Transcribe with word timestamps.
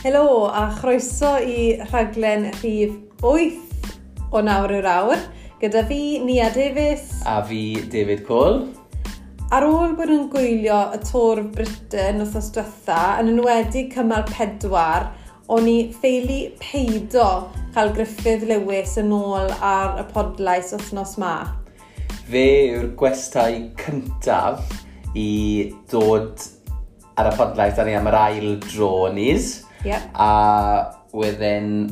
Helo 0.00 0.48
a 0.48 0.70
chroeso 0.80 1.34
i 1.44 1.74
rhaglen 1.90 2.46
rhif 2.54 2.94
8 3.20 4.30
o 4.32 4.40
nawr 4.40 4.72
yw'r 4.72 4.88
awr. 4.88 5.20
Gyda 5.60 5.82
fi, 5.90 5.98
Nia 6.24 6.46
Davies. 6.54 7.18
A 7.28 7.42
fi, 7.44 7.82
David 7.92 8.22
Cole. 8.24 8.70
Ar 9.52 9.68
ôl 9.68 9.92
bod 9.98 10.14
yn 10.14 10.24
gwylio 10.32 10.78
y 10.96 11.02
tor 11.04 11.42
Britain 11.52 12.24
wrth 12.24 12.40
os 12.40 12.48
diwetha, 12.56 13.02
yn 13.20 13.34
enwedig 13.34 13.92
cymal 13.92 14.24
pedwar, 14.32 15.10
o'n 15.52 15.68
i 15.68 15.78
ffeili 15.92 16.40
peido 16.64 17.28
cael 17.76 17.92
Griffith 17.92 18.48
Lewis 18.48 18.96
yn 19.04 19.12
ôl 19.12 19.52
ar 19.60 20.00
y 20.00 20.08
podlais 20.16 20.72
wythnos 20.78 21.18
ma. 21.20 21.34
Fe 22.32 22.46
yw'r 22.70 22.94
gwestai 22.96 23.66
cyntaf 23.84 24.64
i 25.12 25.32
dod 25.92 26.40
ar 27.20 27.34
y 27.34 27.36
podlais, 27.36 27.76
ar 27.76 27.84
ni 27.84 28.00
am 28.00 28.08
yr 28.08 28.24
ail 28.30 28.54
dro 28.70 29.10
nes. 29.12 29.58
Yep. 29.86 30.10
A 30.14 30.32
wedyn 31.16 31.88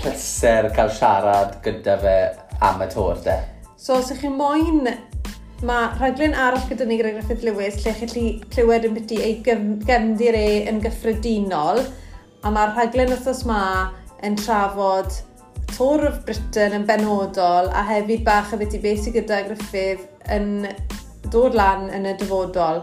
pleser 0.00 0.70
cael 0.74 0.90
siarad 0.94 1.58
gyda 1.64 1.96
fe 2.00 2.16
am 2.64 2.82
y 2.82 2.90
tor 2.90 3.20
de. 3.24 3.38
So, 3.76 4.00
os 4.00 4.10
ych 4.12 4.24
chi'n 4.24 4.36
moyn 4.36 4.90
Mae 5.60 5.90
rhaglen 5.98 6.32
arall 6.32 6.62
gyda 6.70 6.86
ni 6.88 6.96
gyda 6.96 7.10
Griffith 7.12 7.42
Lewis 7.44 7.74
lle 7.82 7.92
chi'n 7.92 8.08
chi 8.08 8.22
clywed 8.54 8.86
yn 8.88 8.94
byty 8.96 9.18
ei 9.20 9.34
gefndir 9.44 10.36
e 10.38 10.44
yn 10.70 10.78
gyffredinol 10.80 11.82
a 12.40 12.52
mae'r 12.54 12.72
rhaglen 12.72 13.12
wrthos 13.12 13.42
ma 13.48 13.58
yn 14.24 14.38
trafod 14.40 15.12
Tour 15.74 16.06
of 16.08 16.22
Britain 16.24 16.78
yn 16.78 16.86
benodol 16.88 17.68
a 17.76 17.82
hefyd 17.90 18.24
bach 18.24 18.54
a 18.56 18.60
beth 18.62 18.78
beth 18.80 19.04
sydd 19.04 19.18
gyda 19.18 19.42
Griffith 19.50 20.08
yn 20.32 20.64
dod 21.28 21.58
lan 21.60 21.90
yn 21.92 22.08
y 22.08 22.16
dyfodol. 22.22 22.80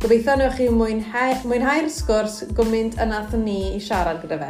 Gobeithio 0.00 0.32
nhw 0.40 0.52
chi 0.56 0.66
mwynhau, 0.72 1.34
mwynhau'r 1.44 1.90
sgwrs 1.92 2.38
gwmynt 2.56 2.94
y 2.96 3.04
nathon 3.04 3.42
ni 3.44 3.56
i 3.76 3.80
siarad 3.84 4.22
gyda 4.22 4.38
fe. 4.40 4.46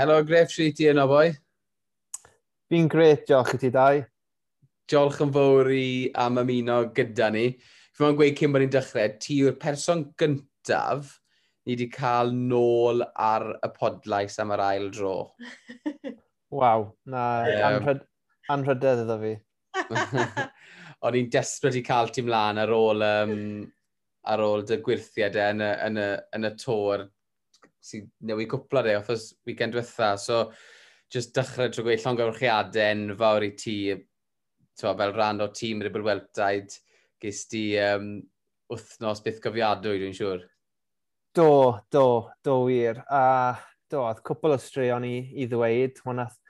Helo, 0.00 0.16
gref 0.24 0.54
sri 0.54 0.70
ti 0.78 0.88
yno 0.88 1.04
boi. 1.10 1.26
Fi'n 2.72 2.88
gret, 2.88 3.26
diolch 3.28 3.52
i 3.58 3.60
ti 3.60 3.70
dau. 3.74 4.00
Diolch 4.88 5.20
yn 5.26 5.36
fawr 5.36 5.68
i 5.76 5.84
am 6.24 6.40
ymuno 6.40 6.78
gyda 6.96 7.28
ni. 7.36 7.50
Fi 7.92 8.06
ma'n 8.06 8.16
gweud 8.16 8.40
cyn 8.40 8.56
bod 8.56 8.64
ni'n 8.64 8.72
dechrau, 8.72 9.12
ti 9.20 9.42
yw'r 9.42 9.58
person 9.60 10.06
gyntaf 10.16 11.12
ni 11.66 11.74
wedi 11.74 11.90
cael 11.92 12.32
nôl 12.32 13.04
ar 13.04 13.50
y 13.60 13.70
podlais 13.76 14.40
am 14.40 14.56
yr 14.56 14.64
ail 14.70 14.88
dro. 14.96 15.18
Waw, 16.56 16.88
na 17.04 17.26
um, 17.44 17.66
anrhyd, 17.68 18.06
anrhydedd 18.56 19.04
iddo 19.04 19.20
fi. 19.26 19.40
o'n 21.06 21.18
i'n 21.18 21.28
desbryd 21.32 21.80
i 21.80 21.84
cael 21.86 22.12
ti 22.14 22.24
mlaen 22.24 22.62
ar 22.62 22.72
ôl, 22.74 23.04
um, 23.04 23.36
ar 24.26 24.42
ôl 24.42 24.64
dy 24.66 24.80
gwirthiau 24.84 25.32
de 25.34 25.44
yn 25.52 25.62
y, 25.64 25.70
yn 25.88 26.00
y, 26.02 26.08
yn 26.38 26.48
y 26.48 26.52
tor 26.60 27.06
sy'n 27.86 28.08
newid 28.26 28.50
cwpla 28.50 28.82
de 28.86 28.96
othos 28.98 29.30
weekend 29.46 29.76
diwetha. 29.76 30.16
So, 30.18 30.46
just 31.12 31.34
dechrau 31.36 31.70
trwy 31.70 31.86
gweud 31.86 32.02
llongorchiadau 32.02 32.94
enfawr 32.94 33.46
i 33.46 33.52
ti, 33.58 33.76
to, 34.76 34.90
fel 34.90 35.14
rhan 35.14 35.44
o 35.44 35.50
tîm 35.54 35.84
Ribble 35.84 36.04
Weltaid, 36.06 36.74
ges 37.22 37.44
ti 37.50 37.68
um, 37.82 38.16
wythnos 38.72 39.22
byth 39.24 39.40
gofiadwy, 39.44 40.00
dwi'n 40.02 40.16
siŵr. 40.16 40.42
Do, 41.36 41.50
do, 41.92 42.06
do 42.44 42.56
wir. 42.66 43.02
A 43.12 43.54
do, 43.92 44.02
oedd 44.02 44.22
cwpl 44.26 44.56
o 44.56 44.58
straeon 44.60 45.06
i, 45.06 45.16
i 45.36 45.46
ddweud. 45.50 46.00
Hwnaeth 46.04 46.40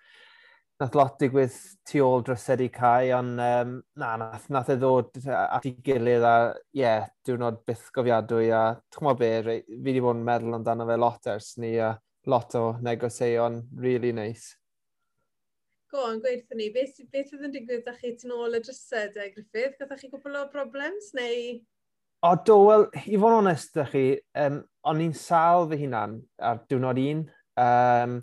nath 0.81 0.97
lot 0.99 1.15
digwydd 1.21 1.55
tu 1.89 2.03
ôl 2.05 2.25
drysedu 2.25 2.67
cae, 2.73 3.09
ond 3.17 3.41
um, 3.41 3.71
na, 3.97 4.11
nath, 4.21 4.49
nath 4.53 4.73
e 4.75 4.77
ddod 4.77 5.15
at 5.33 5.65
ei 5.65 5.73
gilydd 5.87 6.27
a, 6.27 6.35
ie, 6.75 6.83
yeah, 6.83 7.07
diwrnod 7.25 7.63
byth 7.69 7.87
gofiadwy 7.97 8.51
a, 8.53 8.65
chmo 8.93 9.15
be, 9.17 9.31
re, 9.47 9.57
fi 9.71 9.81
wedi 9.87 10.03
bod 10.05 10.19
yn 10.19 10.27
meddwl 10.27 10.59
amdano 10.59 10.89
fe 10.91 10.99
lot 11.01 11.33
ers 11.33 11.55
ni 11.63 11.73
a 11.81 11.95
lot 12.29 12.57
o 12.61 12.67
negoseuon, 12.85 13.63
really 13.81 14.13
nice. 14.13 14.57
Go 15.93 16.03
on, 16.11 16.21
gweithio 16.21 16.59
ni, 16.59 16.69
beth, 16.75 17.01
beth 17.13 17.33
oedd 17.33 17.49
yn 17.49 17.55
digwydd 17.55 17.89
â 17.89 17.97
chi 17.97 18.13
tu 18.21 18.35
ôl 18.37 18.59
y 18.59 18.61
drysed, 18.61 19.17
e, 19.17 19.31
Griffith? 19.33 19.79
Gathoch 19.81 20.03
chi 20.03 20.13
gwbl 20.13 20.43
o 20.43 20.47
problems 20.53 21.13
neu...? 21.17 21.57
O, 22.27 22.35
do, 22.45 22.57
wel, 22.67 22.89
i 23.07 23.17
fod 23.17 23.33
yn 23.33 23.39
onest 23.39 23.79
â 23.81 23.87
chi, 23.89 24.09
um, 24.43 24.61
o'n 24.91 25.05
i'n 25.05 25.17
sal 25.17 25.71
fy 25.71 25.81
hunan 25.87 26.19
ar 26.43 26.61
diwrnod 26.69 27.01
un. 27.01 27.23
Um, 27.57 28.19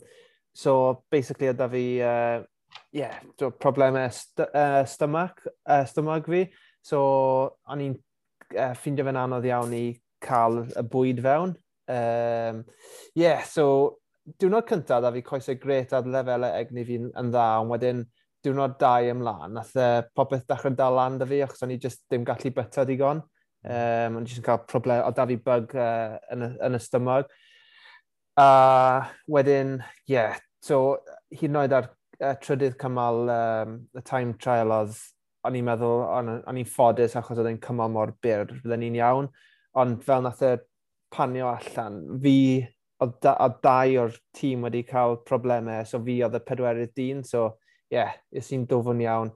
So 0.53 1.03
basically 1.12 1.50
oedd 1.50 1.59
da 1.59 1.68
fi, 1.69 1.86
uh, 2.06 2.44
yeah, 2.94 3.19
problemau 3.59 4.06
st 4.14 4.46
uh, 4.46 4.84
stomach, 4.86 5.41
uh, 5.66 5.84
stomach 5.90 6.30
fi. 6.30 6.46
So 6.86 7.02
o'n 7.66 7.84
i'n 7.88 7.97
uh, 7.97 8.74
ffeindio 8.78 9.08
fe'n 9.08 9.22
anodd 9.25 9.50
iawn 9.50 9.74
i 9.78 9.86
cael 10.24 10.63
y 10.69 10.86
bwyd 10.94 11.22
fewn. 11.25 11.56
Um, 11.90 12.63
yeah, 13.18 13.44
so 13.44 14.00
diwrnod 14.40 14.68
cyntaf 14.69 15.02
da 15.03 15.12
fi 15.12 15.24
coesau 15.25 15.58
gret 15.59 15.94
ar 15.96 16.06
lefelau 16.08 16.59
egni 16.62 16.86
fi'n 16.88 17.09
yn 17.19 17.31
dda, 17.34 17.47
ond 17.63 17.74
wedyn 17.74 18.06
diwrnod 18.44 18.78
dau 18.80 19.09
ymlaen, 19.12 19.56
nath 19.58 19.74
uh, 19.80 20.02
popeth 20.16 20.46
dechrau 20.50 20.75
dal 20.78 20.97
lan 21.00 21.18
da 21.19 21.28
fi, 21.28 21.42
achos 21.44 21.63
o'n 21.63 21.74
i 21.75 21.80
just 21.80 22.03
ddim 22.06 22.25
gallu 22.28 22.52
byta 22.56 22.86
digon. 22.88 23.24
Um, 23.63 24.19
o'n 24.19 24.25
i 24.25 24.30
jyst 24.30 24.42
yn 24.42 24.47
cael 24.47 24.63
problem, 24.68 25.03
o 25.08 25.12
da 25.16 25.25
fi 25.28 25.38
bug 25.40 25.75
uh, 25.80 26.18
yn, 26.36 26.44
y, 26.44 26.52
yn 26.68 26.78
y 26.78 26.81
stymog. 26.84 27.31
A 28.39 29.05
wedyn, 29.29 29.75
ie, 30.07 30.16
yeah, 30.16 30.38
so 30.63 30.97
hyd 31.29 31.51
yn 31.51 31.57
oed 31.61 31.73
ar 31.77 31.89
uh, 32.17 32.33
trydydd 32.41 32.79
cymal 32.81 33.27
um, 33.29 33.75
y 33.94 34.01
time 34.07 34.33
trial 34.41 34.73
oedd, 34.73 34.95
o'n 35.45 35.57
i'n 35.59 35.66
meddwl, 35.67 36.05
o'n 36.09 36.57
i'n 36.57 36.69
ffodus 36.69 37.13
achos 37.19 37.38
oedd 37.38 37.51
e'n 37.51 37.59
cymal 37.61 37.91
mor 37.94 38.13
byr, 38.23 38.47
fydden 38.63 38.81
ni'n 38.81 38.97
iawn. 38.97 39.27
Ond 39.77 40.01
fel 40.05 40.23
nath 40.25 40.41
y 40.47 40.55
panio 41.13 41.51
allan, 41.51 41.99
fi, 42.23 42.38
oedd 43.03 43.19
da, 43.21 43.35
dau 43.61 43.97
o'r 44.01 44.16
tîm 44.33 44.65
wedi 44.65 44.81
cael 44.88 45.19
problemau, 45.27 45.83
so 45.85 46.00
fi 46.01 46.15
oedd 46.25 46.38
y 46.39 46.41
pedwerydd 46.47 46.94
dyn, 46.97 47.21
so 47.27 47.51
ie, 47.91 48.00
yeah, 48.00 48.15
is 48.33 48.50
i'n 48.55 48.63
dofyn 48.69 49.03
iawn. 49.03 49.29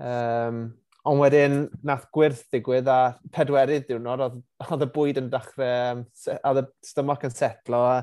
Um, 0.00 0.62
ond 1.10 1.20
wedyn, 1.20 1.58
nath 1.84 2.06
gwirth 2.14 2.46
digwydd 2.54 2.88
a 2.88 3.18
pedwerydd 3.36 3.84
diwrnod, 3.90 4.24
oedd, 4.24 4.40
oedd 4.70 4.86
y 4.86 4.90
bwyd 4.96 5.20
yn 5.20 5.28
dechrau, 5.34 6.00
oedd 6.38 6.62
y 6.62 6.64
stomach 6.88 7.28
yn 7.28 7.36
setlo, 7.36 7.82
a 7.98 8.00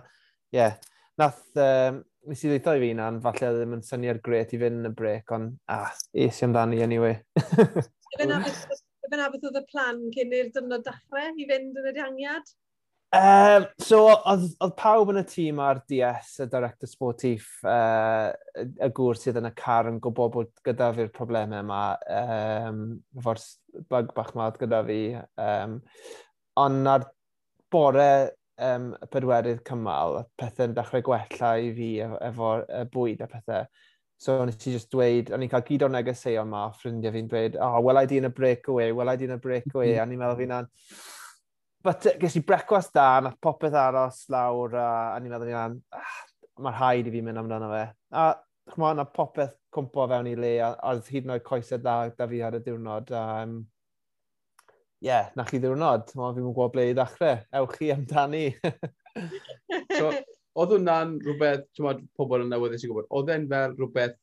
ie, 0.53 0.59
yeah, 0.59 0.77
nath, 1.19 1.41
um, 1.59 2.03
nes 2.27 2.43
i 2.43 2.51
ddeitho 2.51 2.75
i 2.77 2.83
fi 2.83 2.91
na'n 2.97 3.21
falle 3.23 3.49
e 3.49 3.55
ddim 3.55 3.77
yn 3.77 3.87
syniad 3.87 4.21
gret 4.25 4.53
i 4.55 4.61
fynd 4.61 4.81
yn 4.81 4.91
y 4.91 4.93
brec, 4.95 5.33
ond 5.35 5.55
ah, 5.71 5.89
es 6.13 6.41
i 6.41 6.47
amdani 6.47 6.83
anyway. 6.85 7.17
Dyna 8.17 8.41
beth 8.43 9.45
oedd 9.47 9.59
y 9.61 9.65
plan 9.69 9.99
cyn 10.15 10.33
i'r 10.35 10.53
dynod 10.55 10.85
dachrau 10.87 11.35
i 11.39 11.47
fynd 11.49 11.77
yn 11.79 11.91
y 11.91 11.93
diangiad? 11.95 12.55
Um, 13.15 13.63
so, 13.79 14.01
oedd 14.27 14.73
pawb 14.75 15.13
yn 15.13 15.21
y 15.21 15.23
tîm 15.31 15.61
ar 15.63 15.79
DS, 15.87 16.33
y 16.43 16.47
director 16.51 16.89
sportif, 16.91 17.45
uh, 17.63 18.33
y 18.59 18.89
gŵr 18.97 19.19
sydd 19.19 19.39
yn 19.39 19.47
y 19.47 19.53
car 19.55 19.87
yn 19.87 20.01
gwybod 20.03 20.33
bod 20.33 20.51
gyda 20.67 20.89
fi'r 20.97 21.13
problemau 21.15 21.63
yma, 21.63 21.83
um, 22.17 22.81
Fors 23.23 23.53
bug 23.87 24.11
bach 24.17 24.33
ma 24.35 24.49
gyda 24.59 24.83
fi. 24.89 24.99
Um, 25.39 25.79
ond 26.59 26.91
ar 26.91 27.07
bore 27.71 28.09
um, 28.63 28.93
y 28.97 29.09
pedwerydd 29.13 29.61
cymal, 29.67 30.23
pethau'n 30.39 30.73
dechrau 30.77 31.03
gwella 31.05 31.51
i 31.61 31.69
fi 31.75 31.91
efo'r 32.03 32.65
efo 32.65 32.89
bwyd 32.93 33.23
a 33.23 33.29
pethau. 33.31 33.67
So 34.17 34.39
nes 34.45 34.57
i 34.65 34.73
just 34.73 34.89
dweud, 34.89 35.29
o'n 35.33 35.43
i'n 35.45 35.51
cael 35.51 35.65
gyd 35.67 35.85
o'r 35.85 35.93
negeseuon 35.93 36.49
ma, 36.49 36.63
ffrindiau 36.73 37.13
fi'n 37.13 37.29
dweud, 37.29 37.59
oh, 37.61 37.77
well 37.85 38.01
I 38.01 38.07
di 38.09 38.17
yn 38.17 38.25
break 38.25 38.63
breakaway, 38.63 38.91
well 38.91 39.11
I 39.11 39.15
di 39.15 39.27
yn 39.27 39.35
a 39.35 39.37
breakaway, 39.37 39.93
mm. 39.93 40.01
a 40.01 40.07
ni'n 40.09 40.21
meddwl 40.23 40.39
fi'n 40.41 40.55
an... 40.57 40.71
But 41.85 42.07
ges 42.19 42.39
i 42.39 42.41
brecwast 42.43 42.95
da, 42.97 43.19
nath 43.21 43.37
popeth 43.43 43.77
aros 43.77 44.23
lawr, 44.33 44.73
a, 44.73 44.87
a 45.13 45.21
ni'n 45.21 45.35
meddwl 45.35 45.51
fi'n 45.51 45.59
an, 45.61 45.77
ah, 45.93 46.17
mae'r 46.65 46.79
haid 46.81 47.11
i 47.11 47.13
fi 47.13 47.21
mynd 47.27 47.43
amdano 47.43 47.69
fe. 47.69 47.83
A 48.17 48.25
chmo, 48.73 48.89
na 48.97 49.05
popeth 49.05 49.53
cwmpo 49.77 50.07
fewn 50.09 50.31
i 50.33 50.35
le, 50.39 50.53
a, 50.65 50.73
a 50.81 50.97
hyd 50.97 51.29
yn 51.29 51.35
oed 51.37 51.45
coesau 51.45 51.83
da, 51.85 51.99
da 52.17 52.27
fi 52.31 52.41
ar 52.41 52.57
y 52.57 52.63
diwrnod, 52.65 53.13
a, 53.13 53.25
um, 53.45 53.59
yeah, 55.03 55.29
na 55.35 55.45
chi 55.47 55.59
ddiwrnod, 55.61 56.13
ma 56.17 56.31
fi'n 56.33 56.47
gwybod 56.47 56.73
ble 56.73 56.87
i 56.91 56.95
ddechrau, 56.97 57.41
ewch 57.59 57.75
chi 57.77 57.91
amdani. 57.93 58.45
so, 59.97 60.13
oedd 60.57 60.73
hwnna'n 60.73 61.17
rhywbeth, 61.25 61.67
ti'n 61.75 61.85
modd, 61.85 62.01
pobl 62.17 62.45
yn 62.45 62.49
newydd 62.53 62.77
eisiau 62.77 62.93
gwybod, 62.93 63.11
oedd 63.19 63.33
e'n 63.35 63.45
fel 63.51 63.75
rhywbeth 63.77 64.17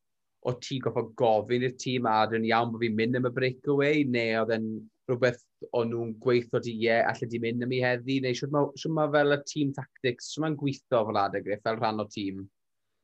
o 0.44 0.52
ti 0.60 0.80
goffa 0.84 1.04
gofyn 1.20 1.64
i'r 1.64 1.76
tîm 1.80 2.08
a 2.10 2.16
dyn 2.28 2.48
iawn 2.48 2.72
bod 2.72 2.82
fi'n 2.82 2.98
mynd 2.98 3.20
am 3.20 3.30
y 3.30 3.32
breakaway, 3.38 4.02
neu 4.16 4.42
oedd 4.42 4.52
e'n 4.58 4.66
rhywbeth 5.08 5.40
o'n 5.76 5.90
nhw'n 5.92 6.12
gweithio 6.24 6.60
di 6.64 6.74
ie, 6.82 6.98
allai 7.04 7.28
di 7.30 7.40
mynd 7.40 7.64
am 7.64 7.72
i 7.72 7.80
heddi, 7.84 8.18
neu 8.24 8.36
siwr 8.36 8.52
mae 8.52 8.92
ma 8.98 9.06
fel 9.14 9.36
y 9.36 9.40
tîm 9.48 9.72
tactics, 9.76 10.32
siwr 10.32 10.46
mae'n 10.46 10.58
gweithio 10.60 11.04
fel 11.08 11.20
adeg, 11.22 11.48
e, 11.48 11.60
fel 11.64 11.80
rhan 11.80 12.02
o 12.04 12.08
tîm? 12.10 12.42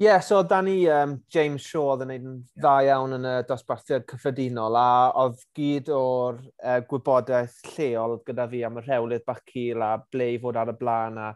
Ie, 0.01 0.07
yeah, 0.07 0.21
so 0.21 0.43
da 0.43 0.63
ni 0.63 0.87
um, 0.89 1.19
James 1.29 1.61
Shaw 1.61 1.91
oedd 1.93 2.07
yn 2.07 2.09
gwneud 2.09 2.29
yn 2.31 2.37
dda 2.57 2.71
iawn 2.87 3.13
yn 3.19 3.27
y 3.29 3.33
dosbarthiad 3.45 4.07
cyffredinol 4.09 4.79
a 4.81 4.85
oedd 5.21 5.43
gyd 5.59 5.91
o'r 5.93 6.39
uh, 6.41 6.79
gwybodaeth 6.89 7.59
lleol 7.75 8.17
gyda 8.25 8.47
fi 8.49 8.63
am 8.65 8.81
y 8.81 8.85
rhewlydd 8.87 9.27
bach 9.29 9.43
cil 9.53 9.85
a 9.85 9.91
ble 10.01 10.31
i 10.39 10.41
fod 10.41 10.57
ar 10.57 10.73
y 10.73 10.77
blaen 10.81 11.21
a 11.21 11.29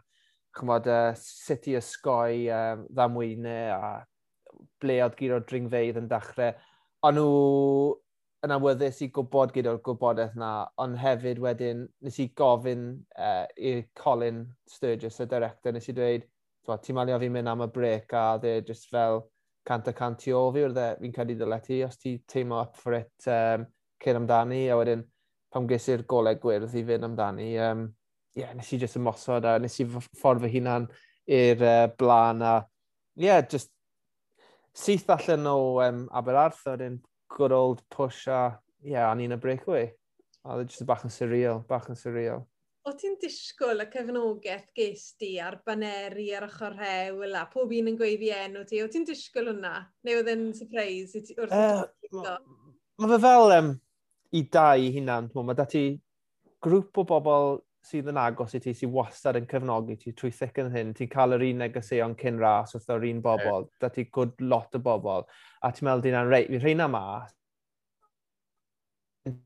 chymod, 0.57 0.89
uh, 0.89 1.13
sut 1.13 1.69
i 1.69 1.77
ysgoi 1.77 2.49
um, 2.57 2.81
ddamwynau 2.89 3.69
a 3.75 3.93
ble 4.81 4.97
oedd 5.05 5.21
gyd 5.21 5.37
o'r 5.37 5.45
dringfeidd 5.53 6.01
yn 6.01 6.09
dechrau. 6.09 6.57
Ond 7.05 7.21
nhw 7.21 7.39
yn 8.49 8.57
awyddus 8.57 9.05
i 9.05 9.13
gwybod 9.13 9.53
gyd 9.53 9.69
o'r 9.69 9.83
gwybodaeth 9.85 10.39
na, 10.41 10.55
ond 10.81 10.97
hefyd 11.05 11.45
wedyn 11.45 11.85
nes 12.01 12.17
i 12.17 12.31
gofyn 12.33 12.95
uh, 13.13 13.43
i 13.61 13.83
Colin 13.93 14.47
Sturgis, 14.65 15.21
y 15.21 15.29
director, 15.29 15.77
nes 15.77 15.93
i 15.93 16.01
dweud, 16.01 16.25
ti'n 16.65 16.97
malio 16.97 17.17
fi 17.21 17.29
mynd 17.31 17.51
am 17.51 17.65
y 17.65 17.69
brec 17.73 18.13
a 18.17 18.25
dde 18.41 18.59
just 18.67 18.89
fel 18.91 19.23
cant 19.65 19.87
a 19.89 19.93
cant 19.97 20.27
i 20.29 20.33
ofi 20.35 20.63
wrth 20.65 20.81
e, 20.81 20.87
fi'n 21.01 21.13
cael 21.15 21.33
ei 21.33 21.37
ddyle 21.39 21.59
ti, 21.65 21.81
os 21.85 21.97
ti 22.01 22.15
teimlo 22.29 22.61
up 22.61 22.77
for 22.77 22.97
it, 22.97 23.27
um, 23.31 23.65
cyn 24.01 24.19
amdani, 24.21 24.65
a 24.69 24.77
wedyn 24.77 25.05
pam 25.53 25.67
ges 25.69 25.87
i'r 25.93 26.05
golau 26.09 26.37
gwyrdd 26.41 26.75
i 26.75 26.83
fynd 26.85 27.07
amdani, 27.07 27.49
um, 27.65 27.87
yeah, 28.37 28.53
nes 28.53 28.71
i 28.75 28.79
just 28.81 28.99
ymosod 28.99 29.47
a 29.47 29.57
nes 29.61 29.79
i 29.81 29.87
ffordd 29.87 30.43
fy 30.43 30.51
hunan 30.57 30.89
i'r 31.25 31.63
uh, 31.65 31.87
blaen 31.97 32.43
a 32.45 32.55
yeah, 33.15 33.41
just 33.41 33.71
syth 34.75 35.09
allan 35.09 35.47
o 35.47 35.79
um, 35.81 36.05
Aberarth, 36.13 36.65
a 36.67 36.75
wedyn 36.75 36.99
good 37.35 37.55
old 37.55 37.81
push 37.89 38.27
a 38.27 38.59
yeah, 38.83 39.09
o'n 39.09 39.23
i'n 39.23 39.35
y 39.35 39.39
breakaway. 39.41 39.89
A 40.45 40.55
oedd 40.55 40.67
e 40.67 40.73
just 40.73 40.85
bach 40.85 41.05
yn 41.07 41.13
surreal, 41.13 41.63
bach 41.69 41.87
yn 41.89 41.97
surreal 41.97 42.45
o 42.85 42.93
ti'n 42.93 43.15
disgwyl 43.21 43.81
y 43.81 43.87
cefnogaeth 43.89 44.67
ges 44.77 45.07
di 45.21 45.31
a'r 45.41 45.57
baneri 45.65 46.27
ar 46.37 46.45
ochr 46.45 46.75
hewl 46.77 47.37
a 47.37 47.45
pob 47.49 47.71
un 47.73 47.89
yn 47.89 47.97
gweiddi 47.97 48.29
enw 48.35 48.65
ti, 48.69 48.81
o 48.83 48.89
ti'n 48.91 49.07
disgwyl 49.09 49.49
hwnna? 49.53 49.73
Neu 50.05 50.19
oedd 50.21 50.29
yn 50.35 50.43
surprise 50.57 51.17
i 51.17 51.23
ti 51.25 51.37
wrth 51.39 51.55
uh, 51.57 52.35
Mae 53.01 53.11
fe 53.11 53.21
fel 53.23 53.53
um, 53.55 53.71
i 54.37 54.43
dau 54.53 54.83
i 54.85 54.91
hunan, 54.93 55.31
mae 55.33 55.57
dati 55.57 55.85
grŵp 56.65 57.01
o 57.01 57.05
bobl 57.09 57.57
sydd 57.85 58.11
yn 58.13 58.19
agos 58.21 58.53
i 58.57 58.61
ti, 58.61 58.73
sydd 58.77 58.93
wastad 58.93 59.37
yn 59.39 59.49
cefnogi 59.49 59.97
ti 60.01 60.13
trwy 60.17 60.31
thic 60.33 60.61
yn 60.61 60.71
hyn, 60.73 60.93
ti'n 60.97 61.09
cael 61.09 61.35
yr 61.37 61.47
un 61.49 61.65
negeseuon 61.65 62.15
cyn 62.21 62.37
ras 62.41 62.77
wrth 62.77 62.93
o'r 62.93 63.09
un 63.09 63.25
bobl, 63.25 63.65
yeah. 63.65 63.81
dati 63.81 64.07
good 64.13 64.37
lot 64.41 64.77
o 64.77 64.81
bobl, 64.85 65.25
a 65.61 65.73
ti'n 65.73 65.89
meddwl 65.89 66.05
dyna'n 66.05 66.31
reit, 66.31 66.53
fi 66.53 66.61
rhain 66.61 66.85
ma, 66.93 67.03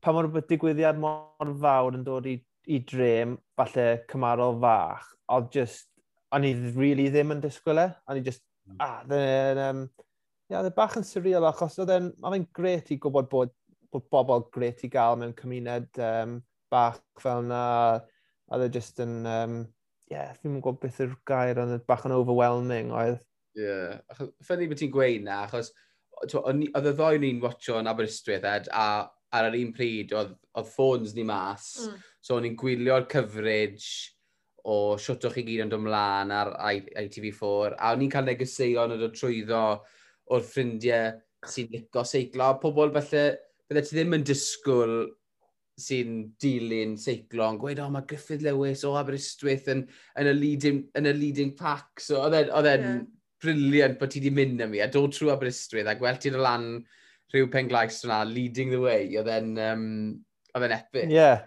pa 0.04 0.12
mor 0.12 0.28
digwyddiad 0.28 1.00
mor 1.00 1.52
fawr 1.64 1.96
yn 1.96 2.04
dod 2.04 2.28
i 2.28 2.36
i 2.70 2.80
drem, 2.86 3.36
falle 3.58 3.86
cymarol 4.10 4.58
fach, 4.62 5.08
oedd 5.34 5.48
just, 5.54 5.88
o'n 6.34 6.46
i 6.46 6.52
really 6.76 7.08
ddim 7.10 7.34
yn 7.34 7.42
disgwyl 7.42 7.82
e, 7.82 7.88
o'n 8.06 8.20
i 8.20 8.24
just, 8.26 8.44
mm. 8.68 8.76
ah, 8.84 9.00
dyn, 9.08 9.62
um, 9.64 9.82
yeah, 10.50 10.62
dyn 10.62 10.76
bach 10.76 10.96
yn 11.00 11.06
surreal, 11.06 11.48
achos 11.48 11.78
oedd 11.82 11.94
e'n 11.96 12.12
oedd 12.20 12.38
e'n 12.38 12.46
gret 12.56 12.92
i 12.94 13.00
gwybod 13.02 13.30
bod, 13.32 13.54
bod 13.90 14.06
bobl 14.12 14.46
gret 14.54 14.84
i 14.86 14.92
gael 14.92 15.18
mewn 15.18 15.34
cymuned 15.38 16.00
um, 16.06 16.38
bach 16.70 17.00
fel 17.22 17.42
na, 17.48 17.64
oedd 18.50 18.68
e 18.68 18.72
just 18.78 19.02
yn, 19.02 19.20
um, 19.26 19.60
yeah, 20.10 20.32
ddim 20.38 20.58
yn 20.58 20.64
gwybod 20.64 20.82
beth 20.84 21.02
yw'r 21.04 21.16
gair, 21.28 21.62
ond 21.62 21.74
e 21.74 21.82
bach 21.90 22.06
yn 22.06 22.14
overwhelming 22.14 22.94
oedd. 22.94 23.20
Ie, 23.58 23.66
yeah. 23.66 24.20
ffynnu 24.46 24.70
beth 24.70 24.84
ti'n 24.84 24.94
gweud 24.94 25.26
na, 25.26 25.44
achos 25.48 25.72
oedd 26.20 26.66
y 26.76 26.92
ddoen 26.92 27.22
ni'n 27.24 27.40
watcho 27.42 27.78
yn 27.80 27.88
Aberystwyth 27.90 28.46
ed, 28.46 28.68
a 28.70 29.08
ar 29.34 29.48
yr 29.48 29.58
un 29.60 29.70
pryd 29.74 30.14
oedd, 30.16 30.32
oedd 30.58 30.70
ffôns 30.72 31.14
ni 31.16 31.24
mas, 31.26 31.72
mm. 31.86 31.98
So, 32.20 32.36
o'n 32.36 32.48
i'n 32.48 32.56
gwylio'r 32.60 33.06
coverage 33.10 34.12
o 34.68 34.96
siwtwch 35.00 35.38
chi 35.38 35.44
gyd 35.46 35.64
yn 35.64 35.70
dod 35.72 35.80
dymlaen 35.80 36.32
ar 36.36 36.52
ITV4, 36.60 37.78
a 37.78 37.94
o'n 37.94 38.04
i'n 38.04 38.12
cael 38.12 38.28
negeseuon 38.28 38.96
yn 38.96 39.00
dod 39.00 39.16
trwyddo 39.16 39.62
o'r 40.30 40.44
ffrindiau 40.46 41.14
sy'n 41.48 41.70
licio 41.72 42.04
seiclo, 42.04 42.50
a 42.50 42.58
pobl 42.60 42.92
felly, 42.98 43.24
bydde 43.70 43.86
ti 43.86 43.96
ddim 43.96 44.18
yn 44.18 44.26
disgwyl 44.28 44.94
sy'n 45.80 46.16
dilyn 46.42 46.96
seiclo 47.00 47.48
yn 47.48 47.58
gweud, 47.60 47.80
o, 47.80 47.86
oh, 47.86 47.94
mae 47.94 48.06
Griffith 48.08 48.44
Lewis 48.44 48.84
o 48.84 48.92
Aberystwyth 49.00 49.70
yn, 49.72 49.86
yn, 50.20 50.28
y 50.28 50.34
leading, 50.36 50.82
yn 50.98 51.08
y 51.08 51.14
leading 51.16 51.54
pack. 51.56 52.02
So, 52.04 52.20
oedd 52.26 52.36
e'n 52.36 52.84
yeah. 52.84 52.98
briliant 53.40 53.96
bod 54.00 54.12
ti 54.12 54.20
wedi 54.20 54.34
mynd 54.36 54.64
am 54.66 54.74
mi, 54.74 54.82
a 54.84 54.90
dod 54.92 55.14
trwy 55.16 55.32
Aberystwyth, 55.32 55.88
a 55.88 55.96
gweld 55.96 56.20
ti'n 56.20 56.36
lan 56.40 56.72
rhyw 57.32 57.48
penglais 57.52 58.02
yna, 58.04 58.24
leading 58.28 58.74
the 58.74 58.82
way. 58.82 59.08
Oedd 59.16 59.30
e'n 59.32 59.54
um, 59.64 59.86
epic. 60.52 61.06
Ie, 61.06 61.16
yeah, 61.16 61.46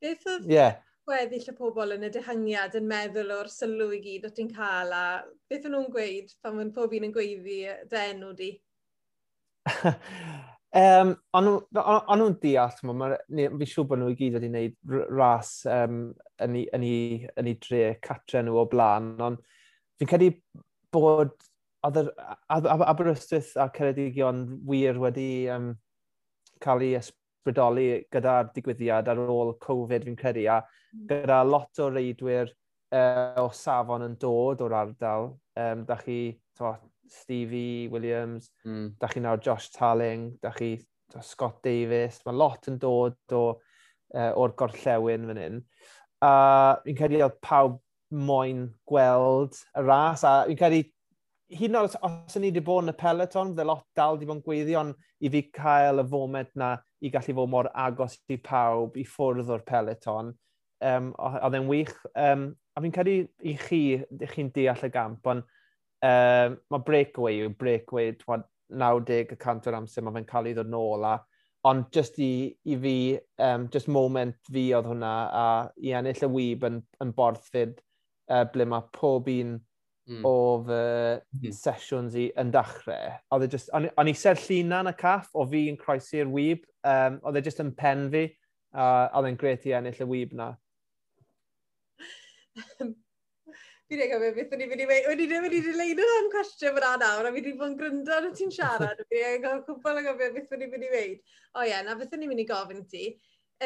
Beth 0.00 0.28
oedd 0.32 0.46
yeah. 0.48 0.78
gweddill 1.08 1.50
y 1.50 1.54
pobl 1.56 1.96
yn 1.96 2.06
y 2.06 2.12
dehangiad 2.14 2.76
yn 2.78 2.86
meddwl 2.88 3.34
o'r 3.36 3.50
sylw 3.52 3.90
i 3.96 4.00
gyd 4.04 4.28
o 4.28 4.30
ti'n 4.36 4.48
cael 4.54 4.94
a 4.96 5.02
beth 5.50 5.66
o'n 5.68 5.76
nhw'n 5.76 5.90
gweud 5.92 6.32
pan 6.40 6.56
mae'n 6.56 6.72
pob 6.76 6.94
un 6.96 7.08
yn 7.10 7.12
gweiddi 7.16 7.58
dy 7.90 8.04
enw 8.14 8.30
di? 8.38 8.50
um, 10.80 11.12
ond 11.36 11.52
nhw'n 11.76 12.38
deall, 12.44 12.80
fi 12.80 13.70
siŵr 13.74 13.90
bod 13.90 14.00
nhw 14.00 14.10
i 14.14 14.18
gyd 14.22 14.38
wedi 14.38 14.50
gwneud 14.50 15.04
ras 15.12 15.52
um, 15.68 16.02
yn, 16.46 16.58
i, 16.62 16.64
yn, 16.78 16.88
i, 16.88 16.96
yn 17.42 17.52
i 17.52 17.56
dre 17.66 17.84
catre 18.06 18.44
nhw 18.46 18.62
o 18.62 18.66
blaen, 18.72 19.12
ond 19.20 19.44
fi'n 20.00 20.12
credu 20.14 20.32
bod 20.94 21.36
Aberystwyth 21.84 23.52
a 23.56 23.70
Ceredigion 23.76 24.46
wir 24.68 24.98
wedi 25.00 25.48
um, 25.52 25.74
cael 26.60 26.84
ei 26.84 26.96
brydoli 27.44 27.88
gyda'r 28.12 28.50
digwyddiad 28.54 29.08
ar 29.10 29.20
ôl 29.24 29.54
Covid 29.62 30.06
fi'n 30.06 30.18
credu 30.18 30.46
a 30.50 30.60
hmm. 30.60 31.06
gyda 31.10 31.42
lot 31.46 31.80
o 31.80 31.88
reidwyr 31.90 32.50
uh, 32.94 33.40
o 33.42 33.48
safon 33.54 34.06
yn 34.06 34.16
dod 34.20 34.62
o'r 34.64 34.76
ardal. 34.82 35.34
Um, 35.58 35.84
da 35.88 35.98
chi 36.00 36.20
to, 36.58 36.74
Stevie 37.10 37.88
Williams, 37.90 38.52
mm. 38.64 38.92
da 39.00 39.08
chi 39.10 39.18
nawr 39.18 39.40
Josh 39.42 39.72
Talling, 39.74 40.36
da 40.42 40.52
chi 40.54 40.76
to, 41.10 41.22
Scott 41.26 41.58
Davis. 41.64 42.20
Mae 42.26 42.36
lot 42.38 42.68
yn 42.70 42.78
dod 42.78 43.34
o, 43.34 43.44
uh, 44.14 44.32
o'r 44.38 44.54
gorllewin 44.58 45.26
fan 45.30 45.42
hyn. 45.42 45.60
A 46.22 46.32
fi'n 46.84 46.98
credu 46.98 47.22
oedd 47.24 47.40
pawb 47.42 47.80
moyn 48.10 48.68
gweld 48.90 49.58
y 49.78 49.84
ras 49.86 50.24
a 50.26 50.40
fi'n 50.46 50.58
credu 50.60 50.84
hyd 51.50 51.72
yn 51.72 51.78
oed 51.80 51.96
os 52.06 52.36
o'n 52.38 52.44
i 52.44 52.50
wedi 52.50 52.62
bod 52.64 52.84
yn 52.84 52.92
y 52.92 52.96
peleton, 52.98 53.52
fydde 53.52 53.66
lot 53.66 53.86
dal 53.98 54.16
wedi 54.16 54.28
bod 54.28 54.38
yn 54.38 54.44
gweithio, 54.46 54.82
ond 54.84 55.24
i 55.26 55.30
fi 55.32 55.42
cael 55.56 56.02
y 56.02 56.06
foment 56.12 56.52
na 56.58 56.74
i 57.02 57.10
gallu 57.12 57.34
fod 57.38 57.50
mor 57.50 57.70
agos 57.86 58.16
i 58.30 58.38
pawb 58.44 58.98
i 59.00 59.04
ffwrdd 59.08 59.50
o'r 59.54 59.64
peleton, 59.66 60.30
um, 60.90 61.10
oedd 61.18 61.58
e'n 61.58 61.70
wych. 61.70 61.96
Um, 62.14 62.50
a 62.76 62.84
fi'n 62.84 62.94
credu 62.94 63.16
i 63.42 63.56
chi, 63.58 63.82
i 63.98 64.30
chi'n 64.30 64.52
deall 64.54 64.86
y 64.86 64.92
gamp, 64.94 65.26
ond 65.32 65.42
um, 66.06 66.56
mae 66.70 66.86
breakaway 66.86 67.42
yw 67.42 67.54
breakaway, 67.58 68.14
90% 68.70 69.66
o'r 69.66 69.80
amser 69.80 70.06
mae 70.06 70.18
fe'n 70.18 70.28
cael 70.28 70.50
ei 70.50 70.56
ddod 70.56 70.70
nôl, 70.70 71.06
a, 71.08 71.16
ond 71.66 71.90
just 71.92 72.20
i, 72.22 72.50
i 72.70 72.76
fi, 72.84 72.96
um, 73.42 73.66
just 73.72 73.90
moment 73.90 74.38
fi 74.46 74.70
oedd 74.76 74.88
hwnna, 74.92 75.14
a 75.34 75.46
i 75.82 75.96
ennill 75.98 76.28
y 76.28 76.30
wyb 76.36 76.68
yn, 76.70 76.78
yn 77.02 77.10
borthfyd 77.16 77.74
uh, 78.30 78.46
ble 78.54 78.68
mae 78.70 78.86
pob 78.94 79.28
un 79.32 79.58
mm. 80.10 80.24
o 80.26 80.34
fy 80.66 80.80
mm. 81.48 81.54
sesiwns 81.54 82.16
i 82.18 82.28
yn 82.40 82.52
dachrau, 82.54 83.16
oedd 83.34 83.46
e 83.46 83.50
just, 83.54 83.70
o'n 83.72 84.10
i 84.10 84.16
ser 84.18 84.40
llinan 84.42 84.90
y 84.90 84.94
caff 84.98 85.30
o 85.34 85.46
fi 85.50 85.66
yn 85.70 85.78
croesi'r 85.80 86.30
wyb, 86.30 86.66
um, 86.86 87.20
oedd 87.28 87.40
e 87.40 87.44
just 87.46 87.62
yn 87.62 87.74
pen 87.78 88.08
fi, 88.12 88.26
a 88.74 88.86
uh, 88.86 89.06
oedd 89.18 89.30
e'n 89.30 89.38
gret 89.38 89.66
i 89.66 89.76
ennill 89.78 90.02
y 90.04 90.08
wyb 90.10 90.34
na. 90.38 90.52
Fi 93.90 93.96
wedi 93.98 94.06
gofio 94.12 94.34
beth 94.36 94.52
o'n 94.54 94.60
i'n 94.62 94.68
mynd 94.70 94.82
i 94.84 94.98
O'n 95.10 95.20
i 95.22 95.24
ddim 95.26 95.46
wedi 95.48 95.72
leid 95.74 95.98
yn 95.98 96.12
am 96.16 96.28
cwestiwn 96.30 96.76
fyna 96.76 96.92
nawr, 97.00 97.26
a 97.26 97.32
fi 97.32 97.40
wedi 97.40 97.56
bod 97.58 97.72
yn 97.72 97.78
gryndo 97.80 98.18
yn 98.22 98.36
ti'n 98.38 98.52
siarad. 98.54 99.00
Fi 99.10 99.18
wedi 99.18 99.40
gofio 99.42 99.64
cwbl 99.66 99.98
yn 99.98 100.06
gofio 100.06 100.28
beth 100.36 100.54
o'n 100.54 100.62
i'n 100.62 100.70
mynd 100.74 100.86
i 100.86 100.92
wneud. 100.92 101.32
O 101.58 101.64
ie, 101.66 101.80
na 101.86 101.96
beth 101.98 102.14
o'n 102.14 102.22
i'n 102.22 102.30
mynd 102.30 102.44
i 102.44 102.46
gofyn 102.46 102.84
ti. 102.92 103.08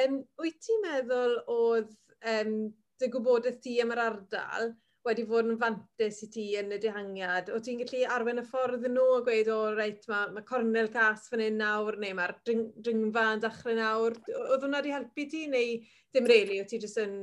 Um, 0.00 0.22
wyt 0.40 0.56
ti'n 0.64 0.80
meddwl 0.86 1.36
oedd 1.52 1.92
um, 2.32 2.56
dy 3.02 3.10
gwybodaeth 3.12 3.60
ti 3.66 3.76
am 3.84 3.92
yr 3.92 4.02
ardal 4.06 4.72
wedi 5.04 5.24
fod 5.28 5.50
yn 5.52 5.58
fantes 5.60 6.22
i 6.24 6.28
ti 6.32 6.44
yn 6.58 6.72
y 6.72 6.78
dihangiad, 6.80 7.50
o 7.52 7.58
ti'n 7.62 7.82
gallu 7.82 8.04
arwen 8.14 8.40
y 8.40 8.44
ffordd 8.48 8.86
yn 8.88 8.96
nhw 8.96 9.18
a 9.18 9.20
gweud, 9.26 9.50
o 9.52 9.58
reit, 9.76 10.06
mae 10.08 10.32
ma 10.32 10.44
cornel 10.48 10.88
cas 10.94 11.28
fan 11.28 11.44
hyn 11.44 11.60
nawr, 11.60 11.98
neu 12.00 12.16
mae'r 12.16 12.34
dringfa 12.46 13.26
yn 13.34 13.44
dachrau 13.44 13.76
nawr. 13.76 14.16
Oedd 14.32 14.64
hwnna 14.64 14.80
wedi 14.80 14.94
helpu 14.96 15.28
ti, 15.30 15.44
neu 15.52 15.76
dim 16.14 16.30
reili, 16.30 16.62
o 16.62 16.68
ti 16.68 16.80
jyst 16.80 17.02
yn... 17.04 17.14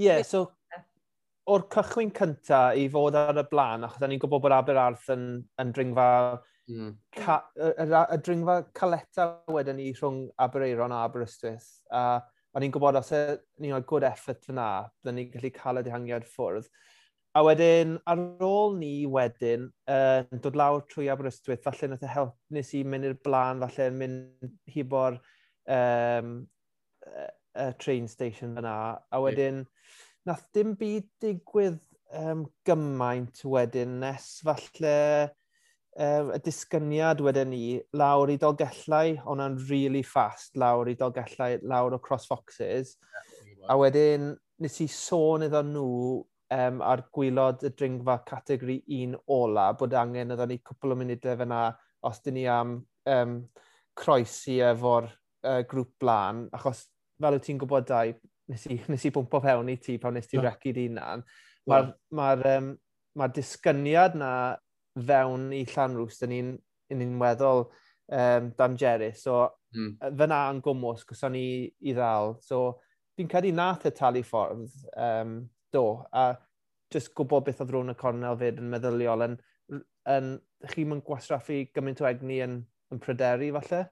Ie, 0.00 0.06
yeah, 0.06 0.22
so 0.24 0.46
o'r 1.50 1.66
cychwyn 1.72 2.12
cynta 2.14 2.60
i 2.78 2.86
fod 2.92 3.16
ar 3.18 3.42
y 3.42 3.46
blaen, 3.50 3.84
achos 3.86 4.06
ni'n 4.06 4.22
gwybod 4.22 4.44
bod 4.44 4.54
Aberarth 4.54 5.10
yn, 5.14 5.26
yn 5.62 5.74
dringfa... 5.74 6.08
Mm. 6.70 6.92
Ca, 7.16 7.40
y, 7.58 7.72
y, 7.82 7.86
y 8.14 8.18
dringfa 8.22 8.60
caleta 8.78 9.24
wedyn 9.50 9.80
ni 9.80 9.88
rhwng 9.90 10.28
Abereiron 10.44 10.94
a 10.94 11.00
Aberystwyth. 11.08 11.66
A 11.90 12.02
uh, 12.20 12.28
o'n 12.56 12.66
i'n 12.66 12.72
gwybod 12.74 12.98
os 13.00 13.12
ni'n 13.14 13.74
oed 13.76 13.86
good 13.90 14.06
effort 14.08 14.46
fyna, 14.46 14.68
byddwn 15.00 15.20
ni'n 15.20 15.34
gallu 15.34 15.52
cael 15.54 15.80
y 15.80 15.84
dihangiad 15.86 16.26
ffwrdd. 16.28 16.70
A 17.38 17.44
wedyn, 17.46 17.94
ar 18.10 18.22
ôl 18.42 18.72
ni 18.78 19.04
wedyn, 19.06 19.68
uh, 19.90 20.24
dod 20.42 20.56
lawr 20.58 20.82
trwy 20.90 21.06
Aberystwyth, 21.12 21.62
falle 21.62 21.92
nath 21.92 22.02
y 22.02 22.08
e 22.08 22.14
help 22.14 22.34
nes 22.56 22.72
i 22.74 22.80
mynd 22.82 23.06
i'r 23.06 23.20
blaen, 23.22 23.62
falle 23.62 23.86
mynd 23.94 24.50
hibo'r 24.74 25.20
um, 25.70 26.32
y 27.54 27.68
train 27.78 28.10
station 28.10 28.56
fyna. 28.58 28.74
A 28.98 29.22
wedyn, 29.22 29.62
yeah. 29.62 30.00
nath 30.26 30.48
dim 30.56 30.74
byd 30.80 31.06
digwydd 31.22 31.78
um, 32.18 32.48
gymaint 32.66 33.44
wedyn 33.46 34.00
nes 34.02 34.26
falle 34.46 34.96
um, 35.98 36.32
y 36.34 36.40
disgyniad 36.44 37.22
wedyn 37.24 37.50
ni 37.52 37.64
lawr 37.96 38.32
i 38.32 38.38
dolgellau, 38.40 39.16
ond 39.30 39.44
yn 39.44 39.58
really 39.70 40.02
fast 40.06 40.56
lawr 40.60 40.90
i 40.90 40.96
dolgellau, 40.98 41.58
lawr 41.66 41.96
o 41.96 42.00
crossfoxes. 42.02 42.96
Yeah, 42.96 43.70
a 43.70 43.76
wedyn 43.78 44.34
nes 44.60 44.80
i 44.84 44.88
sôn 44.92 45.46
iddo 45.46 45.62
nhw 45.66 45.90
um, 46.54 46.80
ar 46.84 47.04
gwylod 47.14 47.64
y 47.66 47.72
dringfa 47.76 48.20
categori 48.28 48.80
1 49.00 49.16
ola, 49.32 49.70
bod 49.78 49.94
angen 49.96 50.34
iddo 50.34 50.46
ni 50.48 50.60
cwpl 50.64 50.94
o 50.94 51.00
munudau 51.00 51.38
fyna 51.42 51.62
os 52.06 52.22
dyn 52.24 52.38
ni 52.38 52.46
am 52.50 52.78
um, 53.10 53.36
croesi 53.98 54.60
efo'r 54.64 55.08
uh, 55.10 55.62
grŵp 55.68 55.94
blaen, 56.02 56.46
achos 56.56 56.86
fel 57.20 57.36
wyt 57.36 57.46
ti'n 57.48 57.60
gwybod 57.60 57.88
dau, 57.88 58.14
nes 58.50 58.66
i, 58.70 58.80
nes 58.90 59.06
i 59.06 59.12
bwmpo 59.14 59.42
fewn 59.44 59.72
i 59.72 59.76
ti 59.82 59.98
pan 60.02 60.16
nes 60.16 60.28
ti 60.28 60.38
yeah. 60.38 60.48
recu'r 60.48 60.84
unan, 60.88 61.24
mae'r 61.70 61.92
ma 62.16 62.32
um, 62.56 62.72
ma 63.18 63.26
disgyniad 63.26 64.14
na 64.18 64.32
fewn 64.98 65.50
i 65.54 65.62
Llanrws, 65.68 66.18
dyn 66.20 66.32
ni'n 66.34 66.50
ni 66.98 67.08
weddol 67.20 67.66
um, 68.10 68.52
Dan 68.58 68.76
Jerry. 68.76 69.12
So, 69.14 69.48
mm. 69.76 69.96
fyna 70.18 70.42
yn 70.50 70.62
gwmwys, 70.64 71.04
gwson 71.08 71.34
ni 71.36 71.44
i 71.68 71.94
ddal. 71.94 72.36
So, 72.44 72.80
fi'n 73.18 73.30
credu 73.30 73.52
nath 73.54 73.86
y 73.88 73.94
talu 73.96 74.24
ffordd, 74.26 74.74
um, 74.96 75.38
do, 75.72 75.84
a 76.12 76.32
jyst 76.90 77.14
gwybod 77.14 77.46
beth 77.46 77.62
oedd 77.62 77.72
rhywun 77.74 77.94
y 77.94 77.96
cornel 77.98 78.38
fyd 78.40 78.58
yn 78.58 78.70
meddyliol, 78.72 79.26
yn, 79.28 79.38
yn, 80.10 80.34
chi 80.72 80.84
mae'n 80.84 81.04
gwasraffu 81.06 81.62
gymaint 81.74 82.02
o 82.02 82.10
egni 82.10 82.42
yn, 82.44 82.60
yn 82.90 83.02
pryderu, 83.02 83.52
falle? 83.60 83.86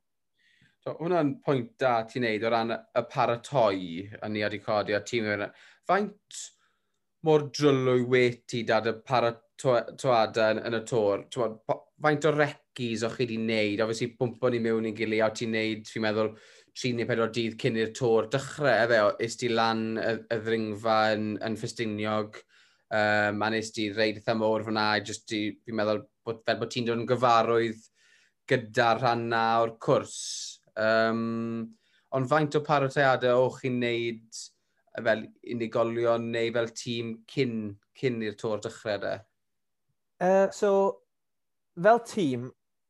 So, 0.82 0.94
hwnna'n 0.98 1.36
pwynt 1.46 1.74
da 1.82 1.98
ti'n 2.08 2.24
neud 2.26 2.46
o 2.46 2.54
ran 2.54 2.74
y 2.74 3.02
paratoi 3.10 4.06
yn 4.18 4.32
ni 4.34 4.44
wedi 4.44 4.62
codi 4.62 4.94
o'r 4.94 5.06
tîm. 5.06 5.26
Faint 5.88 6.42
mor 7.26 7.48
drylwy 7.50 8.04
wedi 8.10 8.62
dad 8.66 8.86
y 8.90 8.94
paratoi 9.06 9.47
twad 9.58 10.38
yn, 10.44 10.60
yn 10.68 10.78
y 10.78 10.82
tor, 10.86 11.24
faint 12.02 12.26
o 12.28 12.32
recis 12.34 13.02
o'ch 13.06 13.16
chi 13.18 13.26
wedi 13.26 13.38
wneud, 13.40 13.82
obviously 13.82 14.12
bwmpo 14.18 14.52
ni 14.52 14.60
mewn 14.62 14.86
i'n 14.90 14.96
gilydd, 14.98 15.24
a 15.26 15.30
ti'n 15.34 15.54
wneud, 15.54 15.90
fi'n 15.90 16.04
meddwl, 16.04 16.32
3 16.78 16.94
neu 16.94 17.08
4 17.08 17.32
dydd 17.34 17.56
cyn 17.58 17.78
i'r 17.80 17.90
tor 17.96 18.28
dechrau, 18.30 18.70
efe, 18.70 19.00
is 19.26 19.34
ti 19.40 19.48
lan 19.50 19.82
y, 19.98 20.12
y 20.30 20.38
ddringfa 20.44 20.98
yn, 21.16 21.32
yn 21.48 21.56
ffestiniog, 21.58 22.38
um, 22.94 23.42
a 23.42 23.48
nes 23.50 23.72
ti 23.74 23.88
reid 23.90 24.20
eitha 24.20 24.36
mor 24.38 24.66
fyna, 24.66 24.90
just 25.04 25.26
fi'n 25.34 25.78
meddwl 25.80 26.04
bod, 26.26 26.44
fel 26.46 26.60
bod 26.60 26.70
ti'n 26.74 26.86
dod 26.86 27.02
yn 27.02 27.08
gyfarwydd 27.10 27.82
gyda'r 28.48 29.02
rhan 29.02 29.26
na 29.32 29.42
o'r 29.64 29.74
cwrs. 29.82 30.20
Um, 30.78 31.66
ond 32.14 32.30
faint 32.30 32.56
o 32.56 32.62
paratoiadau 32.64 33.48
o'ch 33.48 33.58
chi'n 33.64 33.82
neud 33.82 34.42
fel 35.04 35.26
unigolion 35.54 36.30
neu 36.32 36.52
fel 36.54 36.70
tîm 36.78 37.10
cyn, 37.30 37.58
cyn 37.98 38.22
i'r 38.24 38.38
tor 38.38 38.62
dechrau 38.62 39.02
de? 39.02 39.16
Uh, 40.20 40.50
so, 40.50 40.70
fel 41.78 42.00
tîm, 42.02 42.48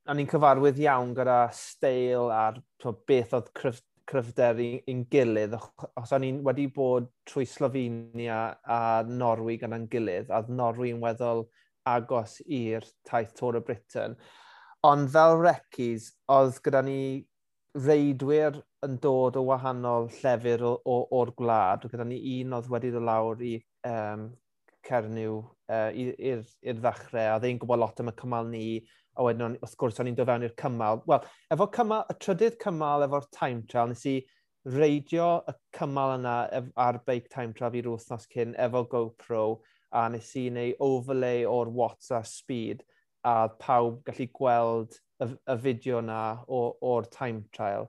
a 0.09 0.15
ni'n 0.17 0.29
cyfarwydd 0.31 0.81
iawn 0.81 1.13
gyda 1.17 1.43
steil 1.53 2.31
a'r 2.33 2.63
to, 2.81 2.95
beth 3.09 3.35
oedd 3.37 3.51
cryf, 3.59 3.83
cryfder 4.09 4.61
i'n 4.65 5.03
gilydd, 5.13 5.57
os 6.01 6.15
o'n 6.17 6.25
i'n 6.25 6.41
wedi 6.47 6.65
bod 6.73 7.11
trwy 7.29 7.45
Slovenia 7.45 8.39
a 8.65 8.81
Norwy 9.05 9.59
gyda'n 9.61 9.85
gilydd, 9.93 10.33
a 10.33 10.41
Norwy'n 10.49 11.03
weddol 11.03 11.45
agos 11.89 12.39
i'r 12.47 12.87
taith 13.09 13.35
Tôr 13.37 13.61
y 13.61 13.65
Britain. 13.67 14.17
Ond 14.89 15.11
fel 15.13 15.37
recis, 15.43 16.13
oedd 16.33 16.63
gyda 16.65 16.81
ni 16.87 17.01
reidwyr 17.77 18.57
yn 18.87 18.97
dod 19.03 19.37
o 19.37 19.45
wahanol 19.51 20.09
llefydd 20.17 20.65
o'r 20.65 21.33
gwlad. 21.37 21.85
Gyda 21.93 22.07
ni 22.09 22.19
un 22.39 22.57
oedd 22.57 22.71
wedi 22.73 22.93
dod 22.95 23.05
lawr 23.05 23.43
i 23.45 23.57
um, 23.87 24.31
Cernyw 24.89 25.37
uh, 25.43 25.91
i'r 25.93 26.81
ddechrau, 26.81 27.35
a 27.35 27.37
ddeu'n 27.43 27.61
gwybod 27.61 27.83
lot 27.83 28.01
am 28.03 28.13
y 28.13 28.17
cymal 28.19 28.49
ni, 28.49 28.65
a 29.19 29.27
wedyn, 29.27 29.57
wrth 29.61 29.77
gwrs, 29.81 30.01
o'n 30.01 30.11
i'n 30.11 30.19
dod 30.19 30.31
fewn 30.31 30.47
i'r 30.47 30.57
cymal. 30.63 31.03
Wel, 31.11 31.25
efo 31.55 31.69
cymal, 31.75 32.05
y 32.09 32.19
trydydd 32.25 32.59
cymal 32.63 33.07
efo'r 33.07 33.27
time 33.35 33.65
trial, 33.71 33.91
nes 33.93 34.05
i 34.09 34.19
reidio 34.69 35.29
y 35.49 35.55
cymal 35.79 36.15
yna 36.19 36.37
ar 36.77 37.01
beic 37.07 37.29
time 37.33 37.55
trial 37.57 37.73
fi'r 37.75 37.91
wythnos 37.93 38.29
cyn 38.33 38.55
efo 38.61 38.85
GoPro, 38.93 39.43
a 39.93 40.07
nes 40.13 40.31
i 40.37 40.49
wneud 40.51 40.81
overlay 40.85 41.45
o'r 41.49 41.71
watts 41.73 42.13
a 42.13 42.23
speed, 42.27 42.85
a 43.25 43.49
pawb 43.61 44.03
gallu 44.07 44.29
gweld 44.37 44.99
y, 45.25 45.29
y 45.29 45.57
fideo 45.65 46.03
yna 46.03 46.21
o'r 46.49 47.09
time 47.13 47.45
trial 47.55 47.89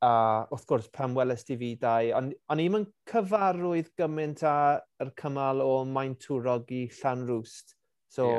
a 0.00 0.46
wrth 0.48 0.64
gwrs 0.68 0.88
pan 0.96 1.14
welest 1.16 1.50
i 1.52 1.56
fi 1.60 1.74
dau, 1.80 2.10
ond 2.16 2.32
on 2.52 2.62
i'm 2.62 2.78
yn 2.78 2.86
cyfarwydd 3.10 3.90
gymaint 4.00 4.42
â'r 4.48 5.12
cymal 5.20 5.60
o 5.64 5.72
Maen 5.84 6.14
Twrog 6.24 6.70
i 6.72 6.86
Llanrwst. 7.00 7.74
So, 8.08 8.28
ie, 8.30 8.38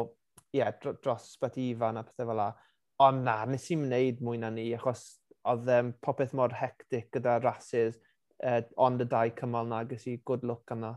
yeah. 0.57 0.71
yeah, 0.81 0.95
dros 1.03 1.35
bet 1.41 1.59
ifan 1.61 2.01
a 2.01 2.05
pethau 2.07 2.31
fel 2.31 2.41
la. 2.41 2.49
Ond 3.05 3.25
na, 3.27 3.37
nes 3.49 3.69
i'n 3.73 3.85
wneud 3.85 4.23
mwy 4.25 4.41
na 4.41 4.49
ni, 4.53 4.71
achos 4.77 5.05
oedd 5.51 5.69
um, 5.75 5.93
popeth 6.05 6.33
mor 6.37 6.53
hectic 6.57 7.11
gyda 7.13 7.37
rhasys, 7.43 8.01
uh, 8.41 8.59
ond 8.81 9.05
y 9.05 9.09
dau 9.13 9.31
cymal 9.37 9.69
na, 9.69 9.83
gys 9.89 10.07
i 10.09 10.17
good 10.25 10.45
look 10.47 10.73
yna. 10.73 10.95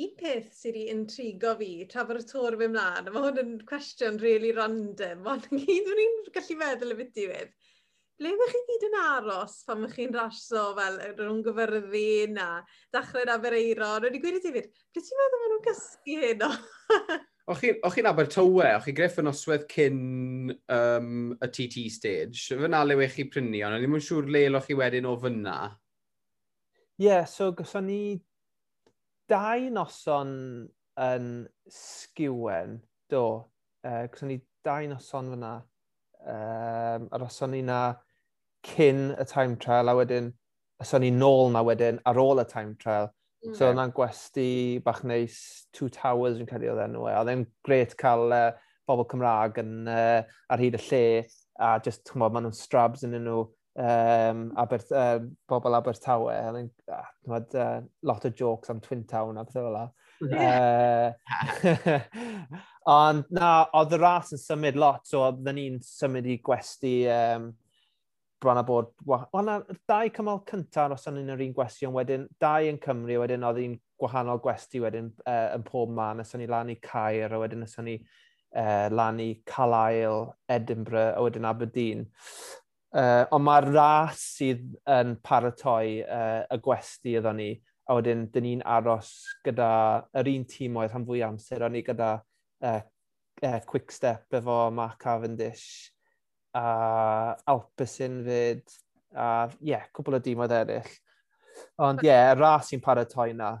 Un 0.00 0.12
peth 0.16 0.54
sydd 0.54 0.76
wedi 0.78 0.94
intrigo 0.94 1.56
fi, 1.58 1.72
tra 1.90 2.06
bod 2.06 2.22
y 2.22 2.24
tor 2.30 2.54
fy 2.62 2.70
mlaen, 2.70 3.10
mae 3.10 3.26
hwn 3.26 3.42
yn 3.42 3.52
cwestiwn 3.68 4.22
really 4.22 4.54
random, 4.54 5.26
ond 5.34 5.50
gyd 5.66 5.90
o'n 5.90 6.04
i'n 6.06 6.16
gallu 6.38 6.58
meddwl 6.62 6.94
y 6.94 6.98
bit 7.02 7.12
diwedd 7.18 7.52
ble 8.20 8.34
ydych 8.34 8.52
chi 8.52 8.60
gyd 8.68 8.86
yn 8.90 8.96
aros 9.00 9.56
pan 9.64 9.80
ydych 9.80 9.96
chi'n 9.96 10.12
raso 10.12 10.64
fel 10.76 10.98
rhwng 11.14 11.40
gyfyrddi 11.46 12.28
na 12.34 12.48
dachrau'n 12.92 13.32
Abereiron? 13.32 14.04
Wedi 14.04 14.20
gweud 14.20 14.36
i 14.36 14.42
ti 14.44 14.52
fyd, 14.52 14.66
ble 14.92 15.02
ti'n 15.06 15.20
meddwl 15.20 15.40
maen 15.40 15.52
nhw'n 15.54 15.62
gysgu 15.66 16.16
hyn 16.24 16.44
o? 16.44 16.50
O'ch 17.50 17.94
chi'n 17.96 18.06
Abertawe, 18.06 18.66
o'ch 18.76 18.84
chi 18.86 18.92
greff 18.94 19.16
yn 19.22 19.30
oswedd 19.30 19.64
cyn 19.72 20.02
um, 20.70 21.14
y 21.32 21.48
TT 21.48 21.86
stage, 21.90 22.44
fyna 22.60 22.84
le 22.84 22.98
wech 23.00 23.16
chi 23.16 23.24
prynu, 23.26 23.62
ond 23.66 23.80
ddim 23.80 23.96
yn 23.96 24.04
siŵr 24.06 24.28
le 24.30 24.44
o'ch 24.52 24.68
chi 24.68 24.76
wedyn 24.78 25.08
o 25.08 25.14
fyna. 25.18 25.56
Ie, 27.00 27.08
yeah, 27.08 27.24
so 27.24 27.48
gyson 27.56 27.88
ni 27.88 28.02
dau 29.32 29.64
noson 29.72 30.36
yn 31.00 31.32
sgiwen, 31.72 32.76
do. 33.10 33.24
Uh, 33.80 34.04
gyson 34.12 34.30
ni 34.34 34.38
dau 34.62 34.86
noson 34.92 35.32
fyna. 35.32 35.56
Um, 36.20 37.08
a 37.10 37.18
roson 37.18 37.56
ni 37.56 37.62
na 37.64 37.80
cyn 38.66 39.10
y 39.16 39.26
time 39.28 39.56
trial, 39.60 39.90
a 39.90 39.96
wedyn 39.98 40.32
ysyn 40.80 41.04
ni 41.04 41.10
nôl 41.12 41.50
na 41.52 41.62
wedyn 41.66 42.00
ar 42.08 42.20
ôl 42.20 42.42
y 42.42 42.46
time 42.48 42.76
trial. 42.80 43.10
Mm. 43.44 43.54
So 43.56 43.70
yna'n 43.72 43.94
gwesti 43.96 44.48
bach 44.84 45.00
neis 45.08 45.66
Two 45.72 45.88
Towers 45.92 46.40
yn 46.40 46.48
credu 46.48 46.72
oedd 46.72 46.82
enw 46.84 47.06
e. 47.08 47.14
Oedd 47.16 47.32
e'n 47.32 47.46
gret 47.66 47.94
cael 48.00 48.26
uh, 48.28 48.50
e, 48.50 48.74
bobl 48.88 49.06
Cymraeg 49.08 49.62
yn, 49.62 49.72
uh, 49.88 50.20
ar 50.52 50.60
hyd 50.60 50.76
y 50.76 50.82
lle 50.88 51.04
a 51.60 51.78
just, 51.84 52.04
chymod, 52.08 52.34
maen 52.34 52.48
nhw'n 52.48 52.56
strabs 52.56 53.04
yn 53.06 53.16
nhw 53.16 53.38
um, 53.80 54.44
aber, 54.60 54.84
uh, 54.92 55.16
e, 55.16 55.30
bobl 55.48 55.78
Abertawe. 55.78 56.36
Oedd 56.50 56.60
e'n 56.60 56.70
uh, 56.92 57.40
uh, 57.64 57.80
lot 58.08 58.28
o 58.28 58.32
jokes 58.42 58.72
am 58.72 58.82
Twin 58.84 59.06
Town 59.08 59.40
a 59.40 59.46
bethau 59.48 59.68
fel 59.68 59.74
la. 59.78 59.88
Uh, 60.20 61.08
ond 62.92 63.24
na, 63.32 63.50
oedd 63.78 63.94
y 63.96 63.98
ras 64.02 64.34
yn 64.36 64.40
symud 64.42 64.76
lot, 64.76 65.06
so 65.08 65.22
oedden 65.24 65.56
ni'n 65.56 65.78
symud 65.84 66.28
i 66.28 66.36
gwesti 66.44 66.92
um, 67.08 67.46
bron 68.40 68.58
a 68.60 68.64
bod... 68.66 68.90
Wel, 69.06 69.44
na, 69.46 69.58
dau 69.88 70.10
cymal 70.14 70.42
cyntaf 70.48 70.96
os 70.96 71.06
o'n 71.10 71.20
yr 71.20 71.44
un 71.44 71.54
gwestiwn, 71.56 71.94
wedyn 71.96 72.26
dau 72.40 72.66
yn 72.70 72.80
Cymru, 72.82 73.18
wedyn 73.22 73.46
oedd 73.46 73.60
un 73.62 73.76
gwahanol 74.00 74.40
gwesti 74.42 74.80
wedyn 74.82 75.10
uh, 75.26 75.52
yn 75.56 75.64
pob 75.66 75.92
man, 75.94 76.20
nes 76.20 76.34
o'n 76.36 76.44
i 76.44 76.48
lan 76.50 76.72
i 76.72 76.78
Caer, 76.82 77.34
a 77.34 77.40
wedyn 77.42 77.64
nes 77.64 77.76
o'n 77.80 77.90
i 77.92 77.96
uh, 78.00 78.88
lan 78.92 79.20
i 79.22 79.30
Calail, 79.48 80.30
Edinburgh, 80.48 81.14
a 81.16 81.24
wedyn 81.26 81.48
Aberdeen. 81.48 82.06
Uh, 82.90 83.22
ond 83.30 83.46
mae'r 83.46 83.68
ras 83.70 84.22
sydd 84.38 84.72
yn 84.90 85.14
paratoi 85.22 86.00
uh, 86.02 86.42
y 86.50 86.58
gwesti 86.64 87.14
ydyn 87.20 87.38
ni, 87.38 87.50
a 87.90 87.98
wedyn 87.98 88.26
dyn 88.34 88.46
ni'n 88.46 88.64
aros 88.66 89.12
gyda 89.46 89.70
yr 90.18 90.32
un 90.32 90.48
tîm 90.48 90.78
oedd 90.78 90.92
rhan 90.94 91.06
fwy 91.06 91.22
amser, 91.26 91.62
o'n 91.66 91.78
i 91.78 91.84
gyda 91.86 92.16
uh, 92.18 92.80
uh, 93.44 93.60
Quickstep 93.66 94.40
efo 94.40 94.58
Mark 94.74 94.98
Cavendish, 95.02 95.90
a 96.56 97.36
Alpesyn 97.52 98.20
fyd, 98.26 98.62
a 99.14 99.26
ie, 99.58 99.72
yeah, 99.72 99.88
cwbl 99.96 100.18
o 100.18 100.22
dîmoedd 100.24 100.54
eraill. 100.60 100.94
Ond 101.82 102.02
ie, 102.04 102.08
yeah, 102.10 102.32
ras 102.38 102.70
sy'n 102.70 102.82
paratoi 102.84 103.34
na. 103.36 103.56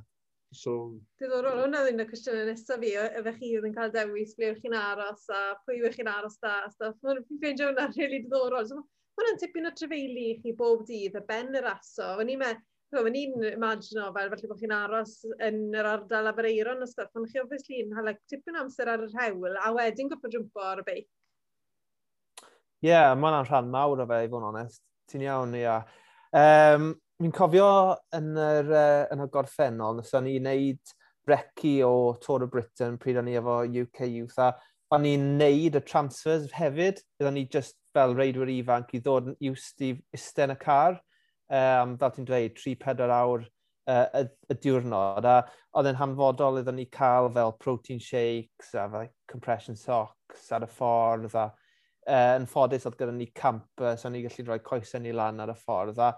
So... 0.54 0.96
Diddorol, 1.22 1.60
hwnna 1.62 1.84
ddim 1.84 2.00
y 2.02 2.06
cwestiynau 2.08 2.48
nesaf 2.48 2.80
fi, 2.82 2.94
efo 2.98 3.34
chi 3.36 3.52
oedd 3.58 3.68
yn 3.68 3.76
cael 3.76 3.92
dewis 3.94 4.34
ble 4.38 4.50
yw'ch 4.50 4.64
chi'n 4.64 4.74
aros 4.78 5.28
a 5.30 5.42
pwy 5.66 5.78
yw'ch 5.84 6.00
chi'n 6.00 6.10
aros 6.10 6.40
da. 6.42 6.56
Mae'n 7.04 7.22
ffeindio 7.28 7.70
hwnna'n 7.70 7.94
rili 7.94 8.08
really 8.08 8.24
diddorol. 8.24 8.66
So, 8.66 8.82
hwnna'n 9.20 9.38
tipyn 9.42 9.70
o 9.70 9.74
trefeili 9.78 10.26
i 10.32 10.40
chi 10.42 10.56
bob 10.58 10.82
dydd, 10.88 11.20
y 11.20 11.24
ben 11.28 11.54
yr 11.60 11.70
aso. 11.70 12.16
Fy 12.18 12.26
ni'n 12.32 12.42
Wel, 12.90 13.04
so, 13.04 13.10
ni'n 13.14 13.44
imagino 13.52 14.08
fel 14.16 14.32
felly 14.32 14.48
bod 14.50 14.58
chi'n 14.58 14.72
aros 14.74 15.12
yn 15.46 15.60
yr 15.78 15.86
ardal 15.92 16.26
Abereiron 16.26 16.82
o 16.82 16.88
stuff, 16.90 17.12
ond 17.14 17.30
chi 17.30 17.38
obviously 17.38 17.84
yn 17.84 17.94
hala 17.94 18.16
tipyn 18.32 18.58
amser 18.58 18.90
ar 18.90 19.04
yr 19.04 19.12
hewl, 19.14 19.54
a 19.54 19.70
wedyn 19.76 20.10
gwybod 20.10 20.34
jwmpo 20.34 20.64
ar 20.66 20.82
y 20.82 20.86
beic. 20.88 21.06
Ie, 22.80 22.88
yeah, 22.88 23.12
mae 23.12 23.28
hwnna'n 23.28 23.48
rhan 23.48 23.70
mawr 23.72 24.00
o 24.00 24.08
fe, 24.08 24.22
i 24.24 24.28
fod 24.32 24.40
yn 24.40 24.50
onest. 24.54 24.82
Ti'n 25.12 25.24
iawn, 25.26 25.54
ia. 25.58 25.78
Um, 26.36 26.92
Mi'n 27.20 27.34
cofio 27.36 27.66
yn 28.16 28.30
yr, 28.40 28.70
uh, 28.72 29.02
yn 29.12 29.20
y 29.20 29.26
gorffennol, 29.28 29.98
nes 29.98 30.14
ni 30.24 30.38
wneud 30.38 30.92
brecu 31.28 31.74
o 31.84 32.14
Tour 32.22 32.46
of 32.46 32.50
Britain 32.54 32.96
pryd 32.96 33.18
o'n 33.20 33.28
ni 33.28 33.34
efo 33.36 33.58
UK 33.68 34.06
Youth, 34.08 34.38
a 34.40 34.54
o'n 34.96 35.04
ni'n 35.04 35.26
neud 35.36 35.76
y 35.76 35.82
transfers 35.84 36.48
hefyd. 36.56 37.02
byddwn 37.20 37.36
ni 37.36 37.44
just 37.52 37.76
fel 37.92 38.16
reidwyr 38.16 38.48
ifanc 38.54 38.94
i 38.96 39.02
ddod 39.04 39.28
yn 39.34 39.36
iwst 39.50 39.84
i 39.84 39.92
iste 40.16 40.48
y 40.48 40.56
car, 40.64 40.96
um, 41.52 41.98
fel 42.00 42.16
ti'n 42.16 42.30
dweud, 42.32 42.56
3-4 42.56 43.12
awr 43.18 43.44
uh, 43.44 44.08
y, 44.22 44.24
y 44.50 44.58
diwrnod. 44.64 45.28
A 45.28 45.36
oedd 45.76 45.92
yn 45.92 46.00
hanfodol 46.00 46.62
iddyn 46.62 46.80
ni 46.80 46.88
cael 46.88 47.28
fel 47.36 47.52
protein 47.60 48.00
shakes 48.00 48.72
a 48.72 48.88
fel 48.88 49.12
compression 49.28 49.76
socks 49.76 50.48
ar 50.56 50.64
y 50.64 50.72
ffordd 50.72 51.36
a 51.36 51.50
uh, 52.08 52.36
yn 52.38 52.46
ffodus 52.50 52.86
oedd 52.88 52.98
gyda 53.00 53.14
ni 53.16 53.28
camp, 53.36 53.68
uh, 53.82 53.96
so 53.98 54.10
ni 54.12 54.22
gallu 54.24 54.46
rhoi 54.46 54.60
coesau 54.64 55.02
ni 55.02 55.12
lan 55.16 55.42
ar 55.44 55.52
y 55.52 55.56
ffordd. 55.58 56.00
A, 56.04 56.12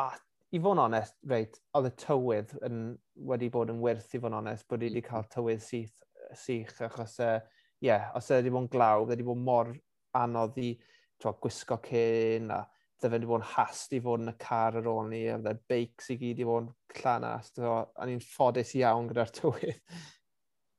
a 0.00 0.06
i 0.54 0.60
fod 0.62 0.76
yn 0.76 0.84
onest, 0.86 1.16
reit, 1.30 1.58
oedd 1.76 1.90
y 1.90 1.92
tywydd 2.00 2.54
yn, 2.66 2.80
wedi 3.28 3.50
bod 3.52 3.72
yn 3.72 3.82
wirth 3.82 4.14
i 4.14 4.20
fod 4.22 4.32
yn 4.32 4.40
onest, 4.40 4.66
bod 4.70 4.84
i 4.84 4.90
wedi 4.90 5.02
cael 5.04 5.24
mm-hmm. 5.24 5.34
tywydd 5.34 5.64
syth, 5.64 5.98
sych, 6.38 6.72
achos, 6.86 7.18
ie, 7.20 7.34
uh, 7.34 7.66
yeah, 7.84 8.08
os 8.18 8.30
e 8.30 8.40
wedi 8.40 8.54
bod 8.54 8.66
yn 8.66 8.72
glaw, 8.72 9.04
e 9.04 9.10
wedi 9.10 9.26
bod 9.26 9.42
mor 9.42 9.74
anodd 10.16 10.58
i 10.62 10.72
tro, 11.20 11.34
gwisgo 11.42 11.78
cyn, 11.84 12.50
a 12.54 12.62
ddefen 12.96 13.18
wedi 13.18 13.30
bod 13.30 13.42
yn 13.42 13.50
hast 13.52 13.92
i 13.96 14.00
fod 14.04 14.24
yn 14.24 14.32
y 14.32 14.36
car 14.40 14.78
ar 14.80 14.90
ôl 14.92 15.10
ni, 15.10 15.26
a 15.28 15.36
dde'r 15.42 15.62
beics 15.68 16.12
i 16.14 16.18
gyd 16.20 16.40
i 16.40 16.48
fod 16.48 16.70
yn 16.70 17.00
llanast, 17.02 17.58
so, 17.60 17.78
a 17.92 18.08
ni'n 18.08 18.22
ffodus 18.24 18.72
iawn 18.78 19.10
gyda'r 19.10 19.34
tywydd. 19.40 19.98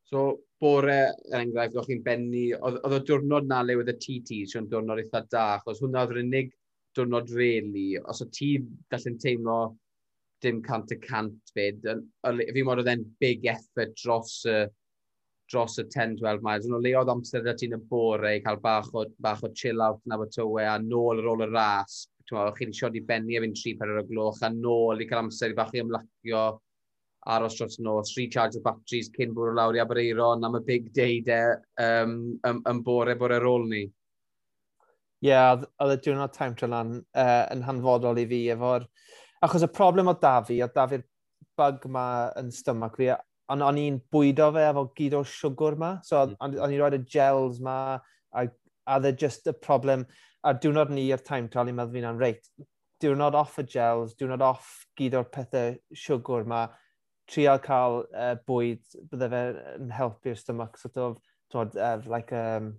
So, 0.08 0.30
bore, 0.62 0.98
er 1.32 1.42
enghraifft, 1.42 1.78
o'ch 1.78 1.90
chi'n 1.90 2.04
bennu, 2.06 2.46
oedd 2.58 2.96
y 2.98 3.02
diwrnod 3.08 3.50
na 3.50 3.62
le 3.66 3.76
oedd 3.78 3.92
y 3.94 3.98
TT, 3.98 4.40
sy'n 4.52 4.70
diwrnod 4.72 5.02
eitha 5.04 5.24
da, 5.32 5.46
achos 5.58 5.84
hwnna 5.84 6.06
oedd 6.06 6.16
yr 6.16 6.24
unig 6.24 6.54
diwrnod 6.98 7.34
reli. 7.38 7.90
Os 8.10 8.24
o 8.26 8.30
ti 8.34 8.56
gallu'n 8.92 9.20
teimlo 9.22 9.60
dim 10.42 10.62
cant 10.66 10.94
y 10.94 11.00
cant 11.02 11.54
fyd, 11.54 11.86
fi 12.54 12.66
mor 12.66 12.82
oedd 12.82 12.92
e'n 12.94 13.06
big 13.22 13.46
effort 13.54 13.96
dros 14.02 14.40
y, 14.50 14.60
dros 15.52 15.78
y 15.82 15.88
10-12 15.88 16.44
miles. 16.46 16.68
Ond 16.68 16.78
o 16.78 16.82
le 16.84 16.94
oedd 17.00 17.14
amser 17.14 17.46
da 17.46 17.56
ti'n 17.58 17.78
y 17.78 17.82
bore 17.90 18.36
i 18.38 18.44
cael 18.46 18.62
bach 18.64 18.90
o, 18.94 19.06
bach 19.24 19.44
o 19.46 19.52
chill 19.56 19.84
out 19.84 20.02
na 20.06 20.20
fo 20.20 20.30
tywe 20.34 20.68
a 20.68 20.78
nôl 20.84 21.22
ar 21.22 21.34
ôl 21.34 21.46
y 21.48 21.52
ras. 21.54 22.06
Chi 22.28 22.36
wedi 22.36 22.74
siodi 22.76 23.06
benni 23.08 23.38
a 23.38 23.44
fi'n 23.44 23.56
3-4 23.56 24.02
o 24.02 24.08
gloch 24.10 24.42
a 24.44 24.50
nôl 24.52 25.02
i 25.02 25.08
cael 25.08 25.24
amser 25.24 25.54
i 25.54 25.58
bach 25.58 25.72
i 25.74 25.84
ymlacio 25.84 26.48
aros 27.28 27.58
dros 27.60 27.78
nos, 27.84 28.14
recharge 28.18 28.60
o 28.60 28.64
batteries 28.64 29.12
cyn 29.16 29.36
bwrw 29.36 29.56
lawr 29.58 29.78
i 29.78 29.84
Abereiron 29.84 30.46
am 30.48 30.58
y 30.60 30.64
big 30.66 30.92
day 30.96 31.20
de 31.22 31.40
um, 31.84 32.18
ym, 32.48 32.62
ym 32.72 32.82
bore 32.86 33.18
bore 33.20 33.38
ar 33.38 33.48
ôl 33.50 33.68
ni. 33.68 33.84
Ie, 35.18 35.32
yeah, 35.32 35.58
oedd 35.82 35.96
y 35.96 36.02
diwrnod 36.06 36.34
time 36.36 36.56
trial 36.56 36.76
an, 36.78 36.98
uh, 37.18 37.46
yn 37.54 37.66
hanfodol 37.68 38.22
i 38.22 38.28
fi 38.30 38.44
efo'r... 38.54 38.86
Achos 39.46 39.66
y 39.66 39.70
problem 39.74 40.10
o 40.10 40.16
Dafi, 40.22 40.62
oedd 40.64 40.76
Dafi'r 40.76 41.04
bug 41.58 41.84
ma 41.94 42.06
yn 42.40 42.52
stymac 42.54 42.96
fi, 43.02 43.10
ond 43.54 43.66
o'n 43.66 43.82
i'n 43.82 44.00
bwydo 44.14 44.50
fe 44.56 44.64
efo 44.70 44.86
gyd 44.98 45.18
o 45.18 45.24
siwgr 45.28 45.78
ma, 45.82 45.92
so 46.06 46.22
hmm. 46.24 46.56
o'n 46.62 46.74
i'n 46.74 46.82
rhoi 46.82 46.98
y 47.00 47.04
gels 47.12 47.60
ma, 47.64 47.78
a, 48.32 48.48
a 48.88 48.98
dde 49.04 49.14
just 49.20 49.50
y 49.50 49.56
problem, 49.68 50.06
a 50.48 50.54
diwrnod 50.54 50.94
ni 50.94 51.08
i'r 51.10 51.24
time 51.26 51.52
trial 51.52 51.72
i'n 51.72 51.80
meddwl 51.80 51.98
fi'n 51.98 52.22
reit, 52.22 52.52
diwrnod 53.02 53.38
off 53.38 53.58
y 53.62 53.66
gels, 53.68 54.16
diwrnod 54.18 54.44
off 54.46 54.70
gyd 55.00 55.18
o'r 55.18 55.30
pethau 55.34 55.76
siwgr 56.06 56.48
ma, 56.50 56.66
trial 57.28 57.60
cael 57.64 58.04
uh, 58.16 58.36
bwyd 58.48 58.84
bydde 59.12 59.28
fe 59.34 59.42
yn 59.76 59.90
helpu'r 59.92 60.38
stomach 60.40 60.78
sort 60.80 61.00
of, 61.04 61.18
twod, 61.52 61.76
uh, 61.80 62.00
like, 62.08 62.32
um, 62.36 62.74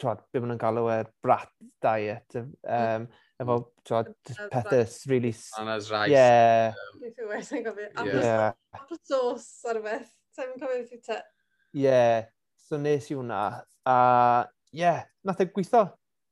twod, 0.00 0.22
be 0.32 0.40
maen 0.42 0.54
nhw'n 0.54 0.60
galw 0.60 0.88
e, 0.92 0.98
brat 1.24 1.50
diet, 1.84 2.36
um, 2.36 2.50
mm. 2.64 3.06
efo, 3.42 3.58
twod, 3.88 4.10
pethau 4.52 4.84
really... 5.10 5.32
Anna's 5.60 5.90
rice. 5.92 6.12
Yeah. 6.12 6.74
Um, 7.00 8.08
yeah. 8.10 8.52
Apple 8.74 9.00
sauce 9.02 9.68
ar 9.70 9.80
y 9.80 9.84
beth. 9.84 10.10
Ta'n 10.34 10.56
cofio 10.58 10.80
beth 10.82 11.04
te. 11.06 11.20
Yeah. 11.78 12.26
So 12.64 12.80
nes 12.80 13.10
i 13.12 13.16
hwnna. 13.16 13.42
A, 13.84 13.94
uh, 13.94 14.40
yeah, 14.74 15.04
nath 15.24 15.44
e 15.44 15.48
gweithio. 15.52 15.86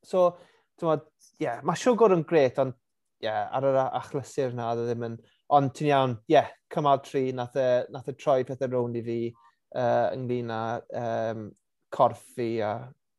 So, 0.04 0.32
twod, 0.80 1.04
yeah, 1.40 1.60
mae 1.64 1.78
siwgr 1.78 2.16
yn 2.16 2.26
gret, 2.26 2.58
ond, 2.60 2.74
yeah, 3.22 3.46
ar 3.54 3.68
yr 3.68 3.78
achlysur 3.84 4.56
na, 4.56 4.72
e 4.74 4.88
ddim 4.88 5.08
yn... 5.12 5.22
Ond 5.52 5.74
ti'n 5.76 5.90
iawn, 5.90 6.14
ie, 6.30 6.36
yeah, 6.36 6.48
cymal 6.72 7.02
tri, 7.04 7.26
nath 7.36 7.58
e, 7.60 7.68
nath 7.92 8.08
e 8.08 8.14
troi 8.16 8.40
pethau 8.48 8.70
rownd 8.72 8.96
i 8.96 9.02
fi 9.04 9.18
uh, 9.28 10.08
ynglyn 10.14 10.52
â 10.52 10.62
um, 11.02 11.50
corff 11.92 12.22
fi 12.36 12.54
a 12.64 12.72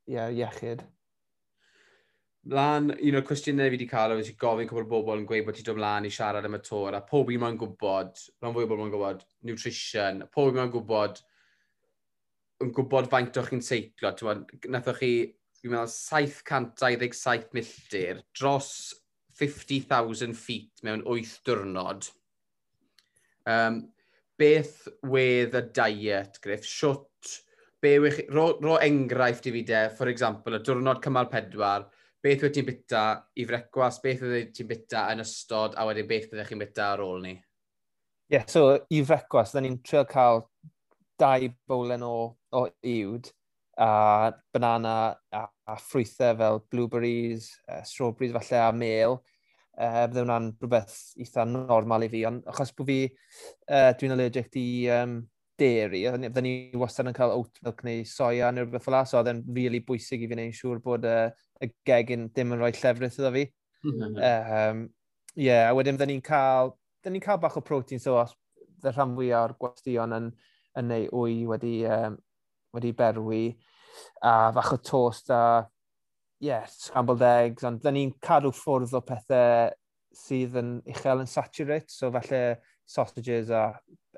yeah, 0.09 0.31
iechyd. 0.33 0.81
Lan, 2.51 2.89
un 2.91 3.15
o'r 3.15 3.23
cwestiynau 3.23 3.69
fi 3.69 3.77
wedi 3.77 3.85
cael 3.87 4.15
oedd 4.15 4.23
eisiau 4.23 4.39
gofyn 4.41 4.67
cwbl 4.67 4.87
bobl 4.89 5.21
yn 5.21 5.27
gweud 5.29 5.45
bod 5.47 5.55
ti'n 5.55 5.67
dod 5.69 5.77
mlaen 5.77 6.07
i 6.09 6.11
siarad 6.11 6.47
am 6.49 6.57
y 6.57 6.61
tor, 6.65 6.97
a 6.97 6.99
pob 7.07 7.29
un 7.31 7.39
mae'n 7.43 7.59
gwybod, 7.61 8.25
rhan 8.41 8.57
fwy 8.57 8.65
o 8.65 8.71
bobl 8.71 8.81
mae'n 8.81 8.95
gwybod, 8.95 9.23
nutrition, 9.47 10.25
pob 10.33 10.49
un 10.49 10.59
mae'n 10.59 10.73
gwybod, 10.73 11.21
yn 12.65 12.73
gwybod 12.75 13.07
faint 13.13 13.39
o'ch 13.39 13.53
chi'n 13.53 13.63
seiclo. 13.63 14.11
Nathoch 14.73 14.99
chi, 14.99 15.13
fi'n 15.61 15.71
meddwl, 15.71 15.93
727 15.93 17.55
milltir 17.55 18.19
dros 18.35 18.73
50,000 19.39 20.35
feet 20.37 20.83
mewn 20.83 21.05
8 21.07 21.39
diwrnod. 21.47 22.09
Um, 23.49 23.81
beth 24.39 24.87
wedd 25.07 25.57
y 25.57 25.63
diet, 25.75 26.39
Griff? 26.43 26.65
Siwt, 26.67 27.33
be 27.83 27.97
wych, 27.99 28.23
ro, 28.33 28.53
ro 28.63 28.77
enghraifft 28.83 29.49
i 29.49 29.53
fi 29.55 29.63
de, 29.67 29.83
for 29.97 30.11
example, 30.11 30.55
y 30.57 30.63
diwrnod 30.63 31.01
cymal 31.03 31.29
pedwar, 31.31 31.89
beth 32.23 32.45
wedi 32.45 32.61
ti'n 32.61 32.69
bita 32.69 33.03
i 33.35 33.45
frecwas, 33.47 33.99
beth 34.03 34.23
wedi 34.23 34.45
ti'n 34.55 34.69
bita 34.69 35.07
yn 35.11 35.23
ystod, 35.25 35.75
a 35.75 35.85
wedyn 35.89 36.07
beth 36.09 36.31
wedi 36.31 36.47
chi'n 36.49 36.63
bita 36.63 36.93
ar 36.93 37.03
ôl 37.03 37.19
ni? 37.25 37.35
Ie, 37.35 38.37
yeah, 38.37 38.47
so 38.47 38.69
i 38.89 39.03
frecwas, 39.05 39.51
da 39.53 39.63
ni'n 39.63 39.81
trio 39.83 40.05
cael 40.09 40.45
dau 41.19 41.49
bowlen 41.67 42.05
o, 42.07 42.15
o 42.55 42.65
iwd, 42.87 43.29
a 43.83 44.31
banana 44.53 44.95
a, 45.33 45.43
a 45.67 45.75
ffrwythau 45.81 46.37
fel 46.39 46.63
blueberries, 46.71 47.51
uh, 47.67 47.81
strawberries 47.83 48.33
falle 48.37 48.61
a 48.61 48.71
mel, 48.73 49.19
Uh, 49.73 50.03
bydde 50.05 50.21
hwnna'n 50.21 50.51
rhywbeth 50.61 50.97
eitha 51.17 51.47
normal 51.49 52.03
i 52.05 52.09
fi, 52.11 52.19
ond 52.29 52.43
achos 52.51 52.69
bod 52.77 52.91
fi, 52.91 52.97
uh, 53.73 53.89
dwi'n 53.97 54.13
allergic 54.13 54.53
i 54.61 54.65
um, 54.93 55.15
dairy, 55.57 56.03
fydden 56.13 56.45
ni 56.45 56.53
wastad 56.77 57.09
yn 57.09 57.15
cael 57.17 57.33
oat 57.33 57.57
milk 57.65 57.81
neu 57.87 58.03
soia 58.05 58.51
neu 58.53 58.67
rhywbeth 58.67 58.85
fel 58.85 58.93
la, 58.93 59.01
so 59.09 59.17
oedd 59.17 59.31
e'n 59.31 59.41
rili 59.47 59.63
really 59.63 59.81
bwysig 59.87 60.25
i 60.25 60.29
fi 60.29 60.37
wneud 60.37 60.59
siŵr 60.59 60.83
bod 60.85 61.07
uh, 61.09 61.31
y 61.57 61.71
gegin 61.89 62.29
ddim 62.29 62.53
yn 62.53 62.61
rhoi 62.61 62.71
llefrith 62.75 63.17
iddo 63.17 63.33
fi. 63.33 63.47
Mm 63.83 63.97
-hmm. 63.97 64.21
um, 64.21 64.85
yeah, 65.35 65.65
a 65.71 65.73
wedyn 65.73 65.97
fydden 65.97 66.13
ni'n 66.13 66.25
cael, 66.29 66.75
fydden 67.01 67.17
ni'n 67.17 67.25
cael 67.25 67.41
bach 67.41 67.57
o 67.57 67.65
protein, 67.65 68.03
so 68.03 68.19
os 68.21 68.37
y 68.83 68.93
rhan 68.93 69.17
fwy 69.17 69.33
o'r 69.33 69.57
gwestiwn 69.57 70.17
yn, 70.19 70.31
yn 70.79 70.89
neu 70.91 71.09
wy 71.17 71.43
wedi, 71.49 71.75
um, 71.89 72.21
wedi 72.77 72.93
berwi, 72.93 73.45
a 74.21 74.51
fach 74.53 74.73
o 74.77 74.77
toast 74.77 75.33
a 75.33 75.43
yeah, 76.43 76.65
scrambled 76.67 77.23
eggs, 77.23 77.63
ond 77.67 77.79
dyn 77.83 77.95
ni'n 77.95 78.13
cadw 78.23 78.51
ffwrdd 78.51 78.95
o 78.97 79.01
pethau 79.07 79.71
sydd 80.13 80.57
yn 80.59 80.73
uchel 80.91 81.23
yn 81.23 81.29
saturate, 81.29 81.87
so 81.89 82.11
falle 82.13 82.41
sausages 82.89 83.51
a 83.53 83.63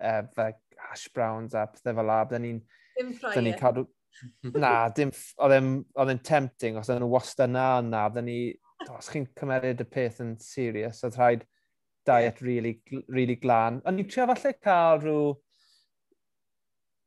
uh, 0.02 0.48
hash 0.88 1.06
browns 1.14 1.54
a 1.54 1.68
pethau 1.70 2.00
fel 2.00 2.10
la. 2.10 2.24
Dyn 2.32 2.48
ni'n... 2.48 2.62
Dim 2.98 3.12
ffrae. 3.20 3.54
cadw... 3.60 3.86
na, 4.58 4.74
dim... 4.98 5.14
Oedd 5.38 6.14
e'n 6.16 6.24
tempting, 6.26 6.80
os 6.82 6.90
oedd 6.90 7.04
nhw 7.04 7.12
wast 7.14 7.44
yna 7.46 7.68
na, 7.86 8.08
dyn 8.16 8.30
ni... 8.32 8.40
Os 8.92 9.08
chi'n 9.14 9.28
cymeryd 9.38 9.82
y 9.82 9.88
peth 9.90 10.18
yn 10.26 10.34
serious, 10.42 11.04
oedd 11.06 11.20
rhaid 11.20 11.46
diet 12.06 12.42
really, 12.46 12.80
really 13.08 13.38
glan. 13.42 13.80
Ond 13.86 13.98
ni'n 14.00 14.10
trio 14.10 14.26
falle 14.32 14.56
cael 14.66 15.00
rhyw 15.04 15.30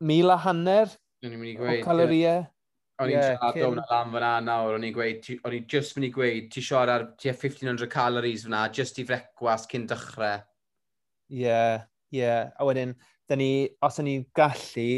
mil 0.09 0.31
a 0.31 0.39
hanner 0.47 0.95
o 1.27 1.75
caloriau. 1.83 2.23
Yeah. 2.23 2.47
O'n 2.99 3.13
i'n 3.13 3.15
yeah, 3.15 3.37
siarad 3.39 3.63
o'n 3.63 3.79
lan 3.79 4.09
fyna 4.11 4.31
nawr, 4.43 4.75
o'n 4.75 4.85
i'n 4.89 4.95
gweud, 4.95 5.27
o'n 5.47 5.55
i'n 5.55 5.67
just 5.71 5.95
mynd 5.95 6.09
i 6.09 6.11
gweud, 6.15 6.49
ti 6.51 6.63
siarad 6.65 6.91
ar 6.95 7.05
tua 7.21 7.35
1500 7.35 7.87
calories 7.93 8.47
fyna, 8.49 8.65
just 8.75 8.99
i 8.99 9.05
frecwas 9.07 9.69
cyn 9.71 9.87
dechrau. 9.91 10.43
Ie, 11.31 11.45
yeah, 11.45 11.85
ie. 12.11 12.19
Yeah. 12.19 12.51
A 12.59 12.67
wedyn, 12.67 12.97
ni, 13.39 13.53
os 13.87 14.01
o'n 14.03 14.11
i'n 14.11 14.27
gallu, 14.35 14.89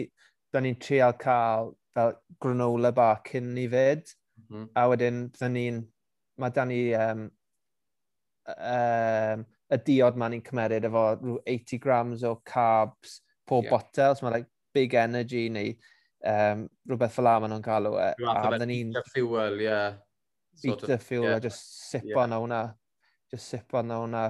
da 0.51 0.65
ni'n 0.65 0.81
trial 0.81 1.13
cael 1.21 1.75
fel 1.95 2.17
granola 2.41 2.95
bar 2.97 3.21
cyn 3.29 3.53
i 3.61 3.67
fyd. 3.69 4.15
Mm 4.41 4.49
-hmm. 4.49 4.67
A 4.81 4.87
wedyn, 4.95 5.21
da 5.37 5.53
ni'n, 5.53 5.85
mae 6.41 6.57
da 6.57 6.65
ni 6.65 6.81
um, 6.97 7.29
um, 8.57 9.47
y 9.71 9.83
diod 9.87 10.17
ma'n 10.17 10.39
ni'n 10.39 10.47
cymeryd 10.49 10.89
efo 10.89 11.05
80 11.45 11.85
grams 11.85 12.25
o 12.25 12.39
carbs 12.49 13.21
pob 13.45 13.69
yeah. 13.69 13.77
botel, 13.77 14.17
so 14.17 14.25
mae 14.25 14.39
like, 14.39 14.51
big 14.73 14.95
energy 14.95 15.49
neu 15.51 15.75
um, 16.27 16.69
rhywbeth 16.89 17.17
fel 17.17 17.27
la 17.29 17.35
maen 17.41 17.55
nhw'n 17.55 17.65
galw 17.65 17.99
e. 18.01 18.13
A 18.29 18.39
fydden 18.47 18.71
ni'n... 18.71 18.95
Fuel, 19.15 19.59
ie. 19.61 19.67
Yeah. 19.69 19.99
Sort 20.61 20.85
beta 20.85 20.99
of, 20.99 21.05
fuel, 21.07 21.29
yeah. 21.29 21.37
a 21.37 21.45
just 21.45 21.91
sip 21.91 22.07
yeah. 22.09 22.23
on 22.23 22.37
hwnna. 22.37 22.63
Just 23.33 23.49
sip 23.49 23.75
on 23.79 23.93
hwnna. 23.95 24.25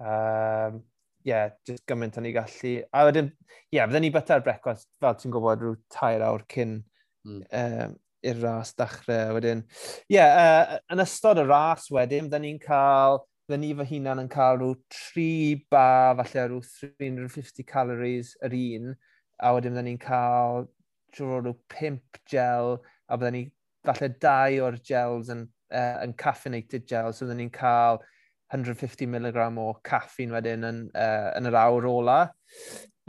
Um, 0.00 0.82
yeah, 1.24 1.50
just 1.66 1.86
gymaint 1.88 2.18
o'n 2.18 2.28
i 2.28 2.34
gallu. 2.34 2.76
A 2.92 3.06
wedyn, 3.08 3.30
ie, 3.30 3.78
yeah, 3.78 3.88
fydden 3.88 4.06
ni 4.06 4.12
byta'r 4.14 4.44
brecwast, 4.44 4.88
fel 5.02 5.18
ti'n 5.18 5.34
gwybod, 5.34 5.64
rhyw 5.64 5.80
tair 5.92 6.24
awr 6.26 6.46
cyn 6.50 6.78
mm. 7.26 7.42
um, 7.62 7.98
i'r 8.26 8.40
ras 8.44 8.72
dachrau. 8.78 9.36
Wedyn, 9.36 9.64
ie, 10.08 10.16
yeah, 10.16 10.38
uh, 10.40 10.80
yn 10.94 11.04
ystod 11.04 11.42
y 11.42 11.46
ras 11.48 11.90
wedyn, 11.92 12.30
fydden 12.30 12.48
ni'n 12.48 12.62
cael 12.64 13.20
fydden 13.50 13.64
ni 13.66 13.72
fy 13.74 13.86
hunan 13.96 14.22
yn 14.22 14.28
cael 14.30 14.60
rhyw 14.60 14.74
3 14.94 15.68
ba, 15.74 15.86
falle 16.20 16.48
rhyw 16.48 16.60
350 16.64 17.66
calories 17.66 18.36
yr 18.46 18.54
un, 18.56 18.92
a 19.42 19.54
wedyn 19.56 19.74
fydden 19.74 19.90
ni'n 19.90 20.02
cael 20.02 20.68
siwr 21.16 21.44
nhw 21.44 21.56
pimp 21.72 22.20
gel, 22.30 22.78
a 23.08 23.18
byddwn 23.18 23.36
ni 23.36 23.44
falle 23.86 24.10
dau 24.22 24.60
o'r 24.66 24.78
gels 24.86 25.30
yn, 25.32 25.46
uh, 25.72 25.96
yn 26.04 26.14
caffeinated 26.20 26.86
gel, 26.90 27.12
so 27.12 27.24
byddwn 27.24 27.44
ni'n 27.44 27.52
cael 27.54 28.00
150mg 28.54 29.58
o 29.62 29.72
caffeine 29.86 30.34
wedyn 30.34 30.66
yn, 30.66 30.80
uh, 30.98 31.28
yn 31.38 31.50
yr 31.50 31.58
awr 31.60 31.88
ola. 31.90 32.20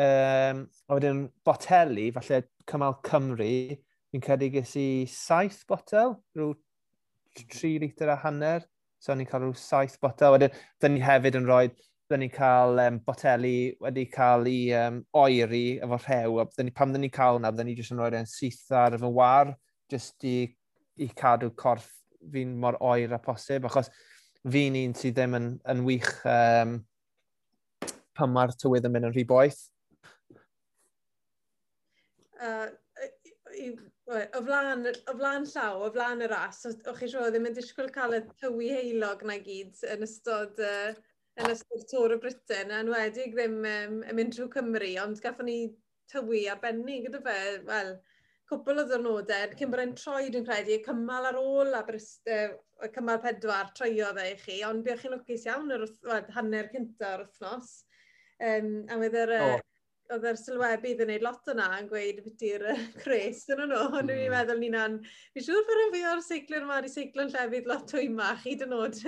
Um, 0.01 0.65
a 0.87 0.97
wedyn 0.97 1.23
boteli, 1.45 2.09
falle 2.15 2.43
cymal 2.69 2.99
Cymru, 3.05 3.53
fi'n 4.11 4.23
credu 4.23 4.51
ges 4.53 4.75
i 4.79 4.89
saith 5.09 5.63
botel, 5.69 6.17
rhyw 6.37 6.53
3 7.39 7.77
litr 7.81 8.11
a 8.11 8.17
hanner, 8.23 8.65
so 9.01 9.15
ni'n 9.15 9.29
cael 9.29 9.47
rhyw 9.47 9.57
7 9.57 9.97
botel. 10.03 10.35
Wedyn, 10.37 10.61
dyn 10.81 10.95
ni 10.97 11.03
hefyd 11.05 11.39
yn 11.41 11.49
rhoi 11.49 11.65
byddwn 12.12 12.26
ni'n 12.26 12.34
cael 12.36 12.80
um, 12.84 13.00
boteli 13.08 13.56
wedi 13.80 14.04
cael 14.12 14.47
ei 14.52 14.74
um, 14.76 15.00
oeri 15.15 15.80
efo 15.80 16.00
rhew, 16.02 16.39
a 16.41 16.45
byddwn 16.50 16.67
ni, 16.67 16.74
pam 16.76 16.91
byddwn 16.91 17.06
ni'n 17.08 17.13
cael 17.15 17.38
hwnna, 17.38 17.52
byddwn 17.54 17.69
ni 17.71 17.76
jyst 17.78 17.93
yn 17.95 18.02
rhoi'r 18.02 18.17
e'n 18.19 18.28
syth 18.28 18.74
ar 18.76 18.97
fy 19.00 19.12
war, 19.15 19.54
jyst 19.93 20.28
i, 20.28 20.36
i 21.00 21.08
cadw 21.21 21.54
corff 21.56 21.88
fi'n 22.34 22.58
mor 22.60 22.76
oer 22.84 23.15
a 23.15 23.19
posib, 23.24 23.69
achos 23.69 23.88
fi'n 24.43 24.80
un 24.82 24.95
sydd 25.00 25.15
ddim 25.15 25.38
yn, 25.39 25.47
yn 25.71 25.86
wych 25.88 26.12
um, 26.28 26.76
pan 28.17 28.36
mae'r 28.36 28.56
tywydd 28.60 28.89
yn 28.89 28.95
mynd 28.97 29.12
yn 29.12 29.15
rhy 29.15 29.26
boeth. 29.30 29.62
Uh, 32.41 32.67
o 34.12 34.41
flaen, 34.43 34.84
o 34.89 35.15
flaen 35.15 35.47
llaw, 35.47 35.86
o 35.86 35.91
flaen 35.93 36.26
y 36.26 36.28
ras, 36.28 36.65
o'ch 36.67 37.00
chi 37.00 37.08
siŵr 37.08 37.32
ddim 37.32 37.47
yn 37.47 37.56
disgwyl 37.56 37.91
cael 37.95 38.17
y 38.17 38.21
tywi 38.41 38.74
heilog 38.76 39.24
na 39.30 39.38
gyd 39.39 39.80
yn 39.93 40.04
ystod 40.08 40.60
uh, 40.65 40.91
yn 41.39 41.54
ystod 41.54 41.86
Tôr 41.91 42.15
y 42.15 42.20
Britain, 42.22 42.74
a'n 42.76 42.91
wedig 42.91 43.36
ddim 43.36 43.60
um, 43.62 44.00
yn 44.04 44.17
mynd 44.17 44.36
trwy 44.36 44.50
Cymru, 44.56 44.91
ond 45.04 45.22
gaffon 45.24 45.48
ni 45.48 45.60
tywi 46.12 46.46
arbennig 46.52 47.08
gyda 47.08 47.22
fe, 47.24 47.38
wel, 47.67 47.94
cwbl 48.52 48.82
o 48.84 48.86
ddwrnodau, 48.89 49.54
cyn 49.56 49.72
bod 49.72 49.84
e'n 49.86 49.96
troi 49.96 50.28
dwi'n 50.34 50.48
credu, 50.48 50.82
cymal 50.86 51.30
ar 51.30 51.39
ôl 51.39 51.72
a 51.78 51.82
brist, 51.88 52.28
uh, 52.28 52.89
cymal 52.96 53.22
pedwar, 53.24 53.72
troio 53.78 54.12
fe 54.17 54.28
i 54.34 54.38
chi, 54.44 54.60
ond 54.67 54.84
byddwch 54.84 55.06
chi'n 55.06 55.15
lwcus 55.15 55.48
iawn 55.48 55.76
yr 55.78 55.88
well, 56.10 56.32
hanner 56.36 56.72
cynta 56.74 57.15
o'r 57.15 57.26
wythnos. 57.28 57.76
Um, 58.41 58.74
a 58.91 59.00
wedi'r... 59.00 59.38
Uh, 59.39 59.52
Oh 59.52 59.67
oedd 60.12 60.26
yr 60.32 60.39
sylwebydd 60.39 61.04
yn 61.04 61.10
gwneud 61.10 61.26
lot 61.26 61.52
yna 61.54 61.67
yn 61.80 61.89
gweud 61.89 62.21
beti'r 62.26 62.65
uh, 62.74 62.80
cres 63.04 63.43
yn 63.54 63.62
nhw. 63.65 63.82
Ond 63.88 64.02
mm. 64.02 64.10
dwi'n 64.10 64.24
hmm. 64.24 64.36
meddwl 64.36 64.62
ni'n 64.62 64.80
an... 64.80 64.97
Fi'n 65.36 65.45
siŵr 65.47 65.67
bod 65.67 65.84
yn 65.86 65.93
fi 65.95 66.02
o'r 66.12 66.24
seiclwyr 66.26 66.65
yma, 66.65 66.80
wedi 66.80 66.93
seiclon 66.93 67.32
llefydd 67.34 67.69
lot 67.71 67.93
o 67.95 68.08
mach 68.15 68.47
hyd 68.47 68.65
yn 68.67 68.76
oed 68.78 69.00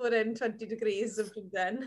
bod 0.00 0.18
yn 0.18 0.34
20 0.38 0.72
degrees 0.72 1.20
yn 1.22 1.30
Bryden. 1.32 1.80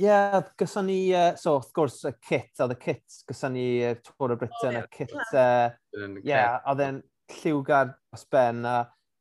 Ie, 0.00 0.06
yeah, 0.06 0.38
gyson 0.60 0.86
ni, 0.88 0.98
uh, 1.12 1.34
so 1.36 1.56
wrth 1.58 1.72
gwrs, 1.76 1.98
y 2.08 2.14
kit, 2.22 2.52
oedd 2.62 2.72
y 2.72 2.78
kit, 2.80 3.18
gyson 3.28 3.52
ni 3.56 3.66
uh, 3.84 3.96
Tôr 4.06 4.32
y 4.32 4.38
Britain, 4.40 4.78
oh, 4.78 4.86
y 4.86 4.94
kit, 4.94 5.12
ie, 5.12 5.42
uh, 5.42 6.14
yeah, 6.24 6.60
oedd 6.70 6.84
e'n 6.86 7.02
lliwgar 7.40 7.90
os 8.14 8.24
ben, 8.32 8.62
a 8.64 8.78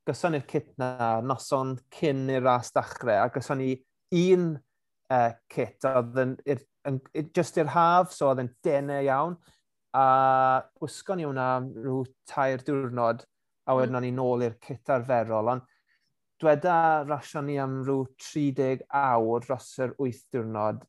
gyson 0.07 0.37
ni'r 0.37 0.45
kit 0.49 0.69
na 0.79 1.19
noson 1.25 1.75
cyn 1.97 2.29
i'r 2.31 2.45
ras 2.45 2.71
dachrau, 2.75 3.25
a 3.25 3.33
gyson 3.33 3.59
ni 3.63 3.73
un 4.21 4.51
uh, 5.13 5.31
kit 5.51 5.89
oedd 5.89 6.21
yn 6.23 6.37
just 7.35 7.57
i'r 7.59 7.71
haf, 7.73 8.13
so 8.15 8.29
oedd 8.29 8.43
yn 8.45 8.51
denau 8.65 9.01
iawn, 9.05 9.35
a 9.97 10.05
gwisgo 10.79 11.17
ni 11.17 11.25
hwnna 11.27 11.49
rhyw 11.65 12.03
tair 12.29 12.63
diwrnod, 12.65 13.25
a 13.69 13.75
wedyn 13.77 13.97
mm. 13.97 14.05
ni 14.05 14.13
nôl 14.15 14.45
i'r 14.45 14.57
cit 14.65 14.91
arferol, 14.93 15.51
ond 15.55 15.65
dweda 16.39 17.03
rasio 17.07 17.41
ni 17.43 17.57
am 17.59 17.81
rhyw 17.83 18.05
30 18.31 18.85
awr 18.95 19.45
dros 19.45 19.71
yr 19.83 19.95
8 19.97 20.21
diwrnod, 20.35 20.83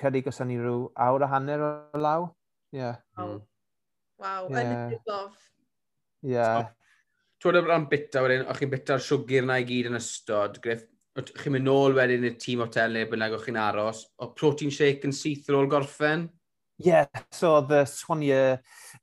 cyrru 0.00 0.22
gosod 0.26 0.50
ni 0.50 0.58
rhyw 0.60 0.84
awr 1.06 1.26
a 1.26 1.30
hanner 1.34 1.64
o 1.66 1.72
law. 1.98 2.28
Yeah. 2.72 3.00
Hmm. 3.18 3.40
Wow, 4.20 4.46
wow. 4.46 4.52
Yeah. 4.52 4.60
yn 4.60 4.94
y 4.94 5.00
gof. 5.08 5.48
Yeah. 6.22 6.70
Twyd 7.40 7.56
am 7.72 7.88
bita 7.88 8.22
wedyn, 8.22 8.44
o'ch 8.52 8.60
chi'n 8.60 8.72
bita'r 8.72 9.02
siwgr 9.02 9.46
na 9.48 9.56
i 9.62 9.66
gyd 9.68 9.88
yn 9.88 9.98
ystod, 9.98 10.60
Griff, 10.62 10.84
chi'n 11.18 11.54
mynd 11.54 11.66
nôl 11.66 11.96
wedyn 11.96 12.26
i'r 12.28 12.36
tîm 12.40 12.62
hotel 12.62 12.94
neu 12.94 13.08
bynnag 13.10 13.34
o'ch 13.36 13.48
chi'n 13.48 13.58
aros, 13.58 14.04
o 14.22 14.30
protein 14.36 14.70
shake 14.70 15.08
yn 15.08 15.14
syth 15.16 15.50
ar 15.50 15.58
ôl 15.58 15.70
gorffen? 15.70 16.28
Ie, 16.80 16.86
yeah, 16.86 17.24
so 17.34 17.56
oedd 17.58 17.74
y 17.76 17.80
Swania 17.90 18.44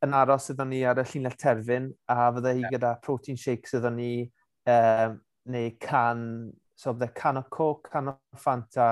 yn 0.06 0.15
aros 0.17 0.50
iddo 0.54 0.65
ni 0.65 0.80
ar 0.88 0.98
y 0.98 1.06
llunell 1.12 1.36
terfyn, 1.38 1.91
a 2.10 2.32
fydde 2.34 2.56
hi 2.56 2.63
yeah. 2.63 2.72
gyda 2.74 2.93
protein 3.04 3.38
shakes 3.38 3.76
iddo 3.78 3.91
ni, 3.93 4.12
um, 4.72 5.20
neu 5.54 5.76
can, 5.84 6.24
so 6.80 6.96
fydde 6.96 7.12
can 7.20 7.41
o 7.43 7.46
coke, 7.54 7.91
can 7.91 8.13
o 8.13 8.17
Fanta, 8.39 8.89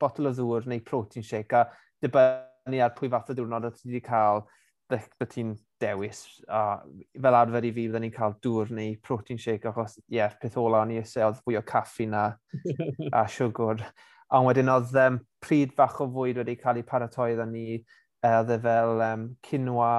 botol 0.00 0.30
o 0.30 0.34
ddŵr 0.38 0.70
neu 0.70 0.80
protein 0.86 1.26
shake, 1.26 1.58
a 1.58 1.66
dibynnu 2.02 2.80
ar 2.86 2.94
pwy 2.96 3.10
fath 3.12 3.34
o 3.34 3.36
diwrnod 3.36 3.68
o 3.68 3.74
ti 3.74 3.90
wedi 3.90 4.04
cael, 4.06 4.46
bydde 4.88 5.28
ti'n 5.34 5.52
dewis. 5.82 6.22
A 6.48 6.80
fel 7.26 7.38
arfer 7.38 7.66
i 7.66 7.72
fi, 7.74 7.88
byddwn 7.88 8.06
ni'n 8.06 8.14
cael 8.14 8.36
dŵr 8.44 8.72
neu 8.78 8.96
protein 9.04 9.40
shake, 9.40 9.68
achos, 9.68 9.98
ie, 10.06 10.20
yeah, 10.20 10.32
peth 10.40 10.58
ola 10.62 10.84
o'n 10.84 10.94
i 10.94 11.00
eisiau 11.02 11.30
oedd 11.30 11.42
fwy 11.42 11.58
o 11.60 11.64
caffi 11.66 12.08
na 12.10 12.28
a 13.18 13.26
siwgr. 13.30 13.84
Ond 14.32 14.48
wedyn 14.48 14.72
oedd 14.72 14.94
um, 15.02 15.18
pryd 15.44 15.74
fach 15.76 16.00
o 16.00 16.08
fwyd 16.14 16.40
wedi 16.40 16.56
cael 16.60 16.80
ei 16.80 16.88
paratoi 16.88 17.32
iddyn 17.34 17.52
ni, 17.52 17.82
oedd 18.24 18.54
e 18.54 18.58
fel 18.62 19.04
um, 19.08 19.28
quinoa, 19.44 19.92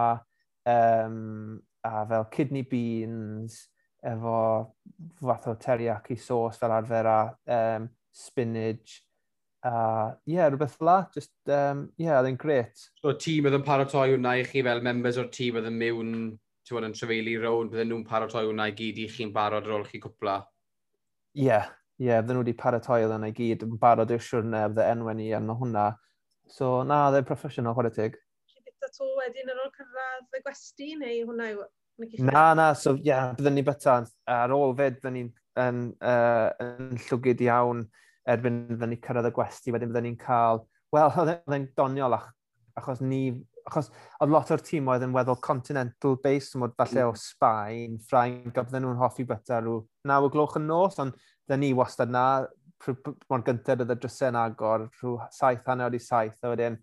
um, 0.74 1.62
a 1.84 2.06
fel 2.10 2.28
kidney 2.34 2.66
beans, 2.66 3.60
efo 4.04 4.38
fath 5.22 5.48
o 5.52 5.56
teriyaki 5.60 6.18
sauce 6.20 6.60
fel 6.60 6.74
arfer 6.76 7.08
a 7.08 7.20
um, 7.58 7.88
spinach, 8.12 9.02
A 9.64 9.70
uh, 9.72 10.08
yeah, 10.28 10.50
rhywbeth 10.50 10.74
fel 10.76 10.90
la, 10.90 10.96
just, 11.16 11.32
um, 11.48 11.86
yeah, 11.96 12.18
oedd 12.18 12.28
e'n 12.34 12.40
gret. 12.40 12.82
So, 13.00 13.14
tîm 13.16 13.46
oedd 13.48 13.56
yn 13.56 13.64
paratoi 13.64 14.10
hwnna 14.12 14.34
i 14.36 14.44
chi 14.44 14.64
fel 14.66 14.82
members 14.84 15.20
o'r 15.22 15.30
tîm 15.32 15.56
oedd 15.62 15.70
yn 15.70 15.78
mewn, 15.80 16.10
ti'n 16.68 16.76
bod 16.76 16.88
yn 16.90 16.96
trefeili 16.98 17.38
rown, 17.40 17.70
bydden 17.72 17.88
nhw'n 17.94 18.04
paratoi 18.10 18.44
hwnna 18.50 18.66
i 18.68 18.76
gyd 18.76 19.00
i 19.00 19.08
chi'n 19.14 19.32
barod 19.36 19.70
ar 19.70 19.78
ôl 19.78 19.86
chi 19.88 20.02
cwpla? 20.04 20.34
Ie, 21.40 21.46
yeah, 21.46 21.70
ie, 21.96 22.10
yeah, 22.10 22.20
bydden 22.20 22.42
nhw 22.42 22.44
wedi 22.44 22.58
paratoi 22.60 23.00
oedd 23.06 23.16
yna 23.16 23.32
i 23.32 23.38
gyd, 23.40 23.64
yn 23.64 23.80
barod 23.80 24.12
i'r 24.12 24.28
siwrne, 24.28 24.66
bydde 24.74 24.90
enwen 24.98 25.24
i 25.24 25.30
arno 25.40 25.56
hwnna. 25.62 25.88
So, 26.52 26.76
na, 26.84 27.06
oedd 27.08 27.22
e'n 27.22 27.32
proffesiynol, 27.32 27.80
chwarae 27.80 27.96
tig. 27.96 28.20
Chi 28.52 28.60
bita 28.68 28.92
to 28.92 29.08
wedyn 29.22 29.56
ar 29.56 29.64
ôl 29.64 29.74
cyrraedd 29.80 30.42
y 30.42 30.44
gwesti, 30.44 30.92
neu 31.00 31.24
hwnna 31.32 31.54
yw... 31.56 31.66
Na, 32.20 32.50
na, 32.58 32.74
so, 32.76 32.98
ie, 33.00 33.14
yeah, 33.14 33.32
bydden 33.40 33.56
ni 33.56 33.64
byta 33.64 34.02
ar 34.28 34.60
ôl 34.60 34.76
fyd, 34.76 35.00
bydden 35.00 35.22
ni'n 35.22 35.36
yn, 35.64 35.84
uh, 36.04 36.50
yn 36.68 37.06
llwgyd 37.08 37.48
iawn 37.48 37.88
erbyn 38.30 38.64
fydden 38.70 38.94
ni 38.94 39.00
cyrraedd 39.04 39.30
y 39.30 39.34
gwesti, 39.36 39.74
wedyn 39.76 39.92
fydden 39.92 40.08
ni'n 40.10 40.22
cael... 40.22 40.64
Wel, 40.94 41.10
oedd 41.10 41.34
e- 41.34 41.58
e'n 41.58 41.68
doniol 41.78 42.20
ach, 42.20 42.30
achos 42.80 43.02
ni... 43.04 43.26
Achos 43.64 43.88
oedd 44.20 44.32
lot 44.34 44.50
o'r 44.52 44.62
tîm 44.64 44.90
oedd 44.92 45.06
yn 45.06 45.14
weddol 45.16 45.40
continental 45.44 46.18
base, 46.24 46.58
mod 46.60 46.74
falle 46.80 47.06
mm. 47.06 47.12
o 47.14 47.20
Sbaen, 47.20 47.94
Ffrainc, 48.04 48.58
a 48.58 48.66
bydden 48.66 48.84
nhw'n 48.84 49.00
hoffi 49.00 49.24
byta 49.28 49.62
rhyw 49.62 49.78
naw 50.10 50.28
o 50.28 50.32
gloch 50.34 50.58
yn 50.60 50.68
nos, 50.68 51.00
ond 51.00 51.16
dyn 51.48 51.64
ni 51.64 51.70
wastad 51.78 52.12
na, 52.12 52.26
mor 53.32 53.46
gyntaf 53.48 53.86
oedd 53.86 53.94
y 53.96 53.98
drysau'n 54.04 54.40
agor, 54.42 54.90
rhyw 55.00 55.16
saith 55.32 55.64
hanner 55.72 55.96
i 55.96 56.02
saith, 56.04 56.42
a 56.44 56.52
wedyn, 56.52 56.76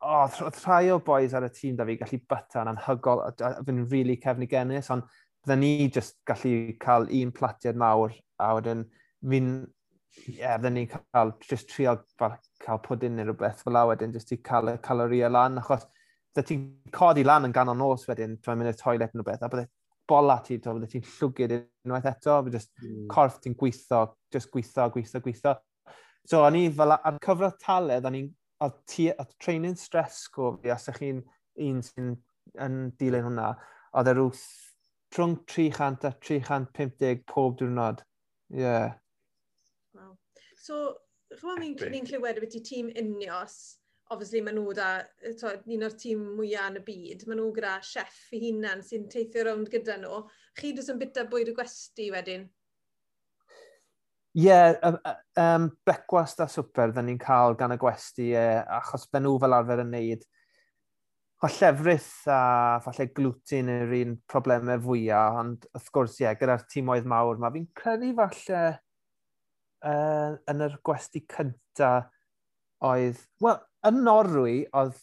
o, 0.00 0.12
oh, 0.22 0.52
rhai 0.62 0.92
o 0.94 1.00
boys 1.04 1.34
ar 1.34 1.48
y 1.48 1.50
tîm 1.58 1.74
da 1.76 1.88
fi 1.88 1.98
gallu 2.00 2.20
byta'n 2.30 2.70
anhygol, 2.70 3.24
a 3.26 3.50
fy'n 3.66 3.82
rili 3.82 3.90
really 3.90 4.16
cefnigennus, 4.22 4.92
ond 4.94 5.10
bydden 5.42 5.64
ni 5.64 5.90
just 5.90 6.20
gallu 6.28 6.54
cael 6.80 7.10
un 7.18 7.34
platiad 7.34 7.78
mawr, 7.82 8.14
a 8.38 8.54
wedyn 8.60 8.86
fi'n 9.26 9.52
yeah, 10.26 10.56
fydden 10.56 10.76
ni'n 10.78 10.88
cael, 10.90 11.32
just 11.46 11.70
trial 11.70 12.00
cael 12.18 12.80
pwdyn 12.84 13.16
neu 13.16 13.28
rhywbeth 13.28 13.64
fel 13.64 13.76
la 13.76 13.86
wedyn, 13.90 14.12
just 14.14 14.32
i 14.34 14.40
cael 14.44 14.72
y 14.72 14.76
caloria 14.84 15.30
lan, 15.32 15.58
achos 15.62 15.86
da 16.36 16.44
ti'n 16.46 16.66
codi 16.94 17.24
lan 17.26 17.48
yn 17.48 17.54
ganol 17.54 17.78
nos 17.78 18.06
wedyn, 18.08 18.36
dwi'n 18.42 18.60
mynd 18.60 18.72
i'r 18.72 18.80
toilet 18.80 19.14
neu 19.14 19.22
rhywbeth, 19.22 19.44
a 19.46 19.50
bydde 19.52 19.66
bola 20.10 20.38
ti, 20.46 20.58
bydde 20.62 20.90
ti'n 20.92 21.06
llwgyd 21.16 21.56
unwaith 21.58 22.08
eto, 22.10 22.38
bydde 22.46 22.58
just 22.58 22.72
mm. 22.82 23.06
corff 23.12 23.40
ti'n 23.42 23.56
gweithio, 23.58 24.04
just 24.34 24.50
gweithio, 24.54 24.88
gweithio, 24.94 25.22
gweithio. 25.26 25.56
So, 26.28 26.42
o'n 26.44 26.58
i 26.58 26.66
fel, 26.76 26.94
ar 26.94 27.20
cyfro 27.24 27.50
taledd, 27.62 28.06
o'n 28.08 28.18
i'n, 28.18 28.32
oedd 28.66 29.36
training 29.40 29.78
stress 29.80 30.26
go 30.34 30.52
fi, 30.60 30.74
os 30.74 30.90
ych 30.92 31.00
chi'n 31.00 31.22
un 31.66 31.84
sy'n 31.84 32.16
yn 32.60 32.80
dilyn 33.00 33.28
hwnna, 33.28 33.52
oedd 33.96 34.10
e 34.10 34.16
rhyw 34.16 34.32
rhwng 35.16 35.36
300 35.50 36.06
a 36.06 36.12
350 36.22 37.24
pob 37.30 37.56
diwrnod. 37.58 38.04
Ie. 38.54 38.62
Yeah. 38.62 38.92
So, 40.60 40.80
chymod 41.38 41.62
ni'n 41.62 41.76
ni 41.92 42.02
clywed 42.04 42.40
beth 42.42 42.56
i 42.58 42.60
tîm 42.66 42.90
unios, 43.00 43.56
obviously 44.12 44.42
maen 44.44 44.58
nhw 44.58 44.74
da, 44.76 44.88
to, 45.40 45.52
un 45.72 45.84
o'r 45.86 45.94
tîm 45.96 46.22
mwyaf 46.36 46.72
yn 46.72 46.80
y 46.80 46.82
byd, 46.86 47.26
maen 47.30 47.40
nhw 47.40 47.52
gyda 47.56 47.76
chef 47.86 48.18
i 48.36 48.42
hunan 48.42 48.82
sy'n 48.84 49.06
teithio 49.12 49.46
rownd 49.46 49.70
gyda 49.72 49.96
nhw. 50.02 50.24
Chi 50.58 50.74
dwi'n 50.76 50.96
yn 50.96 51.00
bita 51.00 51.24
bwyd 51.30 51.52
y 51.52 51.54
gwesti 51.56 52.10
wedyn? 52.12 52.44
Ie, 54.36 54.44
yeah, 54.46 54.98
um, 55.42 55.70
brecwast 55.86 56.42
a 56.44 56.46
swper, 56.50 56.92
dyn 56.94 57.08
ni'n 57.08 57.22
cael 57.22 57.56
gan 57.58 57.74
y 57.74 57.80
gwesti, 57.80 58.28
uh, 58.38 58.60
achos 58.80 59.08
ben 59.10 59.24
nhw 59.26 59.38
fel 59.42 59.56
arfer 59.56 59.82
yn 59.86 59.90
neud 59.96 60.28
o 61.40 61.48
llefrith 61.48 62.28
a 62.28 62.42
falle 62.84 63.08
glwtin 63.16 63.72
yw'r 63.72 63.96
un 64.02 64.14
problemau 64.28 64.82
fwyaf, 64.84 65.40
ond 65.40 65.66
wrth 65.72 65.90
gwrs, 65.96 66.20
ie, 66.20 66.26
yeah, 66.26 66.36
gyda'r 66.36 66.68
tîmoedd 66.68 67.08
mawr, 67.08 67.40
mae 67.40 67.56
fi'n 67.56 67.68
credu 67.80 68.12
falle 68.18 68.62
uh, 69.86 70.36
yn 70.50 70.66
yr 70.66 70.76
gwesti 70.86 71.24
cynta 71.30 71.92
oedd, 72.86 73.20
wel, 73.44 73.58
yn 73.88 74.02
Norwy 74.04 74.58
oedd 74.76 74.98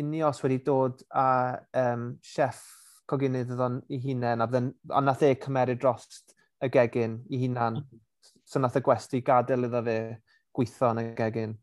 unios 0.00 0.42
wedi 0.44 0.58
dod 0.64 1.02
a 1.16 1.28
um, 1.80 2.08
chef 2.24 2.62
cogynydd 3.08 3.52
oedd 3.54 3.82
i 3.92 4.00
hunain, 4.02 4.42
a 4.42 4.48
a 4.98 5.04
nath 5.04 5.24
e 5.24 5.34
cymeryd 5.40 5.80
dros 5.80 6.24
y 6.62 6.70
gegin 6.72 7.20
i 7.30 7.40
hunan. 7.44 7.80
Mhm. 7.82 8.02
So 8.46 8.60
nath 8.60 8.78
y 8.78 8.82
gwesti 8.84 9.22
gadael 9.26 9.68
iddo 9.68 9.82
fe 9.86 9.96
gweithio 10.56 10.92
yn 10.94 11.02
y 11.02 11.06
gegin. 11.18 11.56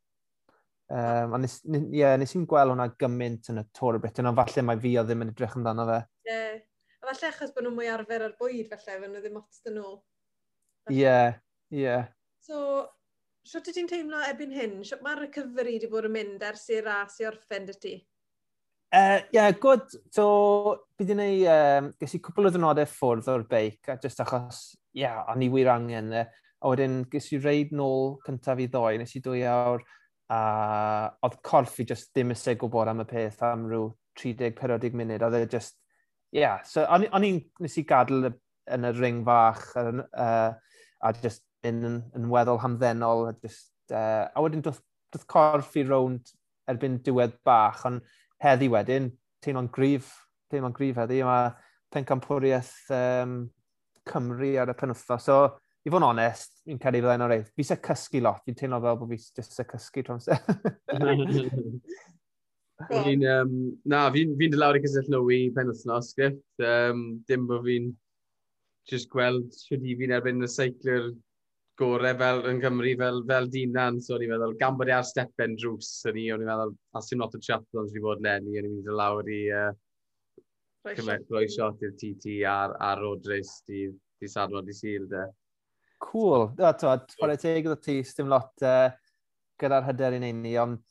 Um, 0.93 1.33
a 1.33 1.39
nes, 1.39 1.61
yeah, 1.95 2.15
nes 2.19 2.35
i'n 2.35 2.45
gweld 2.49 2.73
hwnna 2.73 2.89
gymaint 2.99 3.49
yn 3.49 3.61
y 3.61 3.65
tor 3.73 3.97
y 3.97 4.01
Britain, 4.03 4.27
ond 4.29 4.37
falle 4.37 4.65
mae 4.67 4.81
fi 4.81 4.91
o 4.99 5.03
ddim 5.07 5.23
yn 5.25 5.31
edrych 5.31 5.55
amdano 5.57 5.87
fe. 5.89 6.01
Ie. 6.27 6.33
Yeah. 6.33 6.59
A 7.03 7.07
falle 7.09 7.29
achos 7.31 7.53
bod 7.55 7.65
nhw'n 7.65 7.75
mwy 7.75 7.87
arfer 7.91 8.27
ar 8.27 8.35
bwyd, 8.39 8.67
falle, 8.71 8.99
fe 8.99 9.07
nhw 9.07 9.21
ddim 9.23 9.39
ots 9.39 9.63
dyn 9.65 9.79
nhw. 9.79 9.93
Ie, 10.93 11.15
ie. 11.75 11.95
So, 12.43 12.58
sio 13.47 13.62
ti 13.63 13.71
ti'n 13.71 13.88
teimlo 13.88 14.19
ebyn 14.27 14.51
hyn? 14.51 14.79
Sio 14.84 14.97
mae'r 15.03 15.21
recovery 15.23 15.77
wedi 15.77 15.88
bod 15.91 16.10
yn 16.10 16.12
mynd 16.17 16.41
ers 16.43 16.65
i'r 16.75 16.84
ras 16.89 17.21
i 17.21 17.27
orffen 17.29 17.69
dy 17.69 17.75
ti? 17.79 17.93
Ie, 17.93 18.10
Uh, 18.93 19.21
yeah, 19.34 19.49
good. 19.58 19.88
So, 20.13 20.23
bydd 20.99 21.15
i'n 21.15 21.21
ei, 21.23 21.38
um, 21.49 21.88
ges 21.97 22.12
i 22.13 22.19
cwpl 22.21 22.45
o 22.45 22.49
ddynodau 22.53 22.86
ffwrdd 22.86 23.29
o'r 23.34 23.45
beic, 23.49 23.79
a 23.89 23.95
just 24.03 24.19
achos, 24.21 24.60
ie, 24.93 24.99
yeah, 25.01 25.23
o'n 25.34 25.41
i 25.41 25.47
wir 25.49 25.71
angen. 25.73 26.12
Uh, 26.13 26.27
a 26.62 26.69
wedyn, 26.69 26.99
ges 27.10 27.32
i 27.34 27.39
reid 27.41 27.73
nôl 27.73 28.19
cyntaf 28.27 28.62
i 28.62 28.67
ddoi, 28.69 28.99
nes 29.01 29.15
i 29.17 29.21
dwy 29.25 29.41
awr, 29.49 29.82
a 30.29 30.41
oedd 31.25 31.39
corff 31.47 31.79
i 31.82 31.88
just 31.89 32.12
ddim 32.12 32.36
ysau 32.36 32.60
gwybod 32.62 32.91
am 32.91 33.01
y 33.01 33.08
peth 33.10 33.41
am 33.47 33.65
rhyw 33.71 33.88
30-40 34.21 34.99
munud. 34.99 35.25
Oedd 35.25 35.39
e 35.39 35.49
just, 35.56 35.79
ie, 36.29 36.43
yeah. 36.43 36.62
so 36.62 36.86
o'n 36.86 37.08
i'n, 37.25 37.41
nes 37.65 37.79
i 37.82 37.86
gadw 37.89 38.29
yn 38.29 38.91
y 38.91 38.93
ring 38.99 39.25
fach, 39.25 39.65
uh, 39.79 40.53
a 40.53 41.15
just 41.17 41.41
yn, 41.67 41.82
yn 41.88 41.99
yn 42.17 42.30
weddol 42.32 42.62
hamddenol. 42.63 43.28
Just, 43.43 43.73
uh, 43.91 44.28
a 44.34 44.43
wedyn 44.43 44.63
doth, 44.65 44.82
corff 45.30 45.76
i 45.78 45.86
rownd 45.88 46.32
erbyn 46.69 46.99
diwedd 47.06 47.36
bach, 47.45 47.84
ond 47.89 48.04
heddi 48.43 48.69
wedyn, 48.71 49.12
teimlo'n 49.43 49.71
grif, 49.73 50.13
teimlo'n 50.52 50.76
grif 50.76 50.99
heddi, 51.02 51.21
mae 51.28 51.52
pencampwriaeth 51.93 52.78
um, 52.95 53.43
Cymru 54.10 54.56
ar 54.60 54.71
y 54.71 54.76
penwthnos. 54.76 55.28
So, 55.28 55.36
i 55.84 55.91
fod 55.91 56.02
yn 56.02 56.08
onest, 56.08 56.58
fi'n 56.67 56.80
cael 56.82 56.97
ei 56.97 57.04
fydda'n 57.04 57.26
o'r 57.26 57.34
reith. 57.34 57.52
Fi 57.56 57.65
se 57.67 57.78
cysgu 57.84 58.21
lot, 58.23 58.41
fi'n 58.47 58.58
teimlo 58.60 58.80
fel 58.84 58.99
bod 58.99 59.12
fi 59.12 59.19
jyst 59.19 59.56
se 59.56 59.65
cysgu 59.67 60.04
trwy'n 60.08 60.23
se. 60.23 60.38
fi'n, 62.89 63.26
um, 63.32 63.54
na, 63.91 64.06
fi'n 64.15 64.36
fi 64.39 64.49
dylawr 64.52 64.80
i 64.80 64.84
cysyll 64.84 65.12
nhw 65.12 65.28
i 65.36 65.41
penwthnos, 65.56 66.13
wythnos, 66.17 66.39
Um, 66.63 67.04
dim 67.28 67.47
bod 67.49 67.63
fi'n 67.67 67.91
just 68.89 69.10
gweld 69.12 69.52
sydd 69.56 69.84
i 69.88 69.95
fi'n 69.99 70.15
erbyn 70.15 70.43
y 70.43 70.49
seiclwyr 70.52 71.12
gorau 71.79 72.17
fel 72.19 72.43
yn 72.51 72.59
Cymru 72.62 72.93
fel, 72.99 73.21
fel 73.29 73.47
dinan, 73.53 73.99
so 74.01 74.17
ni'n 74.19 74.33
meddwl, 74.33 74.55
gan 74.59 74.77
bod 74.77 74.91
e 74.91 74.95
ar 74.95 75.05
stepen 75.07 75.55
drws, 75.57 75.89
o'n 76.09 76.19
i'n 76.21 76.45
meddwl, 76.45 76.75
a 76.93 77.01
sy'n 77.01 77.23
lot 77.23 77.38
o 77.38 77.41
sydd 77.41 77.79
wedi 77.79 78.03
bod 78.03 78.21
lenni, 78.25 78.57
o'n 78.59 78.67
i'n 78.67 78.75
mynd 78.75 78.91
i 78.91 78.97
lawr 78.99 79.31
i 79.33 79.39
uh, 79.57 79.71
roi 81.31 81.47
shot 81.49 81.81
i'r 81.81 81.95
TT 81.97 82.43
a'r, 82.49 82.75
ar 82.77 83.01
road 83.01 83.25
race 83.31 83.63
di, 83.67 83.88
di 84.21 84.29
sadwad 84.29 84.69
i 84.69 84.77
syl 84.77 85.07
de. 85.09 85.25
Cool. 86.03 86.49
Da, 86.57 86.73
to, 86.77 86.93
chwarae 87.15 87.39
teg 87.39 87.63
gyda 87.63 87.79
ti, 87.79 88.01
sdim 88.05 88.29
lot 88.31 88.65
uh, 88.67 88.91
gyda'r 89.62 89.88
hyder 89.88 90.17
i'n 90.19 90.27
ei 90.29 90.57
ond 90.62 90.83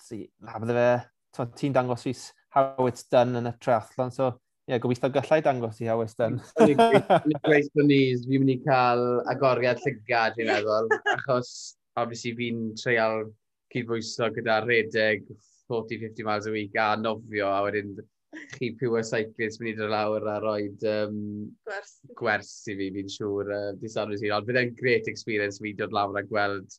na, 0.43 0.59
bydde 0.59 0.79
fe, 0.79 1.51
ti'n 1.59 1.77
dangos 1.77 2.07
fis 2.09 2.31
how 2.53 2.87
it's 2.89 3.07
done 3.09 3.39
yn 3.39 3.49
y 3.49 3.53
triathlon, 3.63 4.13
so 4.13 4.33
yeah, 4.69 4.79
gobeithio 4.79 5.11
gallai 5.13 5.41
dangos 5.43 5.81
i 5.83 5.89
Howes 5.91 6.15
dyn. 6.19 6.39
Yn 6.63 6.77
gweith 7.45 7.71
bod 7.75 7.89
ni, 7.89 8.01
fi'n 8.23 8.45
mynd 8.45 8.55
i 8.55 8.59
cael 8.65 9.05
agoriad 9.33 9.83
llygad, 9.83 10.37
fi'n 10.39 10.51
meddwl, 10.51 10.91
achos 11.17 11.53
obviously 12.01 12.35
fi'n 12.39 12.69
treial 12.79 13.27
cydbwyso 13.75 14.31
gyda 14.37 14.61
redeg 14.67 15.27
40-50 15.73 16.27
miles 16.29 16.49
a 16.49 16.55
week 16.55 16.79
a 16.79 16.93
nofio, 17.01 17.49
a 17.49 17.63
wedyn 17.67 17.97
chi 18.55 18.71
pure 18.81 19.03
cyclist 19.05 19.61
mynd 19.61 19.75
i 19.75 19.81
dod 19.81 19.93
lawr 19.93 20.29
a 20.31 20.39
roed 20.41 20.87
um, 20.89 21.19
gwers. 21.67 21.93
gwers 22.21 22.53
i 22.73 22.77
fi, 22.79 22.89
fi'n 22.95 23.13
siŵr, 23.17 23.53
uh, 23.53 23.69
disanwyd 23.83 24.23
sy'n 24.23 24.37
Ond 24.39 24.49
fydde'n 24.49 24.75
great 24.79 25.11
experience 25.11 25.61
fi 25.61 25.75
dod 25.77 25.93
lawr 25.97 26.17
a 26.21 26.25
gweld 26.29 26.79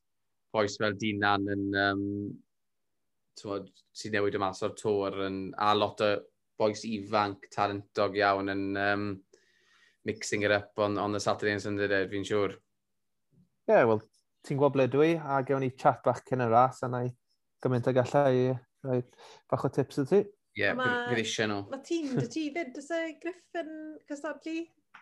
boes 0.53 0.77
fel 0.81 0.95
Dinan 1.01 1.45
yn 1.49 1.67
um, 1.83 2.03
sy'n 3.37 4.13
newid 4.13 4.37
y 4.37 4.41
mas 4.41 4.61
o'r 4.65 4.73
tor 4.77 5.17
yn, 5.27 5.47
a 5.57 5.73
lot 5.77 6.01
o 6.05 6.13
boes 6.59 6.83
ifanc 6.87 7.47
talentog 7.53 8.17
iawn 8.19 8.51
yn 8.53 8.65
um, 8.79 9.07
mixing 10.05 10.43
it 10.43 10.51
up 10.51 10.71
on, 10.77 10.97
on 10.97 11.11
the 11.11 11.19
Saturday 11.19 11.53
and 11.53 11.61
Sunday 11.61 11.87
day, 11.87 12.05
fi'n 12.11 12.27
siŵr. 12.27 12.53
Ie, 12.53 13.71
yeah, 13.71 13.87
wel, 13.87 14.01
ti'n 14.43 14.59
gwybod 14.59 14.75
ble 14.75 14.87
dwi, 14.91 15.09
a 15.17 15.39
gewn 15.47 15.63
ni 15.63 15.71
chat 15.79 16.03
bach 16.03 16.21
cyn 16.27 16.43
y 16.43 16.49
ras, 16.51 16.83
a 16.83 16.91
na 16.91 17.05
i 17.07 17.11
gymaint 17.63 17.87
o 17.87 17.95
gallai 17.95 18.29
i 18.35 18.45
roi 18.83 18.99
bach 19.51 19.63
o 19.63 19.71
tips 19.71 20.03
o 20.03 20.07
ti. 20.09 20.19
Ie, 20.53 20.65
yeah, 20.65 20.77
fydd 21.07 21.23
eisiau 21.23 21.49
nhw. 21.49 21.63
Mae 21.71 21.83
tîm 21.87 22.13
dy 22.19 22.27
ti 22.29 22.45
fyd, 22.53 22.73
dys 22.75 22.91
y 22.93 23.01
e 23.07 23.17
Griff 23.23 23.61
yn 23.63 23.73
cystadlu? 24.11 24.59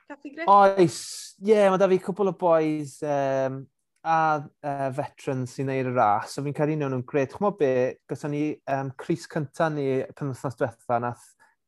Caffi 0.08 0.36
Griff? 0.36 0.48
Oes, 0.54 1.02
ie, 1.42 1.56
yeah, 1.56 1.70
mae 1.74 1.82
da 1.82 1.90
fi 1.92 2.00
cwbl 2.06 2.32
o 2.32 2.38
boys 2.40 3.00
um, 3.04 3.64
a 4.06 4.22
uh, 4.38 4.88
veterans 4.96 5.58
sy'n 5.58 5.68
neud 5.70 5.90
y 5.90 5.98
ras, 5.98 6.38
so 6.38 6.46
fi'n 6.46 6.56
cael 6.56 6.76
un 6.78 6.86
o'n 6.88 6.96
nhw'n 6.96 7.06
gred. 7.10 7.34
Chmo 7.34 7.52
be, 7.58 7.74
gysyn 8.10 8.34
ni 8.36 8.46
um, 8.78 8.94
Cris 9.02 9.26
cynta 9.30 9.68
ni 9.74 9.90
penwthnos 10.14 10.62
diwetha, 10.62 11.02
nath 11.02 11.26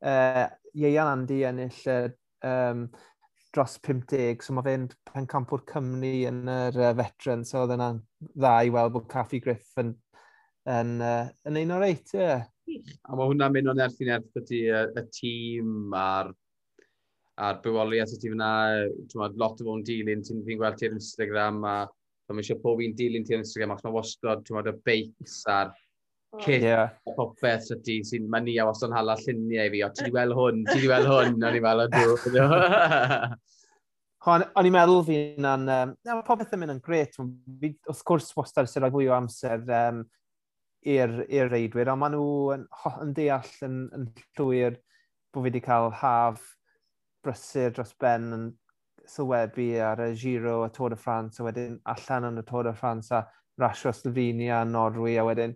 uh, 0.09 0.45
Ieian 0.73 1.11
Andy 1.11 1.41
ennill 1.47 1.81
uh, 1.91 2.07
um, 2.47 2.85
dros 3.53 3.77
50, 3.85 4.41
so 4.41 4.55
mae 4.57 4.65
fe'n 4.65 4.87
pencampwr 5.09 5.61
Cymru 5.69 6.13
yn 6.29 6.47
yr 6.49 6.79
uh, 6.81 6.93
veteran, 6.97 7.43
so 7.45 7.63
oedd 7.63 7.75
yna'n 7.75 7.99
dda 8.33 8.53
i 8.65 8.71
weld 8.73 8.95
bod 8.95 9.09
Caffi 9.11 9.39
Griff 9.43 9.77
yn, 9.81 9.93
yn, 10.73 10.95
uh, 11.05 11.27
yn 11.49 11.59
un 11.61 11.75
o'r 11.77 11.85
reit, 11.85 12.15
ie. 12.15 12.23
Yeah. 12.23 12.47
A 13.05 13.17
mae 13.19 13.27
hwnna'n 13.29 13.53
mynd 13.53 13.69
o'n 13.73 13.83
erthyn 13.83 14.13
erth 14.15 14.39
ydy 14.39 14.63
y, 14.71 14.81
y 14.97 15.03
tîm 15.13 15.93
a'r 15.99 16.31
a'r 17.43 17.59
bywoliaeth 17.63 18.13
ydy 18.17 18.31
fyna, 18.33 18.49
lot 19.41 19.61
o 19.61 19.67
fo'n 19.67 19.85
dilyn, 19.85 20.21
ti'n 20.25 20.43
fi'n 20.45 20.59
gweld 20.59 20.77
ti'r 20.79 20.93
Instagram 20.95 21.63
a 21.65 21.75
pan 22.23 22.37
mae 22.37 22.45
eisiau 22.45 22.61
pob 22.63 22.81
un 22.83 22.93
dilyn 22.97 23.25
ti'r 23.27 23.41
Instagram, 23.41 23.73
achos 23.73 23.87
mae 23.87 23.95
wastod, 23.97 24.43
ti'n 24.47 24.69
y 24.69 24.75
beics 24.87 25.39
a'r 25.51 25.73
cyff 26.41 26.63
yeah. 26.63 26.89
popeth 27.17 27.67
sydd 27.67 28.07
sy'n 28.09 28.29
mynia 28.31 28.65
os 28.69 28.81
o'n 28.85 28.95
hala 28.95 29.15
lluniau 29.19 29.67
i 29.67 29.73
fi, 29.73 29.83
o 29.85 29.89
ti 29.93 30.07
wedi 30.07 30.15
weld 30.17 30.37
hwn, 30.37 30.63
ti 30.69 30.77
wedi 30.79 30.89
weld 30.91 31.09
hwn, 31.11 31.37
o'n 31.37 31.59
i'n 31.59 31.65
meddwl, 31.65 32.15
o 32.15 32.33
dŵr. 32.33 33.35
O'n 34.23 34.67
i'n 34.69 34.71
meddwl 34.71 35.01
fi 35.03 35.15
na'n, 35.43 35.67
um, 35.67 35.89
na, 36.07 36.13
popeth 36.23 36.53
yn 36.55 36.61
mynd 36.61 36.77
yn 36.77 36.83
gret, 36.83 37.17
fi 37.19 37.73
wrth 37.91 38.03
gwrs 38.07 38.29
wastad 38.37 38.69
sy'n 38.71 38.85
rhoi 38.85 38.93
fwy 38.93 39.09
o 39.11 39.15
amser 39.17 39.65
um, 39.67 39.99
i'r 40.87 41.49
reidwyr, 41.51 41.91
ond 41.91 41.99
maen 41.99 42.15
nhw 42.15 42.27
yn, 42.55 42.65
yn 43.03 43.13
deall 43.17 43.53
yn, 43.67 43.77
yn 43.97 44.09
llwyr 44.39 44.77
bod 45.33 45.41
fi 45.41 45.49
wedi 45.49 45.61
cael 45.65 45.89
haf 45.99 46.43
brysur 47.23 47.75
dros 47.75 47.93
ben 47.99 48.31
yn 48.35 48.47
sylwebu 49.09 49.67
ar 49.83 50.01
y 50.05 50.09
Giro 50.15 50.61
a 50.63 50.69
Tôr 50.71 50.93
de 50.93 50.99
France, 50.99 51.39
a 51.39 51.47
wedyn 51.47 51.79
allan 51.89 52.29
yn 52.31 52.39
y 52.39 52.45
Tôr 52.47 52.67
de 52.67 52.73
France 52.77 53.11
a 53.11 53.25
rasio 53.59 53.91
Slovenia 53.91 54.61
a 54.61 54.65
Norwy, 54.65 55.17
a 55.17 55.25
wedyn 55.27 55.55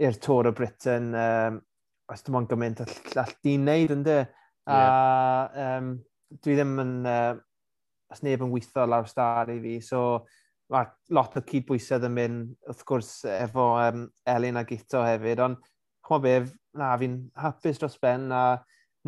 i'r 0.00 0.18
Tôr 0.22 0.50
o 0.50 0.52
Britain, 0.56 1.12
um, 1.14 1.60
os 2.10 2.24
dim 2.24 2.38
ond 2.38 2.50
gymaint 2.50 2.82
all, 2.84 2.94
di'n 3.44 3.66
neud, 3.66 3.90
wneud 3.90 3.94
ynddo. 3.98 4.16
A 4.64 4.78
yeah. 4.78 5.76
um, 5.78 5.90
dwi 6.42 6.56
ddim 6.56 6.78
yn, 6.80 6.94
uh, 7.08 7.34
os 8.12 8.22
neb 8.24 8.42
yn 8.44 8.52
weithio 8.52 8.86
lawr 8.88 9.08
star 9.10 9.52
i 9.52 9.58
fi, 9.60 9.76
so 9.84 10.24
mae 10.72 10.88
lot 11.14 11.36
o 11.36 11.42
cydbwysedd 11.44 12.06
yn 12.08 12.14
mynd 12.16 12.70
wrth 12.70 12.84
gwrs 12.88 13.12
efo 13.28 13.74
um, 13.82 14.06
Elin 14.30 14.60
a 14.60 14.64
Gito 14.68 15.02
hefyd, 15.04 15.42
ond 15.44 15.60
chwmod 16.04 16.24
be, 16.24 16.34
na, 16.80 16.94
fi'n 17.00 17.18
hapus 17.40 17.80
dros 17.80 17.98
ben, 18.02 18.30
a 18.32 18.58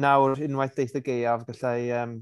nawr 0.01 0.37
unwaith 0.45 0.77
deith 0.77 0.97
y 0.99 1.03
geiaf 1.05 1.47
gallai 1.49 1.89
um, 2.03 2.19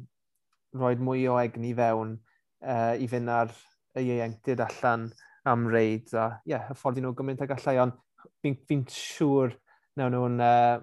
rhoi 0.79 0.95
mwy 1.03 1.27
o 1.31 1.37
egni 1.43 1.75
fewn 1.77 2.17
uh, 2.63 2.95
i 2.95 3.11
fynd 3.11 3.31
ar 3.31 3.51
y 3.99 4.07
ieuenctid 4.07 4.63
allan 4.63 5.11
am 5.51 5.67
reid, 5.71 6.09
a 6.15 6.39
ie, 6.45 6.55
yeah, 6.55 6.69
hyfforddi 6.71 7.03
nhw 7.03 7.13
gymaint 7.19 7.43
ag 7.45 7.53
allai, 7.59 7.77
ond 7.83 7.99
fi'n 8.43 8.57
fi 8.69 8.81
siŵr 8.91 9.55
nawn 10.01 10.15
nhw'n 10.17 10.43
uh, 10.45 10.83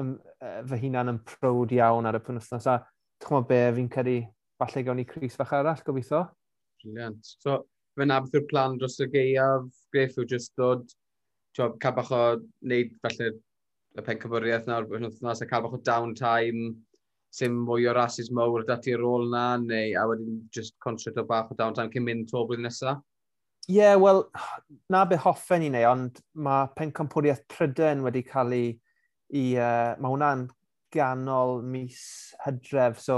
um, 0.00 0.16
uh, 0.40 0.60
fy 0.70 0.80
hunan 0.84 1.12
yn 1.14 1.22
prowd 1.28 1.74
iawn 1.76 2.08
ar 2.08 2.18
y 2.18 2.22
penwthnos. 2.24 2.68
A 2.70 2.80
chymod 3.24 3.48
be, 3.50 3.60
fi'n 3.78 3.90
credu 3.92 4.18
falle 4.60 4.84
gawn 4.84 5.00
ni 5.00 5.06
Cris 5.08 5.36
fach 5.38 5.54
arall, 5.56 5.82
gobeithio. 5.86 6.26
Brilliant. 6.82 7.34
So, 7.42 7.62
fe 7.96 8.06
na 8.06 8.20
beth 8.20 8.36
yw'r 8.36 8.48
plan 8.50 8.78
dros 8.80 8.98
y 9.04 9.08
geiaf, 9.12 9.68
greff 9.92 10.16
yw 10.20 10.28
jyst 10.30 10.54
dod, 10.60 10.84
tiob, 11.56 11.78
cael 11.82 11.96
bach 11.96 12.12
o 12.12 12.22
wneud 12.36 12.96
falle 13.04 13.32
y 13.96 14.04
pencymwriaeth 14.04 14.68
nawr, 14.68 14.88
wythnos, 14.90 15.40
a 15.42 15.48
cael 15.48 15.64
bach 15.64 15.76
o 15.78 15.82
downtime, 15.84 16.74
sy'n 17.36 17.56
mwy 17.66 17.88
o 17.90 17.94
rasis 17.96 18.30
mowr 18.32 18.64
dati 18.68 18.94
ar 18.96 19.04
ôl 19.04 19.28
na, 19.32 19.46
neu 19.60 19.96
a 19.98 20.06
wedyn 20.08 20.40
just 20.54 20.76
concert 20.84 21.18
o 21.20 21.24
bach 21.28 21.52
o 21.52 21.56
downtime 21.58 21.92
cyn 21.92 22.04
mynd 22.04 22.28
to 22.30 22.44
blwyddyn 22.44 22.68
nesaf? 22.68 23.02
Ie, 23.66 23.80
yeah, 23.80 23.96
wel, 23.98 24.20
na 24.88 25.04
be 25.10 25.16
hoffen 25.18 25.64
i 25.66 25.68
neu, 25.74 25.82
ond 25.90 26.20
mae 26.38 26.68
pencampwriaeth 26.78 27.42
Pryden 27.50 28.04
wedi 28.04 28.22
cael 28.28 28.54
ei... 28.54 28.68
i 29.34 29.42
uh, 29.58 29.96
mae 29.98 30.12
hwnna'n 30.12 30.44
ganol 30.94 31.58
mis 31.66 31.98
hydref, 32.44 33.00
so 33.02 33.16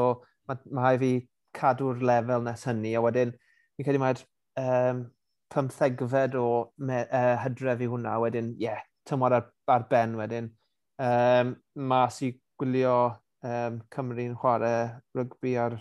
mae 0.49 0.73
ma 0.73 0.95
fi 1.03 1.11
cadw'r 1.59 2.01
lefel 2.01 2.47
nes 2.47 2.65
hynny, 2.65 2.95
a 2.97 3.05
wedyn 3.05 3.35
fi'n 3.77 3.89
credu 3.91 4.01
mae'r 4.01 4.25
um, 4.63 5.05
pymthegfed 5.53 6.41
o 6.41 6.47
me, 6.81 7.05
uh, 7.05 7.37
hydref 7.45 7.85
i 7.85 7.93
hwnna, 7.93 8.17
wedyn, 8.25 8.55
ie, 8.57 8.71
yeah, 8.71 8.81
tymor 9.09 9.37
ar, 9.37 9.51
ar 9.69 9.85
ben 9.93 10.17
wedyn. 10.17 10.49
Um, 10.97 11.55
mae 11.93 12.09
si 12.17 12.33
gwylio 12.57 12.97
um, 13.45 13.83
Cymru'n 13.93 14.37
chwarae 14.41 14.85
rygbi 15.17 15.59
ar 15.61 15.77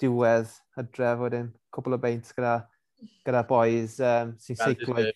diwedd 0.00 0.48
hydref 0.80 1.28
wedyn, 1.28 1.52
cwbl 1.76 2.00
o 2.00 2.04
beint 2.08 2.32
gyda 2.32 2.62
gyda 3.26 3.42
boys 3.48 3.98
um, 4.00 4.34
sy'n 4.42 4.58
well 4.58 4.74
seiclo. 4.74 5.06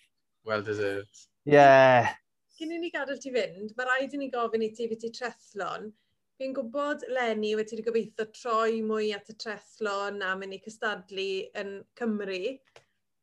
Well 0.47 0.63
deserved. 0.63 1.27
Yeah. 1.45 2.13
Cyn 2.57 2.73
i 2.73 2.81
ni 2.81 2.91
gadael 2.95 3.21
ti 3.21 3.33
fynd, 3.35 3.75
mae 3.77 3.87
rhaid 3.89 4.15
i 4.17 4.21
ni 4.21 4.31
gofyn 4.33 4.65
i 4.65 4.73
ti 4.75 4.89
fi 4.89 4.99
ti 5.01 5.11
trethlon. 5.15 5.91
Fi'n 6.37 6.53
gwybod, 6.57 7.07
Lenny, 7.17 7.55
wedi 7.57 7.79
ti 7.79 7.85
gobeithio 7.85 8.27
troi 8.37 8.83
mwy 8.85 9.13
at 9.17 9.31
y 9.33 9.37
trethlon 9.41 10.21
a 10.25 10.35
mynd 10.37 10.57
i 10.57 10.61
cystadlu 10.65 11.29
yn 11.57 11.79
Cymru. 11.99 12.57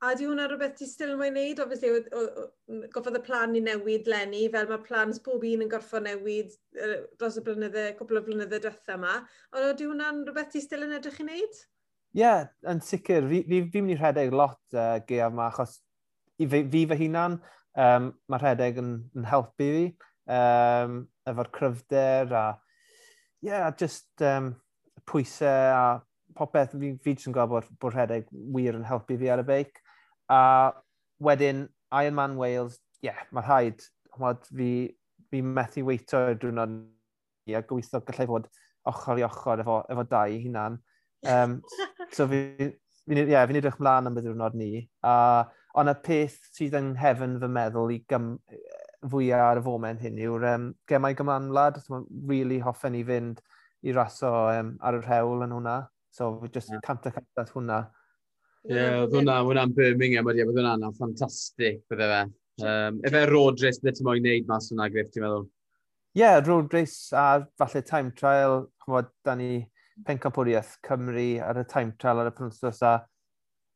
A 0.03 0.11
di 0.19 0.25
hwnna 0.27 0.49
rhywbeth 0.49 0.73
ti 0.79 0.85
still 0.89 1.13
mae'n 1.19 1.37
neud? 1.37 1.61
Obviously, 1.63 1.91
goffodd 2.91 3.19
y 3.19 3.21
plan 3.23 3.53
i 3.55 3.61
newid 3.63 4.09
Lenny, 4.11 4.47
fel 4.51 4.67
mae 4.67 4.81
plans 4.83 5.21
pob 5.23 5.45
un 5.47 5.63
yn 5.63 5.71
gorffo 5.71 6.01
newid 6.03 6.57
dros 7.19 7.37
y 7.39 7.43
blynydde, 7.45 7.85
cwbl 7.99 8.19
o 8.19 8.23
blynydde 8.25 8.59
diwetha 8.65 8.97
yma. 8.97 9.21
Ond 9.55 9.77
di 9.79 9.87
hwnna'n 9.87 10.25
rhywbeth 10.25 10.51
ti 10.55 10.63
still 10.65 10.83
yn 10.89 10.97
edrych 10.97 11.21
i 11.23 11.27
wneud? 11.29 11.61
Ie, 12.13 12.21
yeah, 12.21 12.43
yn 12.69 12.77
sicr, 12.85 13.25
fi, 13.25 13.39
fi, 13.47 13.59
fi'n 13.73 13.87
mynd 13.87 13.95
i 13.95 13.97
rhedeg 13.97 14.35
lot 14.37 14.59
uh, 14.77 14.99
geaf 15.07 15.31
yma, 15.33 15.47
achos 15.49 15.79
i 16.37 16.45
fi, 16.45 16.59
fi 16.69 16.83
fy 16.91 16.97
hunan, 16.99 17.39
um, 17.73 18.11
mae 18.29 18.41
rhedeg 18.41 18.77
yn, 18.77 18.91
yn 19.17 19.25
helpu 19.31 19.69
fi, 19.73 19.87
um, 20.35 20.99
efo'r 21.31 21.49
cryfder 21.55 22.35
a, 22.37 22.43
yeah, 23.41 23.65
just 23.79 24.21
um, 24.21 24.51
pwysau 25.09 25.73
a 25.73 25.81
popeth, 26.37 26.77
fi, 26.77 26.93
fi 27.01 27.15
jyst 27.15 27.31
yn 27.31 27.35
gwybod 27.35 27.65
bod, 27.65 27.81
bod 27.81 27.97
rhedeg 27.97 28.29
wir 28.29 28.77
yn 28.77 28.85
helpu 28.87 29.17
fi 29.17 29.33
ar 29.33 29.41
y 29.41 29.47
beic. 29.49 29.81
A 30.29 30.39
wedyn, 31.23 31.65
Ironman 31.93 32.37
Wales, 32.37 32.77
ie, 33.01 33.09
yeah, 33.09 33.25
mae 33.33 33.45
rhaid, 33.47 33.83
mod, 34.21 34.45
fi, 34.53 34.69
fi 35.33 35.41
methu 35.41 35.87
weithio 35.89 36.27
y 36.29 36.37
drwnod 36.37 36.77
ni 36.77 37.57
a 37.57 37.65
gweithio 37.65 38.05
gallai 38.05 38.29
fod 38.29 38.49
ochr 38.89 39.19
i 39.19 39.25
ochr 39.25 39.65
efo, 39.65 39.81
efo 39.89 40.05
dau 40.13 40.41
hunan. 40.45 40.77
Um, 41.25 41.61
So 42.13 42.27
fi, 42.29 42.69
fi'n 43.09 43.25
yeah, 43.25 43.45
fi 43.49 43.57
edrych 43.59 43.79
mlaen 43.81 44.09
am 44.09 44.17
y 44.19 44.23
ddiwrnod 44.23 44.57
ni. 44.57 44.83
A, 45.07 45.15
ond 45.79 45.89
y 45.89 45.95
peth 46.05 46.37
sydd 46.53 46.77
yn 46.77 46.93
hefyn 46.99 47.39
fy 47.41 47.49
meddwl 47.49 47.95
i 47.95 47.99
gym, 48.09 48.35
fwyaf 49.09 49.47
ar 49.47 49.59
y 49.59 49.63
foment 49.65 50.03
hyn 50.03 50.21
yw'r 50.21 50.45
um, 50.53 50.69
gemau 50.89 51.17
gymanlad. 51.17 51.81
So, 51.81 51.95
Mae'n 51.95 52.05
really 52.29 52.59
hoffen 52.63 52.99
i 52.99 53.03
fynd 53.07 53.41
i 53.83 53.95
raso 53.95 54.31
um, 54.53 54.75
ar 54.85 54.99
y 54.99 55.01
rhewl 55.03 55.43
yn 55.47 55.57
hwnna. 55.57 55.81
So, 56.13 56.35
just 56.53 56.71
yeah. 56.71 56.83
cant 56.85 57.09
a 57.09 57.11
cant 57.15 57.41
at 57.41 57.51
hwnna. 57.55 57.81
Ie, 58.69 58.77
yeah, 58.77 59.01
hwnna, 59.11 59.41
hwnna'n 59.43 59.73
Birmingham, 59.75 60.29
wedi 60.29 60.45
bod 60.47 60.61
hwnna'n 60.61 60.95
ffantastig, 60.95 61.81
bydde 61.91 62.13
fe. 62.13 62.21
Um, 62.63 63.01
efe 63.07 63.25
road 63.31 63.59
race 63.65 63.81
bydde 63.81 63.97
ti'n 63.97 64.07
moyn 64.07 64.21
wneud 64.21 64.47
mas 64.47 64.69
hwnna, 64.71 64.87
Griff, 64.93 65.09
ti'n 65.11 65.25
meddwl? 65.25 65.49
Ie, 66.13 66.21
yeah, 66.21 66.37
road 66.45 66.71
race 66.77 67.09
a 67.17 67.41
falle 67.57 67.81
time 67.89 68.13
trial, 68.15 68.67
chymod, 68.85 69.09
da 69.25 69.33
ni 69.35 69.65
pencapwriaeth 70.07 70.77
Cymru 70.85 71.27
ar 71.45 71.61
y 71.61 71.65
time 71.69 71.95
trial 72.01 72.23
ar 72.23 72.31
y 72.31 72.35
penwthnos 72.37 72.81
a 72.85 72.93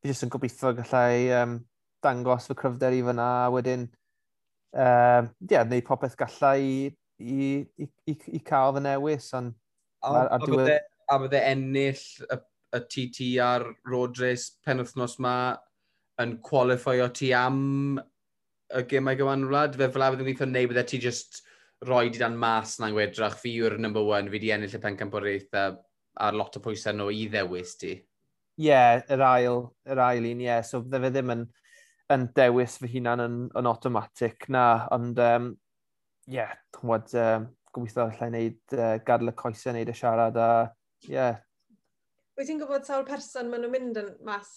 fi 0.01 0.11
jyst 0.11 0.25
yn 0.25 0.33
gobeithio 0.33 0.73
gallai 0.77 1.29
um, 1.41 1.57
dangos 2.03 2.49
fy 2.49 2.57
cryfder 2.57 2.95
i 2.97 3.03
fyna 3.05 3.27
a 3.45 3.47
wedyn 3.53 3.87
um, 4.73 5.29
yeah, 5.49 5.63
neud 5.63 5.85
popeth 5.87 6.17
gallai 6.19 6.57
i, 6.61 6.91
i, 7.19 7.47
i, 7.83 7.89
i, 8.09 8.17
i 8.39 8.43
cael 8.45 8.75
fy 8.75 8.83
newis 8.85 9.31
ond 9.37 9.55
ar, 10.05 10.29
ar 10.35 10.45
diwedd... 10.45 10.77
A 11.07 11.15
bydde 11.23 11.39
ennill 11.47 12.01
y, 12.27 12.35
y 12.75 12.79
TT 12.91 13.25
ar 13.39 13.63
road 13.87 14.17
race 14.19 14.57
penwthnos 14.67 15.15
ma 15.23 15.35
yn 16.19 16.33
qualifio 16.43 17.07
ti 17.15 17.29
am 17.37 17.99
y 18.75 18.81
gymau 18.91 19.15
gywanwlad, 19.15 19.77
fe 19.79 19.87
fel 19.93 20.03
a 20.03 20.09
byddwn 20.11 20.27
ni'n 20.27 20.51
neu 20.51 20.67
bydde 20.67 20.83
ti 20.89 20.99
just 20.99 21.39
roi 21.87 22.09
di 22.11 22.19
dan 22.19 22.35
mas 22.35 22.75
na'n 22.81 22.95
gwedrach 22.95 23.37
fi 23.39 23.53
yw'r 23.61 23.77
number 23.79 24.03
one, 24.03 24.27
fi 24.33 24.41
di 24.43 24.51
ennill 24.51 24.75
y 24.75 24.81
pencampwriaeth 24.83 25.55
a 25.55 25.67
a 26.19 26.31
lot 26.35 26.57
o 26.57 26.63
pwysau 26.63 26.95
nhw 26.95 27.11
i 27.13 27.25
ddewis 27.31 27.75
ti. 27.81 27.93
Ie, 28.57 28.65
yeah, 28.69 29.03
yr 29.13 29.21
ail, 29.21 29.63
yr 29.85 30.01
ail 30.01 30.25
un, 30.25 30.41
ie. 30.41 30.47
Yeah. 30.49 30.63
So 30.65 30.81
fydde 30.81 31.01
fe 31.03 31.11
ddim 31.13 31.33
yn, 31.35 31.43
yn 32.13 32.27
dewis 32.37 32.77
fy 32.81 32.89
hunan 32.95 33.23
yn, 33.23 33.37
yn 33.59 33.69
automatic 33.69 34.47
na, 34.53 34.65
ond 34.95 35.19
ie, 35.21 35.31
um, 35.37 35.51
yeah, 36.33 36.55
wad, 36.83 37.13
um, 37.15 37.49
gobeithio 37.75 38.07
allai 38.07 38.31
wneud, 38.31 38.61
uh, 38.77 38.95
gadl 39.05 39.31
y 39.31 39.35
coesau 39.37 39.73
wneud 39.73 39.93
y 39.93 39.97
siarad 39.97 40.39
a 40.41 40.49
ie. 41.05 41.13
Yeah. 41.13 41.41
Wyt 42.37 42.49
ti'n 42.49 42.61
gwybod 42.61 42.85
sawl 42.85 43.05
person 43.05 43.49
maen 43.49 43.65
nhw'n 43.65 43.73
mynd 43.73 44.01
yn 44.01 44.13
mas 44.25 44.51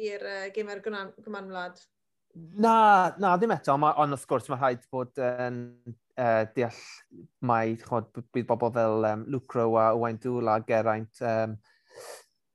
i'r 0.00 0.22
uh, 0.24 0.46
gymer 0.54 0.82
gymanwlad? 0.84 1.80
Na, 2.60 2.76
na, 3.16 3.36
ddim 3.40 3.54
eto, 3.56 3.76
ond 3.76 4.12
wrth 4.12 4.28
gwrs 4.28 4.50
mae 4.52 4.60
rhaid 4.60 4.84
bod 4.92 5.16
yn 5.24 5.62
um, 5.72 5.96
uh, 6.18 6.44
deall 6.56 6.82
mai, 7.46 7.76
chod, 7.80 8.08
bydd 8.34 8.48
bobl 8.48 8.72
fel 8.74 9.08
um, 9.10 9.24
Lucro 9.32 9.68
a 9.80 9.90
Owain 9.94 10.20
Dŵl 10.22 10.52
a 10.52 10.60
Geraint 10.68 11.22
um, 11.22 11.56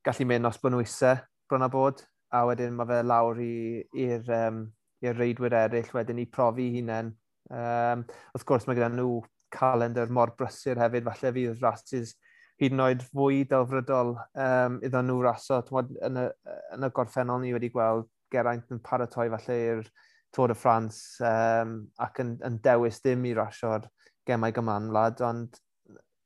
gallu 0.06 0.28
mynd 0.30 0.50
os 0.50 0.60
bod 0.62 0.74
nhw 0.74 0.84
eisiau 0.86 1.22
bron 1.50 1.66
a 1.66 1.70
bod, 1.72 2.02
a 2.32 2.46
wedyn 2.48 2.76
mae 2.78 2.90
fe 2.90 3.02
lawr 3.06 3.42
i'r 3.44 4.34
um, 4.38 4.64
reidwyr 5.02 5.58
eraill 5.66 5.94
wedyn 5.98 6.22
i 6.22 6.28
profi 6.30 6.70
hunain. 6.78 7.14
Um, 7.52 8.06
wrth 8.32 8.48
gwrs 8.48 8.68
mae 8.68 8.78
gyda 8.78 8.92
nhw 8.94 9.20
calendar 9.52 10.12
mor 10.14 10.32
brysur 10.38 10.80
hefyd, 10.80 11.08
falle 11.10 11.34
fydd 11.36 11.64
rhasys 11.64 12.16
hyd 12.62 12.76
yn 12.76 12.84
oed 12.86 13.04
fwy 13.10 13.42
delfrydol 13.50 14.16
um, 14.16 14.78
iddo 14.86 15.02
nhw 15.04 15.20
raso. 15.26 15.60
Tmod, 15.66 15.92
yn, 16.08 16.20
y, 16.22 16.56
yn 16.76 16.86
y 16.86 16.92
gorffennol 16.96 17.42
ni 17.42 17.54
wedi 17.56 17.72
gweld 17.74 18.08
Geraint 18.32 18.70
yn 18.72 18.80
paratoi 18.86 19.28
falle 19.34 19.58
i'r 19.66 19.88
Tôr 20.36 20.54
y 20.54 20.56
Ffrans 20.56 20.98
um, 21.28 21.76
ac 22.00 22.22
yn, 22.24 22.36
yn 22.48 22.58
dewis 22.64 23.02
dim 23.04 23.26
i 23.28 23.34
rasio'r 23.36 23.88
gemau 24.28 24.54
gymanlad, 24.56 25.20
ond 25.28 25.60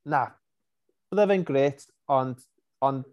na, 0.06 0.26
bydde 1.10 1.26
fe'n 1.32 1.46
gret, 1.48 1.86
ond, 2.12 2.44
ond 2.86 3.06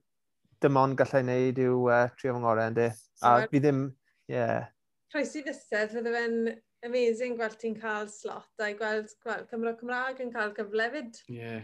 dim 0.62 0.77
ond 0.79 0.97
gallai 0.99 1.23
wneud 1.23 1.62
yw 1.63 1.88
e, 1.89 1.97
uh, 1.97 2.12
trio 2.19 2.36
fy 2.36 2.43
ngorau 2.43 2.71
ynddi. 2.71 2.89
A 3.25 3.34
fi 3.49 3.63
ddim, 3.63 3.88
ie. 4.29 4.36
Yeah. 4.38 4.69
Croesi 5.13 5.43
fysedd, 5.45 5.95
fydde 5.95 6.13
fe'n 6.13 6.38
amazing 6.88 7.39
gweld 7.39 7.58
ti'n 7.62 7.79
cael 7.79 8.10
slot 8.12 8.63
a 8.63 8.69
gweld, 8.77 9.12
gweld 9.23 9.49
Cymro 9.49 9.73
Cymraeg 9.79 10.21
yn 10.23 10.34
cael 10.36 10.53
gyfle 10.58 10.89
fyd. 10.97 11.23
Ie. 11.32 11.39
Yeah. 11.39 11.63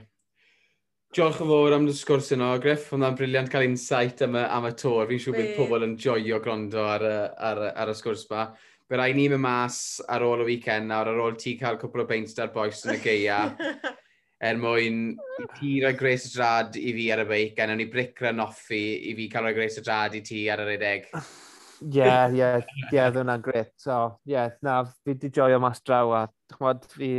Diolch 1.09 1.39
yn 1.41 1.47
fawr 1.49 1.73
am 1.73 1.87
y 1.89 1.93
sgwrs 1.97 2.27
yno, 2.35 2.47
Griff. 2.61 2.91
Hwna'n 2.93 3.15
briliant 3.17 3.47
cael 3.49 3.65
insight 3.65 4.19
am 4.21 4.35
y, 4.37 4.43
am 4.45 4.67
y 4.69 4.73
tor. 4.77 5.07
Fi'n 5.09 5.21
siŵr 5.23 5.37
bydd 5.39 5.55
pobl 5.57 5.85
yn 5.87 5.95
joio 5.97 6.37
grondo 6.43 6.83
ar, 6.85 7.05
ar, 7.33 7.61
ar 7.81 7.89
y 7.89 7.95
sgwrs 7.97 8.27
yma. 8.27 8.43
Fe 8.85 8.99
rai 8.99 9.07
ni 9.17 9.25
mynd 9.31 9.41
mas 9.41 9.79
ar 10.05 10.21
ôl 10.27 10.43
y 10.43 10.45
weekend 10.51 10.85
nawr, 10.91 11.09
ar 11.09 11.23
ôl 11.23 11.33
ti 11.41 11.55
cael 11.57 11.79
cwpl 11.81 12.03
o 12.03 12.05
beint 12.11 12.35
da'r 12.37 12.53
boes 12.53 12.83
yn 12.85 12.93
y 12.93 12.99
geia. 13.01 13.39
er 14.51 14.61
mwyn 14.61 15.01
i 15.41 15.47
ti 15.57 15.71
roi 15.81 15.95
gres 15.97 16.29
y 16.29 16.35
drad 16.35 16.77
i 16.77 16.93
fi 16.99 17.09
ar 17.15 17.23
y 17.25 17.27
beic, 17.33 17.57
a 17.57 17.73
ni 17.73 17.89
bric 17.89 18.21
rhan 18.21 18.45
offi 18.45 18.83
i 19.09 19.17
fi 19.17 19.27
cael 19.33 19.49
roi 19.49 19.55
gres 19.57 19.81
y 19.81 19.85
drad 19.89 20.13
i 20.13 20.21
ti 20.29 20.45
ar 20.53 20.61
yr 20.67 20.71
edeg. 20.77 21.09
Ie, 21.89 22.05
ie, 22.37 22.53
ie, 22.93 23.01
ddwna'n 23.01 23.41
gret. 23.49 23.73
So, 23.81 23.97
ie, 24.29 24.37
yeah, 24.37 24.53
na, 24.61 24.83
fi 24.85 25.17
di 25.17 25.33
joio 25.33 25.57
mas 25.63 25.81
draw 25.81 26.13
a, 26.21 26.23
chmod, 26.53 26.85
fi 26.93 27.13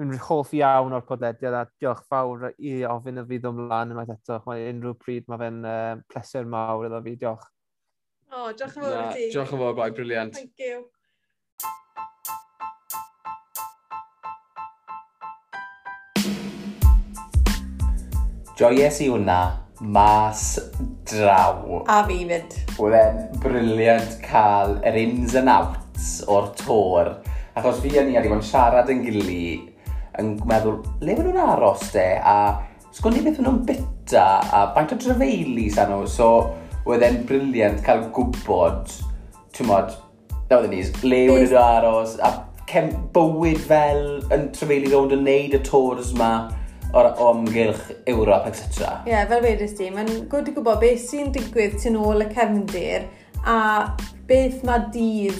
Dwi'n 0.00 0.16
hoff 0.24 0.54
iawn 0.56 0.94
o'r 0.96 1.02
podlediad 1.04 1.52
a 1.52 1.66
diolch 1.76 1.98
fawr 2.08 2.46
i 2.56 2.70
ofyn 2.88 3.20
y 3.20 3.24
fydd 3.28 3.46
ymlaen 3.50 3.90
unwaith 3.92 4.14
eto. 4.14 4.38
Mae 4.46 4.62
unrhyw 4.70 4.94
pryd 4.96 5.26
mae 5.28 5.36
fe'n 5.42 5.58
uh, 5.68 5.98
pleser 6.08 6.46
mawr 6.48 6.86
iddo 6.86 7.00
fi. 7.04 7.12
Diolch. 7.20 7.42
O, 8.30 8.46
oh, 8.46 8.46
diolch 8.56 8.78
yn 8.78 8.86
fawr 8.86 8.94
i 8.96 9.10
ti. 9.12 9.26
Diolch 9.34 9.52
yn 9.52 9.60
fawr, 9.60 9.74
bai, 9.76 9.90
briliant. 9.98 10.38
Thank 10.38 10.56
you. 10.64 10.88
Joies 18.56 19.02
i 19.04 19.10
hwnna 19.12 19.36
mas 19.84 20.46
draw. 21.10 21.82
A 21.92 21.98
fi 22.08 22.22
mynd. 22.30 22.56
Oedd 22.80 22.96
e'n 23.02 23.20
briliant 23.44 24.16
cael 24.24 24.78
yr 24.80 24.96
ins 25.02 25.36
and 25.36 25.52
outs 25.52 26.08
o'r 26.24 26.48
tor. 26.62 27.12
Achos 27.60 27.84
fi 27.84 27.92
a 28.00 28.06
ni 28.06 28.16
wedi 28.16 28.32
bod 28.32 28.40
yn 28.40 28.48
siarad 28.48 28.88
yn 28.88 29.04
gili 29.04 29.44
yn 30.18 30.34
meddwl, 30.48 30.80
le 31.04 31.14
maen 31.14 31.30
nhw'n 31.30 31.40
aros 31.44 31.86
de, 31.94 32.06
a 32.18 32.36
sgwn 32.96 33.20
i 33.20 33.24
beth 33.24 33.40
nhw'n 33.42 33.62
bita, 33.68 34.26
a 34.42 34.66
baint 34.74 34.94
o 34.96 34.98
drefeili 34.98 35.68
sa 35.70 35.86
nhw, 35.88 36.04
so 36.10 36.30
oedd 36.88 37.04
e'n 37.06 37.22
briliant 37.28 37.82
cael 37.86 38.06
gwybod, 38.16 38.94
ti'n 39.54 39.70
modd, 39.70 39.94
na 40.48 40.58
oedd 40.58 40.70
yn 40.70 40.78
is, 40.80 40.94
le 41.04 41.26
maen 41.30 41.44
nhw'n 41.46 41.60
aros, 41.62 42.16
a 42.18 42.32
cem 42.70 42.90
bywyd 43.14 43.60
fel 43.66 44.04
yn 44.34 44.48
trefeili 44.54 44.90
rownd 44.92 45.14
yn 45.16 45.24
neud 45.26 45.54
y 45.58 45.62
tours 45.66 46.14
ma, 46.18 46.32
o'r 46.96 47.12
amgylch 47.22 47.90
Ewrop, 48.10 48.48
etc. 48.50 48.82
Ie, 49.06 49.12
yeah, 49.12 49.26
fel 49.30 49.44
wedys 49.44 49.76
ti, 49.78 49.90
mae'n 49.94 50.26
gwrdd 50.30 50.50
i 50.50 50.54
gwybod 50.56 50.80
beth 50.82 51.04
sy'n 51.04 51.30
digwydd 51.34 51.78
tu 51.78 51.94
ôl 52.02 52.24
y 52.24 52.28
cefndir 52.34 53.06
a 53.46 53.56
beth 54.28 54.64
mae 54.66 54.88
dydd 54.94 55.38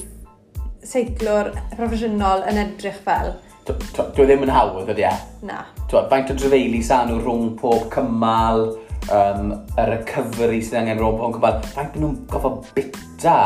seiclwr 0.87 1.51
proffesiynol 1.75 2.47
yn 2.51 2.61
edrych 2.63 3.01
fel 3.05 3.35
dwi 3.69 4.25
e 4.25 4.29
ddim 4.29 4.47
yn 4.47 4.53
hawdd 4.55 4.89
ydy 4.95 5.05
e? 5.09 5.13
Na. 5.47 5.65
Twa, 5.91 6.07
faint 6.13 6.33
o 6.33 6.37
drefeili 6.39 6.81
sa'n 6.87 7.11
nhw 7.11 7.21
rhwng 7.21 7.53
pob 7.61 7.89
cymal, 7.95 8.67
um, 9.13 9.53
y 9.75 9.87
recovery 9.91 10.63
sydd 10.65 10.81
angen 10.83 11.01
rhwng 11.01 11.21
pob 11.21 11.37
cymal, 11.37 11.61
faint 11.75 12.01
nhw'n 12.01 12.17
gofo 12.31 12.55
bita. 12.77 13.37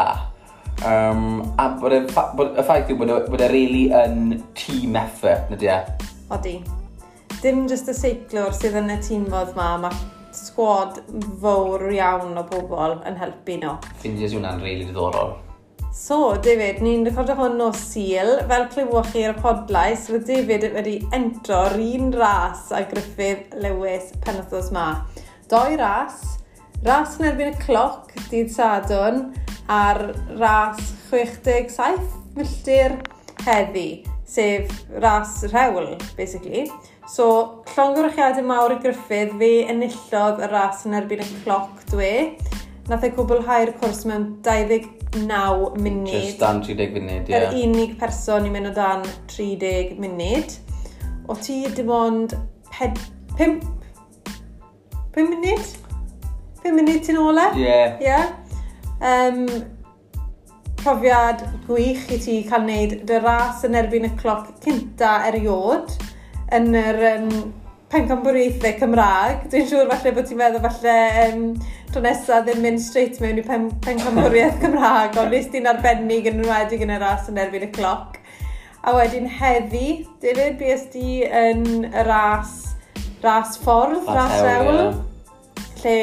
Um, 0.84 1.42
a 1.60 1.68
bod 1.80 1.94
y, 1.94 2.00
bod 2.36 2.56
y 2.58 2.64
ffaith 2.66 2.90
yw 2.92 2.98
bod, 3.00 3.14
bod 3.30 3.44
e 3.44 3.50
really 3.52 3.84
yn 3.94 4.40
team 4.58 4.98
effort, 5.00 5.52
ydy 5.54 5.70
e? 5.70 5.78
Odi. 6.34 6.58
Dim 7.44 7.66
jyst 7.70 7.90
y 7.92 7.96
seiclwr 7.96 8.54
sydd 8.56 8.78
yn 8.80 8.92
y 8.94 8.98
tîm 9.04 9.28
fodd 9.30 9.54
ma, 9.58 9.74
mae 9.82 10.12
sgwad 10.34 10.98
fawr 11.42 11.86
iawn 11.94 12.38
o 12.40 12.44
bobl 12.50 12.98
yn 13.06 13.18
helpu 13.20 13.58
nhw. 13.60 13.76
Ffindio's 14.00 14.34
yw'n 14.34 14.48
rili 14.56 14.64
really 14.64 14.88
diddorol. 14.88 15.36
So, 15.94 16.34
David, 16.42 16.80
ni'n 16.82 17.04
recordio 17.06 17.36
hwn 17.38 17.60
o 17.62 17.68
Sil. 17.70 18.32
Fel 18.50 18.64
clywch 18.72 19.12
chi 19.12 19.20
ar 19.22 19.36
y 19.36 19.42
podlais, 19.44 20.08
fe 20.10 20.18
David 20.26 20.64
wedi 20.74 20.94
entro'r 21.14 21.76
un 21.78 22.08
ras 22.18 22.64
a 22.74 22.80
Griffith 22.90 23.54
Lewis 23.62 24.08
penwthos 24.24 24.72
ma. 24.74 24.88
Doi 25.46 25.76
ras, 25.78 26.16
ras 26.82 27.14
yn 27.20 27.28
erbyn 27.28 27.52
y 27.52 27.60
cloc 27.62 28.10
dydd 28.26 28.50
Sadwn 28.56 29.20
a'r 29.70 30.02
ras 30.40 30.82
67 31.12 32.02
milltir 32.34 32.96
heddi, 33.46 34.02
sef 34.26 34.74
ras 34.98 35.44
rhewl, 35.52 35.94
basically. 36.18 36.66
So, 37.06 37.62
llongyfrychiadau 37.70 38.42
mawr 38.50 38.74
i 38.74 38.80
Griffith, 38.82 39.38
fe 39.38 39.54
enillodd 39.70 40.42
y 40.42 40.50
ras 40.50 40.82
yn 40.90 40.98
erbyn 40.98 41.22
y 41.22 41.30
cloc 41.44 41.86
dwe. 41.94 42.12
Nath 42.90 43.06
ei 43.06 43.14
cwblhau'r 43.14 43.76
cwrs 43.78 44.02
mewn 44.10 44.28
20 44.44 45.03
9 45.14 45.74
munud. 45.78 46.12
Just 46.12 46.40
dan 46.42 46.62
30 46.62 46.92
munud, 46.94 47.28
ie. 47.28 47.34
Yeah. 47.34 47.50
Yr 47.50 47.58
unig 47.64 47.96
person 48.00 48.46
i 48.46 48.52
mynd 48.52 48.70
o 48.70 48.74
dan 48.76 49.04
30 49.30 49.96
munud. 50.02 50.58
O 51.28 51.36
ti 51.38 51.62
dim 51.76 51.90
ond 51.94 52.36
5 52.78 52.98
munud? 55.16 55.76
5 56.64 56.74
munud 56.74 57.00
ti'n 57.06 57.20
ola? 57.20 57.50
Ie. 57.54 57.64
Yeah. 57.68 58.00
Yeah. 58.02 58.26
Um, 59.04 59.46
profiad 60.84 61.42
gwych 61.66 62.10
i 62.12 62.18
ti 62.20 62.38
cael 62.48 62.64
wneud 62.66 62.98
dy 63.08 63.18
ras 63.24 63.62
yn 63.66 63.76
erbyn 63.78 64.08
y 64.08 64.10
cloc 64.20 64.50
cynta 64.64 65.14
eriod 65.30 65.94
yn 66.52 66.74
yr 66.76 66.98
um, 67.14 67.30
pencamboreithau 67.94 68.74
Cymraeg. 68.80 69.46
Dwi'n 69.52 69.70
siŵr 69.70 69.88
falle 69.92 70.12
bod 70.16 70.28
ti'n 70.28 70.40
meddwl 70.40 70.64
falle 70.64 70.96
um, 71.28 71.46
tro 71.92 72.02
nesaf 72.04 72.44
ddim 72.46 72.60
mynd 72.64 72.82
straight 72.82 73.20
mewn 73.22 73.40
i 73.40 73.46
pen, 73.46 73.70
pencamboriaeth 73.86 74.60
Cymraeg, 74.62 75.18
ond 75.22 75.34
nes 75.34 75.48
ti'n 75.52 75.70
arbennig 75.70 76.28
yn 76.30 76.42
enwedig 76.42 76.84
yn 76.86 76.94
y 76.96 77.00
ras 77.02 77.30
yn 77.30 77.40
erbyn 77.44 77.68
y 77.68 77.70
cloc. 77.74 78.18
A 78.84 78.92
wedyn 78.98 79.28
heddi, 79.30 80.04
David, 80.20 80.60
di 80.92 81.22
yn 81.24 81.86
y 81.88 82.06
ras, 82.08 82.74
ras 83.24 83.58
ffordd, 83.62 84.08
ras, 84.10 84.34
ras 84.42 84.48
ewl. 84.58 84.80
Yeah. 84.82 85.02
Lle, 85.84 85.98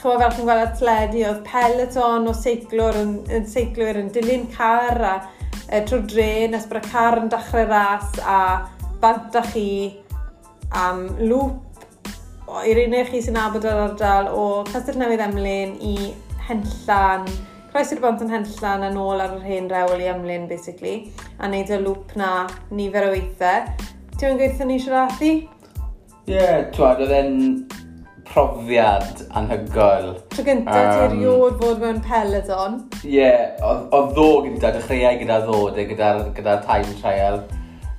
chymod 0.00 0.22
fel 0.22 0.34
chi'n 0.34 0.48
gweld 0.48 0.64
atledi, 0.66 1.22
oedd 1.28 1.40
peleton 1.46 2.28
o 2.28 2.34
seiglwr 2.36 2.98
yn, 3.00 3.14
yn 3.34 3.46
seiglwyr 3.48 4.02
yn 4.02 4.10
dilyn 4.14 4.44
car 4.54 5.00
a 5.04 5.14
e, 5.68 5.80
trwy 5.86 6.02
dre 6.10 6.28
nes 6.52 6.68
bod 6.68 6.82
y 6.82 6.90
car 6.90 7.18
yn 7.22 7.32
dechrau 7.32 7.66
ras 7.70 8.20
a 8.22 8.42
bantach 9.02 9.52
chi 9.54 9.68
am 10.76 11.06
lŵp 11.20 11.68
i'r 12.68 12.80
unig 12.86 13.12
chi 13.12 13.20
sy'n 13.24 13.36
abod 13.40 13.66
yr 13.68 13.84
ardal 13.84 14.30
o 14.32 14.44
Castell 14.68 14.98
Newydd 15.00 15.22
Emlyn 15.24 15.76
i 15.84 15.94
Henllan, 16.48 17.28
Croes 17.68 17.92
i'r 17.92 18.00
Bont 18.00 18.22
yn 18.24 18.32
Henllan 18.32 18.86
a 18.86 18.90
nôl 18.94 19.20
ar 19.20 19.34
yr 19.36 19.44
hen 19.44 19.68
rewl 19.70 20.00
i 20.00 20.08
Emlyn, 20.08 20.46
basically, 20.48 21.12
a 21.36 21.48
wneud 21.50 21.72
y 21.76 21.80
lŵp 21.84 22.14
na 22.16 22.30
nifer 22.72 23.08
o 23.08 23.12
weithiau. 23.12 23.68
Ti'n 24.18 24.40
gweithio 24.40 24.66
ni 24.66 24.78
siarathu? 24.80 25.32
Ie, 26.28 26.32
yeah, 26.32 26.64
twad, 26.72 27.02
oedd 27.04 27.12
e'n 27.14 27.36
profiad 28.28 29.22
anhygoel. 29.36 30.10
Tro 30.32 30.44
gyntaf, 30.48 30.80
um, 30.80 30.90
ti 30.90 31.04
erioed 31.06 31.60
fod 31.60 31.84
mewn 31.84 32.00
peloton. 32.04 32.80
Ie, 33.02 33.14
yeah, 33.18 33.64
oedd 33.66 34.14
ddo 34.16 34.28
gyda, 34.48 34.72
dechreuau 34.78 35.20
gyda 35.20 35.40
ddo, 35.44 35.60
e, 35.72 35.88
gyda'r 35.92 36.24
gyda 36.36 36.60
time 36.64 36.96
trial. 37.02 37.42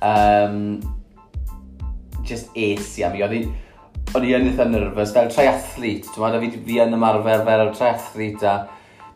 Um, 0.02 0.58
just 2.30 2.54
es 2.54 2.92
i 2.98 3.04
am 3.06 3.16
i. 3.18 3.42
O'n 4.16 4.26
i 4.26 4.34
yn 4.34 4.48
eitha 4.50 4.66
nervous, 4.66 5.12
fel 5.14 5.30
triathlete. 5.30 6.10
Ti'n 6.10 6.24
meddwl, 6.24 6.44
fi, 6.46 6.62
fi 6.66 6.78
yn 6.82 6.96
ymarfer 6.96 7.44
fel 7.46 7.72
triathlete 7.76 8.48
a 8.48 8.54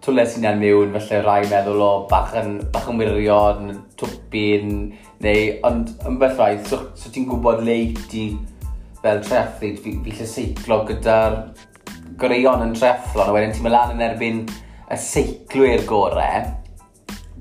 twles 0.05 0.37
i'n 0.37 0.59
mewn, 0.61 0.93
felly 0.99 1.21
rai 1.25 1.41
meddwl 1.49 1.83
o 1.83 1.93
bach 2.11 2.35
yn, 2.37 2.59
bach 2.73 2.91
yn 2.93 3.01
wirion, 3.01 3.71
yn 3.73 3.79
twpin, 4.01 4.75
neu, 5.25 5.47
ond 5.65 5.95
ymwbeth 6.05 6.37
rai, 6.41 6.59
so, 6.69 6.83
so 6.99 7.12
ti'n 7.12 7.25
gwybod 7.31 7.65
le 7.65 7.79
ti 8.11 8.27
fel 9.01 9.23
triathlete, 9.25 9.81
fi, 9.81 9.97
fi 10.05 10.19
lle 10.19 10.29
seiclo 10.29 10.83
gyda'r 10.91 11.39
greion 12.21 12.67
yn 12.67 12.77
triathlon, 12.77 13.31
a 13.31 13.35
wedyn 13.35 13.57
ti'n 13.57 13.65
mynd 13.65 13.97
yn 13.97 14.05
erbyn 14.11 14.45
y 14.93 15.01
seiclwyr 15.01 15.87
gorau, 15.89 16.53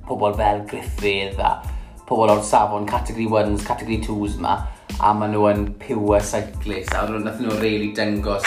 pobl 0.08 0.40
fel 0.40 0.64
Griffith 0.70 1.44
a 1.44 1.58
pobl 2.08 2.32
o'r 2.32 2.44
safon, 2.46 2.88
category 2.88 3.28
1s, 3.28 3.64
category 3.68 4.00
2s 4.04 4.40
yma, 4.40 4.56
a 5.00 5.14
maen 5.18 5.34
nhw 5.34 5.48
yn 5.50 5.66
pure 5.82 6.20
cyclist. 6.22 6.94
A 6.94 7.08
nath 7.10 7.42
nhw 7.42 7.58
really 7.62 7.92
dangos 7.98 8.46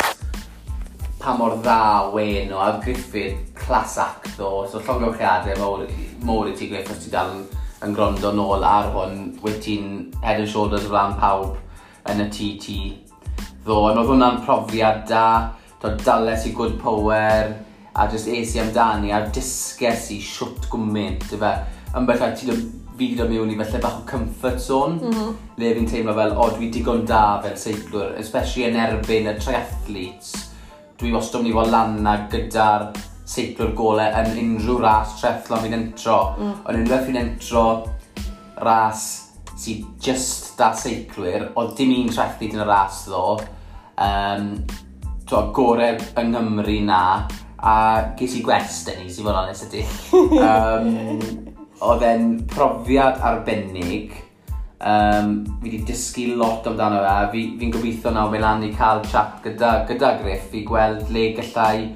pa 1.20 1.34
mor 1.34 1.57
dda 1.59 2.12
wen 2.14 2.53
o. 2.55 2.61
A 2.62 2.78
Griffith 2.84 3.55
class 3.59 3.99
act 3.99 4.40
o. 4.40 4.66
So 4.70 4.80
llongywiadau 4.80 5.59
mowr, 5.59 5.86
mowr 6.22 6.53
i 6.53 6.57
ti 6.57 6.70
Griff 6.70 6.90
os 6.92 7.03
ti 7.05 7.11
dal 7.11 7.32
yn, 7.34 7.44
yn 7.86 7.97
grondo 7.97 8.30
nôl 8.34 8.64
ar 8.66 8.92
hwn 8.94 9.36
wyt 9.42 9.59
ti'n 9.64 9.88
head 10.22 10.42
and 10.42 10.51
shoulders 10.51 10.86
o 10.86 10.92
flan 10.92 11.16
pawb 11.20 11.57
yn 12.12 12.22
y 12.22 12.30
TT 12.30 12.76
ddo. 13.64 13.82
Ond 13.82 13.99
oedd 13.99 14.12
hwnna'n 14.12 14.42
profiad 14.47 15.07
da 15.11 15.26
to 15.82 15.97
dales 16.05 16.47
i 16.47 16.55
good 16.57 16.78
power 16.80 17.57
a 17.97 18.09
just 18.12 18.28
es 18.28 18.55
i 18.55 18.61
amdani 18.61 19.12
a 19.12 19.22
disges 19.32 20.11
i 20.12 20.20
siwt 20.22 20.68
gwmynt 20.72 21.30
yfe 21.32 21.53
yn 21.97 22.07
bellach 22.09 22.36
ti'n 22.38 22.64
fi 22.97 23.11
do 23.18 23.26
mewn 23.28 23.51
i 23.53 23.57
felly 23.59 23.80
bach 23.82 23.99
o 24.01 24.05
comfort 24.09 24.61
zone, 24.62 25.01
mm 25.01 25.12
-hmm. 25.12 25.34
le 25.59 25.74
fi'n 25.74 25.90
teimlo 25.90 26.14
fel, 26.14 26.36
o, 26.36 26.49
dwi 26.57 26.70
digon 26.72 27.05
da 27.07 27.40
fel 27.42 27.57
seiclwr, 27.61 28.14
especially 28.20 28.70
yn 28.70 28.80
erbyn 28.80 29.30
y 29.32 29.36
triathletes. 29.40 30.32
Dwi 31.01 31.12
wastad 31.12 31.42
yn 31.42 31.47
mynd 31.47 31.55
i 31.55 31.59
fod 31.59 31.72
lan 31.74 32.01
na 32.03 32.16
gyda'r 32.32 32.88
seiclwr 33.26 33.74
golau 33.76 34.22
yn 34.22 34.40
unrhyw 34.42 34.80
ras 34.80 35.16
trefflon 35.20 35.64
fi'n 35.64 35.78
entro. 35.80 36.18
Mm. 36.38 36.55
Ond 36.64 36.82
unrhyw 36.82 37.07
fi'n 37.09 37.20
entro 37.20 37.66
ras 38.64 39.07
sydd 39.57 39.84
just 40.01 40.55
da 40.59 40.72
seiclwyr, 40.76 41.51
o 41.57 41.66
dim 41.76 41.92
un 41.97 42.12
triathlete 42.12 42.57
yn 42.57 42.64
y 42.64 42.68
ras 42.68 43.05
ddo, 43.09 43.24
um, 44.07 44.53
to, 45.26 45.42
gorau 45.57 45.99
yng 46.20 46.32
Nghymru 46.32 46.78
na, 46.86 47.03
a 47.57 47.76
ges 48.18 48.36
i 48.38 48.42
gwest, 48.44 48.88
Denise, 48.88 49.20
i 49.20 49.26
fod 49.26 49.42
onest 49.42 49.68
ydy. 49.68 49.84
Um, 50.47 51.55
oedd 51.85 52.05
e'n 52.07 52.31
profiad 52.53 53.20
arbennig. 53.24 54.14
Um, 54.77 55.41
fi 55.62 55.70
wedi 55.70 55.83
dysgu 55.89 56.27
lot 56.37 56.66
amdano 56.68 57.01
fe. 57.03 57.16
Fi'n 57.33 57.33
fi, 57.33 57.59
fi 57.61 57.70
gobeithio 57.74 58.12
nawr 58.14 58.33
mae 58.33 58.43
lan 58.45 58.64
i 58.66 58.72
cael 58.77 59.03
chat 59.09 59.41
gyda, 59.45 59.72
gyda 59.89 60.16
Griff 60.22 60.55
i 60.55 60.62
gweld 60.68 61.11
le 61.14 61.31
gallai 61.39 61.91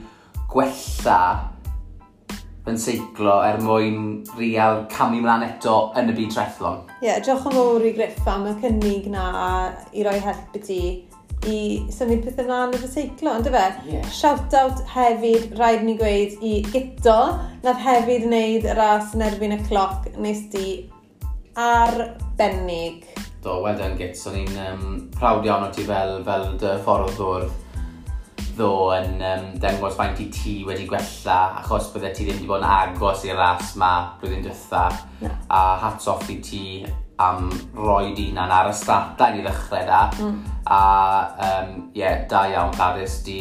gwella 0.51 1.21
yn 2.71 2.77
seiclo 2.79 3.39
er 3.43 3.59
mwyn 3.65 4.01
real 4.39 4.85
camu 4.93 5.21
mlaen 5.23 5.47
eto 5.47 5.77
yn 5.99 6.11
y 6.13 6.17
byd 6.17 6.35
trethlon. 6.35 6.83
Ie, 7.01 7.09
yeah, 7.09 7.23
diolch 7.25 7.47
yn 7.49 7.57
fawr 7.57 7.87
i 7.89 7.95
Griff 7.97 8.29
am 8.29 8.47
y 8.51 8.57
cynnig 8.63 9.09
na 9.13 9.25
i 9.97 10.05
roi 10.07 10.19
help 10.23 10.59
i 10.59 10.63
ti 10.65 10.81
i 11.49 11.61
symud 11.95 12.25
pethau 12.27 12.49
mlaen 12.49 12.75
yn 12.77 12.85
y 12.85 12.91
seiclo, 12.91 13.33
ond 13.39 13.49
fe? 13.49 13.65
Yeah. 13.89 14.09
Shout-out 14.13 14.83
hefyd, 14.93 15.55
rhaid 15.57 15.87
ni 15.87 15.97
gweud, 16.01 16.37
i 16.45 16.59
Gito, 16.69 17.17
nath 17.65 17.81
hefyd 17.85 18.27
wneud 18.29 18.69
y 18.69 18.77
ras 18.77 19.15
yn 19.17 19.25
erbyn 19.25 19.57
y 19.57 19.61
cloc, 19.69 20.11
nes 20.21 20.45
di 20.53 20.67
arbennig. 21.57 23.09
Do, 23.41 23.57
wedyn 23.65 23.97
Gits, 23.97 24.27
o'n 24.29 24.37
i'n 24.43 24.61
um, 24.67 24.87
prawd 25.17 25.49
iawn 25.49 25.65
o 25.65 25.73
ti 25.73 25.87
fel, 25.89 26.19
fel 26.27 26.47
dy 26.61 26.77
ffordd 26.85 27.17
ddwrdd. 27.17 27.59
Ddo 28.51 28.73
yn 28.93 29.23
um, 29.25 29.45
dengos 29.63 29.95
faint 29.97 30.19
i 30.21 30.27
ti 30.35 30.59
wedi 30.69 30.85
gwella 30.89 31.37
achos 31.63 31.89
bydde 31.95 32.11
ti 32.13 32.27
ddim 32.27 32.37
wedi 32.37 32.49
bod 32.51 32.61
yn 32.61 32.69
agos 32.69 33.23
i'r 33.25 33.39
ras 33.39 33.73
ma 33.81 33.93
blwyddyn 34.21 34.43
dwytha, 34.45 34.83
diwetha 35.23 35.39
a 35.49 35.63
hats 35.87 36.11
off 36.13 36.29
i 36.29 36.37
ti 36.45 36.65
am 37.21 37.49
roi 37.77 38.11
roed 38.11 38.21
unan 38.23 38.53
ar 38.55 38.71
y 38.71 38.77
statau 38.77 39.37
i 39.37 39.43
ddechrau 39.45 39.87
da. 39.89 40.05
Mm. 40.21 40.39
A 40.71 40.81
um, 41.49 41.75
yeah, 41.95 42.25
da 42.29 42.47
iawn, 42.49 42.73
Garys, 42.77 43.21
di 43.27 43.41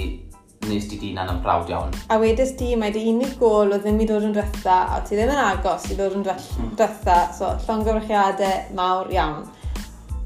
nes 0.68 0.88
di 0.90 1.00
dynan 1.00 1.32
yn 1.32 1.40
prawd 1.44 1.72
iawn. 1.72 1.94
A 2.12 2.20
wedys 2.20 2.52
di, 2.60 2.74
mae 2.80 2.92
di 2.92 3.06
unig 3.12 3.38
gol 3.40 3.72
o 3.74 3.80
ddim 3.80 4.02
i 4.04 4.08
ddod 4.10 4.28
yn 4.28 4.36
dretha, 4.36 4.82
a 4.96 5.00
ti 5.06 5.16
ddim 5.16 5.32
yn 5.32 5.42
agos 5.44 5.88
i 5.90 5.98
ddod 5.98 6.18
yn 6.20 6.26
dretha, 6.28 7.18
mm. 7.26 7.36
so 7.38 7.54
llongyfrychiadau 7.66 8.76
mawr 8.78 9.12
iawn. 9.16 9.46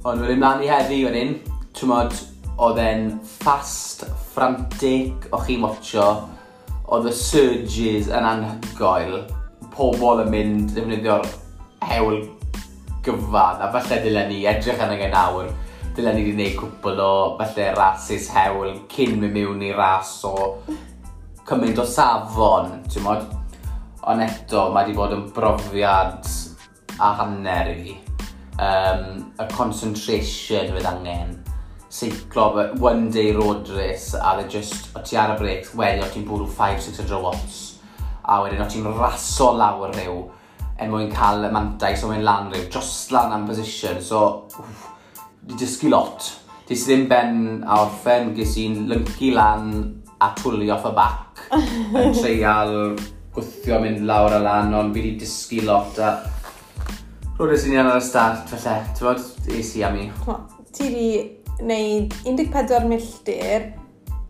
Ond 0.04 0.26
wedyn 0.26 0.42
mlaen 0.42 0.66
i 0.66 0.72
heddi 0.72 1.04
wedyn, 1.06 1.38
twmod, 1.78 2.18
oedd 2.64 2.82
e'n 2.82 3.08
fast, 3.44 4.04
frantic 4.34 5.30
o 5.34 5.42
chi'n 5.46 5.64
watcho, 5.64 6.10
oedd 6.94 7.08
y 7.10 7.16
surges 7.16 8.10
yn 8.12 8.28
anhygoel, 8.28 9.24
pobl 9.74 10.22
yn 10.26 10.34
mynd 10.34 10.74
ddefnyddio'r 10.74 11.30
hewl 11.90 12.20
gyfan, 13.04 13.62
a 13.62 13.70
falle 13.74 14.00
dylen 14.04 14.32
ni 14.32 14.44
edrych 14.50 14.82
yn 14.82 14.96
angen 14.96 15.14
nawr, 15.14 15.52
dylen 15.98 16.18
ni 16.18 16.26
wedi 16.26 16.34
gwneud 16.34 16.58
cwpl 16.60 17.04
o 17.04 17.14
falle 17.40 17.70
rasis 17.78 18.30
hewl 18.34 18.74
cyn 18.94 19.18
mynd 19.20 19.36
mewn 19.36 19.64
i 19.68 19.72
ras 19.76 20.16
o 20.30 20.34
cymaint 21.48 21.82
o 21.82 21.86
safon, 21.88 22.80
ti'n 22.90 23.06
modd? 23.06 23.28
Ond 24.10 24.24
eto, 24.26 24.68
mae 24.72 24.88
wedi 24.88 24.98
bod 24.98 25.16
yn 25.16 25.28
brofiad 25.36 26.28
a 27.00 27.14
hanner 27.20 27.72
i 27.72 27.78
fi. 27.82 28.00
Um, 28.54 29.32
y 29.42 29.48
concentration 29.56 30.76
fydd 30.76 30.86
angen 30.86 31.40
seiclo 31.94 32.48
one 32.82 33.10
day 33.12 33.32
road 33.34 33.70
race 33.70 34.14
a 34.18 34.36
dde 34.38 34.48
just, 34.50 34.90
o 34.98 35.02
ti 35.06 35.18
ar 35.18 35.36
y 35.36 35.38
breaks, 35.40 35.74
wedyn 35.78 36.06
o 36.06 36.10
ti'n 36.10 36.26
bwrw 36.26 36.48
5-600 36.50 37.22
watts 37.22 37.60
a 38.24 38.40
wedyn 38.42 38.64
o 38.64 38.68
ti'n 38.70 38.88
raso 38.98 39.52
lawr 39.58 39.94
rhyw 39.94 40.24
er 40.78 40.90
mwyn 40.92 41.12
cael 41.14 41.48
y 41.48 41.52
mantais 41.54 42.02
er 42.02 42.08
o 42.08 42.12
mynd 42.12 42.26
lan 42.28 42.52
rhyw, 42.52 42.68
just 42.74 43.12
lan 43.14 43.34
am 43.36 43.48
position, 43.50 44.02
so 44.02 44.24
wff, 44.56 44.88
di 45.48 45.58
dysgu 45.60 45.92
lot. 45.94 46.30
Di 46.68 46.78
sydd 46.80 46.94
ddim 46.94 47.08
ben 47.12 47.42
a 47.68 47.82
orffen, 47.84 48.32
ges 48.38 48.56
i'n 48.62 48.86
lyncu 48.92 49.34
lan 49.36 49.74
a 50.24 50.32
twlio 50.38 50.78
off 50.78 50.88
y 50.90 50.94
bac, 50.96 51.44
yn 51.54 52.16
treial 52.20 52.78
gwythio 53.34 53.82
mynd 53.84 54.06
lawr 54.08 54.38
a 54.38 54.42
lan, 54.44 54.74
ond 54.78 54.96
fi 54.96 55.06
di 55.10 55.18
dysgu 55.24 55.66
lot 55.68 56.00
a 56.00 56.14
Rwy'n 57.34 57.58
sy'n 57.58 57.74
iawn 57.74 57.88
ar 57.90 57.98
y 57.98 58.04
start, 58.06 58.52
felly, 58.52 58.76
ti'n 58.94 59.08
bod, 59.08 59.24
es 59.58 59.72
i 59.76 59.82
am 59.84 59.96
i. 59.98 60.04
Ti 60.74 60.90
di 60.94 61.08
wneud 61.64 62.14
14 62.30 62.86
milltir, 62.92 63.66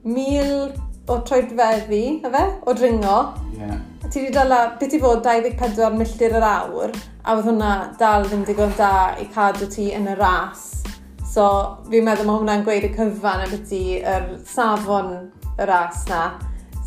1000 0.07 0.92
o 1.07 1.17
troedfeddi, 1.27 2.21
efe? 2.25 2.43
O 2.65 2.73
dringo. 2.73 3.33
Yeah. 3.57 3.79
Ti 4.09 4.21
wedi 4.21 4.33
dala, 4.35 4.77
beth 4.79 4.93
i 4.95 4.99
fod 5.01 5.23
24 5.25 5.97
milltir 5.97 6.35
yr 6.37 6.45
awr, 6.45 6.93
a 7.23 7.35
fydd 7.35 7.49
hwnna 7.49 7.73
dal 7.99 8.27
ddim 8.27 8.43
digon 8.47 8.73
da 8.77 8.93
i 9.19 9.27
cadw 9.33 9.67
ti 9.71 9.89
yn 9.95 10.09
y 10.11 10.15
ras. 10.19 10.83
So, 11.33 11.45
fi'n 11.89 12.05
meddwl 12.05 12.27
mae 12.29 12.41
hwnna'n 12.41 12.65
gweud 12.67 12.87
y 12.87 12.91
cyfan 12.93 13.45
y 13.47 13.51
byddi 13.55 13.83
yr 13.99 14.27
safon 14.47 15.15
y 15.57 15.69
ras 15.69 16.03
na. 16.11 16.25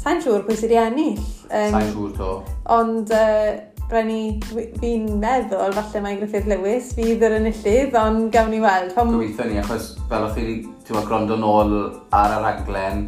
Sa'n 0.03 0.21
siŵr 0.23 0.45
pwy 0.47 0.55
sydd 0.55 0.71
wedi 0.71 0.83
ennill. 0.85 1.25
Um, 1.49 1.73
Sa'n 1.75 1.89
siŵr 1.91 2.13
to. 2.21 2.29
Ond 2.77 3.11
uh, 3.17 3.57
rhaid 3.91 4.47
fi'n 4.79 5.09
meddwl, 5.23 5.75
falle 5.75 6.05
mae 6.05 6.21
Griffith 6.21 6.47
Lewis, 6.51 6.93
fydd 6.95 7.25
yr 7.27 7.41
enillydd, 7.41 7.97
ond 7.99 8.31
gawn 8.35 8.53
ni 8.55 8.63
weld. 8.63 8.95
Pam... 8.95 9.17
Gobeithio 9.17 9.49
ni, 9.51 9.59
achos 9.65 9.93
fel 10.11 10.29
o'ch 10.29 10.39
chi 10.39 10.47
wedi 10.47 11.07
gwrando 11.11 11.41
nôl 11.43 11.75
ar 12.15 12.37
y 12.37 12.41
raglen, 12.45 13.07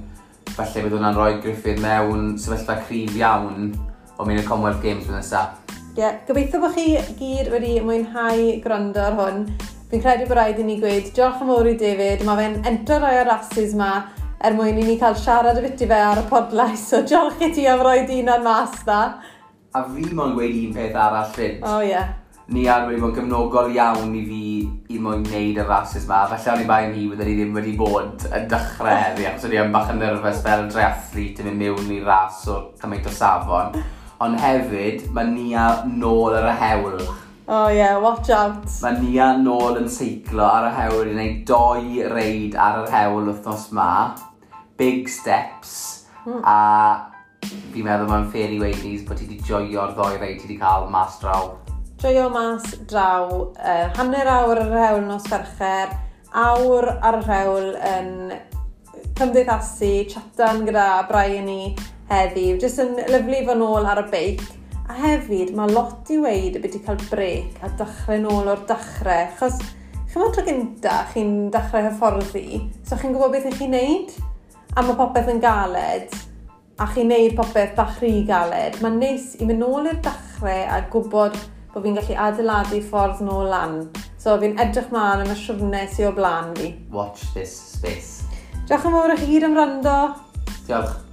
falle 0.57 0.85
bydd 0.85 0.95
hwnna'n 0.97 1.17
rhoi 1.17 1.39
Griffith 1.43 1.81
mewn 1.83 2.35
sefyllfa 2.41 2.79
cryf 2.87 3.17
iawn 3.19 3.73
o 4.19 4.27
mynd 4.27 4.43
y 4.43 4.45
Commonwealth 4.47 4.83
Games 4.83 5.09
yn 5.09 5.19
nesaf. 5.19 5.57
Ie, 5.71 6.03
yeah. 6.03 6.21
gobeithio 6.29 6.61
bod 6.63 6.77
chi 6.77 6.93
gyd 7.19 7.51
wedi 7.53 7.79
mwynhau 7.83 8.45
gwrando 8.65 9.03
ar 9.03 9.19
hwn. 9.19 9.43
Fi'n 9.91 10.05
credu 10.05 10.29
bod 10.29 10.39
rhaid 10.39 10.61
i 10.63 10.67
ni 10.67 10.79
gweud 10.83 11.11
diolch 11.17 11.43
yn 11.43 11.51
fawr 11.51 11.71
i 11.71 11.75
David, 11.81 12.23
mae 12.29 12.43
fe'n 12.43 12.57
entro 12.71 13.01
rhoi 13.01 13.17
o'r 13.23 13.31
rasis 13.33 13.75
yma 13.77 13.93
er 14.45 14.55
mwyn 14.55 14.79
i 14.79 14.87
ni 14.87 14.97
cael 15.01 15.17
siarad 15.19 15.59
y 15.59 15.65
biti 15.65 15.89
fe 15.91 15.99
ar 16.05 16.23
y 16.23 16.25
podlais, 16.31 16.85
so 16.91 17.03
diolch 17.03 17.43
i 17.43 17.51
ti 17.57 17.67
am 17.71 17.83
roi 17.83 18.05
dyn 18.07 18.31
o'n 18.37 18.47
mas 18.47 18.79
dda. 18.85 19.03
A 19.75 19.85
fi 19.91 20.07
mo'n 20.15 20.37
gweud 20.37 20.63
un 20.63 20.75
peth 20.77 20.97
arall 21.07 21.35
fyd. 21.35 21.61
O 21.63 21.79
oh, 21.79 21.83
ie. 21.83 21.93
Yeah 21.93 22.15
ni 22.49 22.65
ar 22.73 22.87
wedi 22.89 23.01
bod 23.01 23.11
yn 23.13 23.17
gefnogol 23.19 23.75
iawn 23.75 24.15
i 24.17 24.23
fi 24.25 24.45
i 24.95 24.99
mwyn 25.05 25.25
wneud 25.27 25.59
y 25.61 25.65
rases 25.69 26.07
ma. 26.09 26.23
Felly 26.31 26.53
o'n 26.55 26.63
i 26.63 26.69
bai 26.71 26.81
ni 26.89 27.05
wedi'n 27.11 27.29
ni 27.29 27.35
ddim 27.37 27.59
wedi 27.59 27.75
bod 27.77 28.25
yn 28.33 28.47
dechrau 28.49 28.89
heddi, 28.89 29.27
achos 29.29 29.45
o'n 29.45 29.53
i 29.53 29.61
yn 29.61 29.75
bach 29.75 29.93
yn 29.93 30.01
nerfus 30.01 30.41
fel 30.47 30.65
dreathlet 30.73 31.43
yn 31.43 31.51
mynd 31.51 31.61
mewn 31.61 31.93
i 31.93 32.01
ras 32.07 32.47
o 32.49 32.59
cymaint 32.81 33.09
o 33.09 33.13
safon. 33.13 33.77
Ond 34.25 34.41
hefyd, 34.41 35.05
mae 35.13 35.29
ni 35.29 35.53
a 35.53 35.67
nôl 35.93 36.39
ar 36.39 36.49
y 36.49 36.57
hewl. 36.63 37.05
Oh 37.49 37.69
yeah, 37.69 38.01
watch 38.01 38.33
out. 38.33 38.65
Mae 38.83 38.97
ni 39.03 39.21
a 39.21 39.29
nôl 39.37 39.77
yn 39.83 39.93
seiclo 39.93 40.49
ar 40.49 40.71
y 40.71 40.75
hewl 40.81 41.05
i 41.05 41.15
wneud 41.15 41.45
doi 41.49 42.09
reid 42.17 42.57
ar 42.57 42.83
yr 42.87 42.93
hewl 42.97 43.29
wythnos 43.29 43.71
ma. 43.77 43.93
Big 44.81 45.13
steps. 45.13 45.79
Mm. 46.25 46.41
A 46.49 46.59
fi'n 47.45 47.85
meddwl 47.85 48.09
mae'n 48.09 48.31
fair 48.33 48.57
i 48.57 48.61
weid 48.65 48.85
bod 49.05 49.21
ti 49.21 49.29
wedi 49.29 49.43
joio'r 49.45 49.93
ddoi 49.97 50.15
reid 50.17 50.41
ti 50.41 50.49
wedi 50.49 50.63
cael 50.65 50.89
mas 50.93 51.21
draw 51.21 51.53
joio 52.03 52.29
mas 52.31 52.63
draw 52.87 53.27
uh, 53.59 53.87
hanner 53.99 54.29
awr 54.31 54.61
ar 54.61 54.69
y 54.69 54.69
rhewl 54.71 55.01
nos 55.07 55.25
fercher, 55.27 55.91
awr 56.31 56.87
ar 57.03 57.19
y 57.19 57.23
rhewl 57.25 57.73
yn 57.89 58.13
cymdeithasu, 59.19 60.05
chatan 60.13 60.63
gyda 60.69 60.85
Brian 61.09 61.51
i 61.51 61.73
heddiw, 62.13 62.61
jyst 62.63 62.85
yn 62.85 62.95
lyflu 63.11 63.43
fy 63.49 63.59
nôl 63.59 63.89
ar 63.91 64.05
y 64.05 64.07
beic. 64.13 64.47
A 64.89 64.95
hefyd, 65.01 65.51
mae 65.59 65.75
lot 65.75 66.09
i 66.15 66.21
weid 66.23 66.57
y 66.57 66.63
byd 66.63 66.79
i 66.79 66.85
cael 66.87 67.03
brec 67.11 67.59
a 67.67 67.73
dechrau 67.83 68.23
nôl 68.23 68.55
o'r 68.55 68.63
dechrau, 68.71 69.35
Chos, 69.41 69.59
chi'n 69.59 70.23
meddwl 70.23 70.33
tro 70.39 70.47
gynta 70.47 71.03
chi'n 71.11 71.37
dechrau 71.53 71.91
hyfforddi, 71.91 72.63
so 72.87 72.97
chi'n 72.97 73.13
gwybod 73.13 73.35
beth 73.35 73.51
ych 73.51 73.59
chi'n 73.59 73.75
neud, 73.75 74.17
a 74.79 74.87
mae 74.87 74.97
popeth 75.03 75.35
yn 75.35 75.43
galed, 75.43 76.15
a 76.79 76.87
chi'n 76.95 77.11
neud 77.11 77.35
popeth 77.37 77.75
bach 77.77 77.99
rhy 77.99 78.23
galed. 78.31 78.79
Mae'n 78.85 79.03
neis 79.03 79.33
i 79.43 79.51
mynd 79.51 79.67
nôl 79.67 79.91
i'r 79.91 79.99
dechrau 80.07 80.67
a 80.71 80.85
gwybod 80.95 81.37
bod 81.73 81.85
fi'n 81.85 81.99
gallu 81.99 82.21
adeiladu 82.27 82.81
ffordd 82.91 83.25
nôl 83.27 83.51
lan. 83.53 83.81
So 84.21 84.37
fi'n 84.43 84.59
edrych 84.63 84.93
mlaen 84.95 85.25
am 85.25 85.35
y 85.35 85.41
siwrne 85.43 85.85
sy'n 85.95 86.13
o 86.13 86.15
blaen 86.21 86.55
fi. 86.59 86.73
Watch 86.95 87.27
this 87.35 87.59
space. 87.75 88.25
Diolch 88.69 88.89
yn 88.89 88.97
fawr 88.99 89.15
i 89.17 89.21
chi 89.21 89.35
gyd 89.35 89.51
am 89.51 89.61
rando. 89.63 89.99
Diolch. 90.69 91.08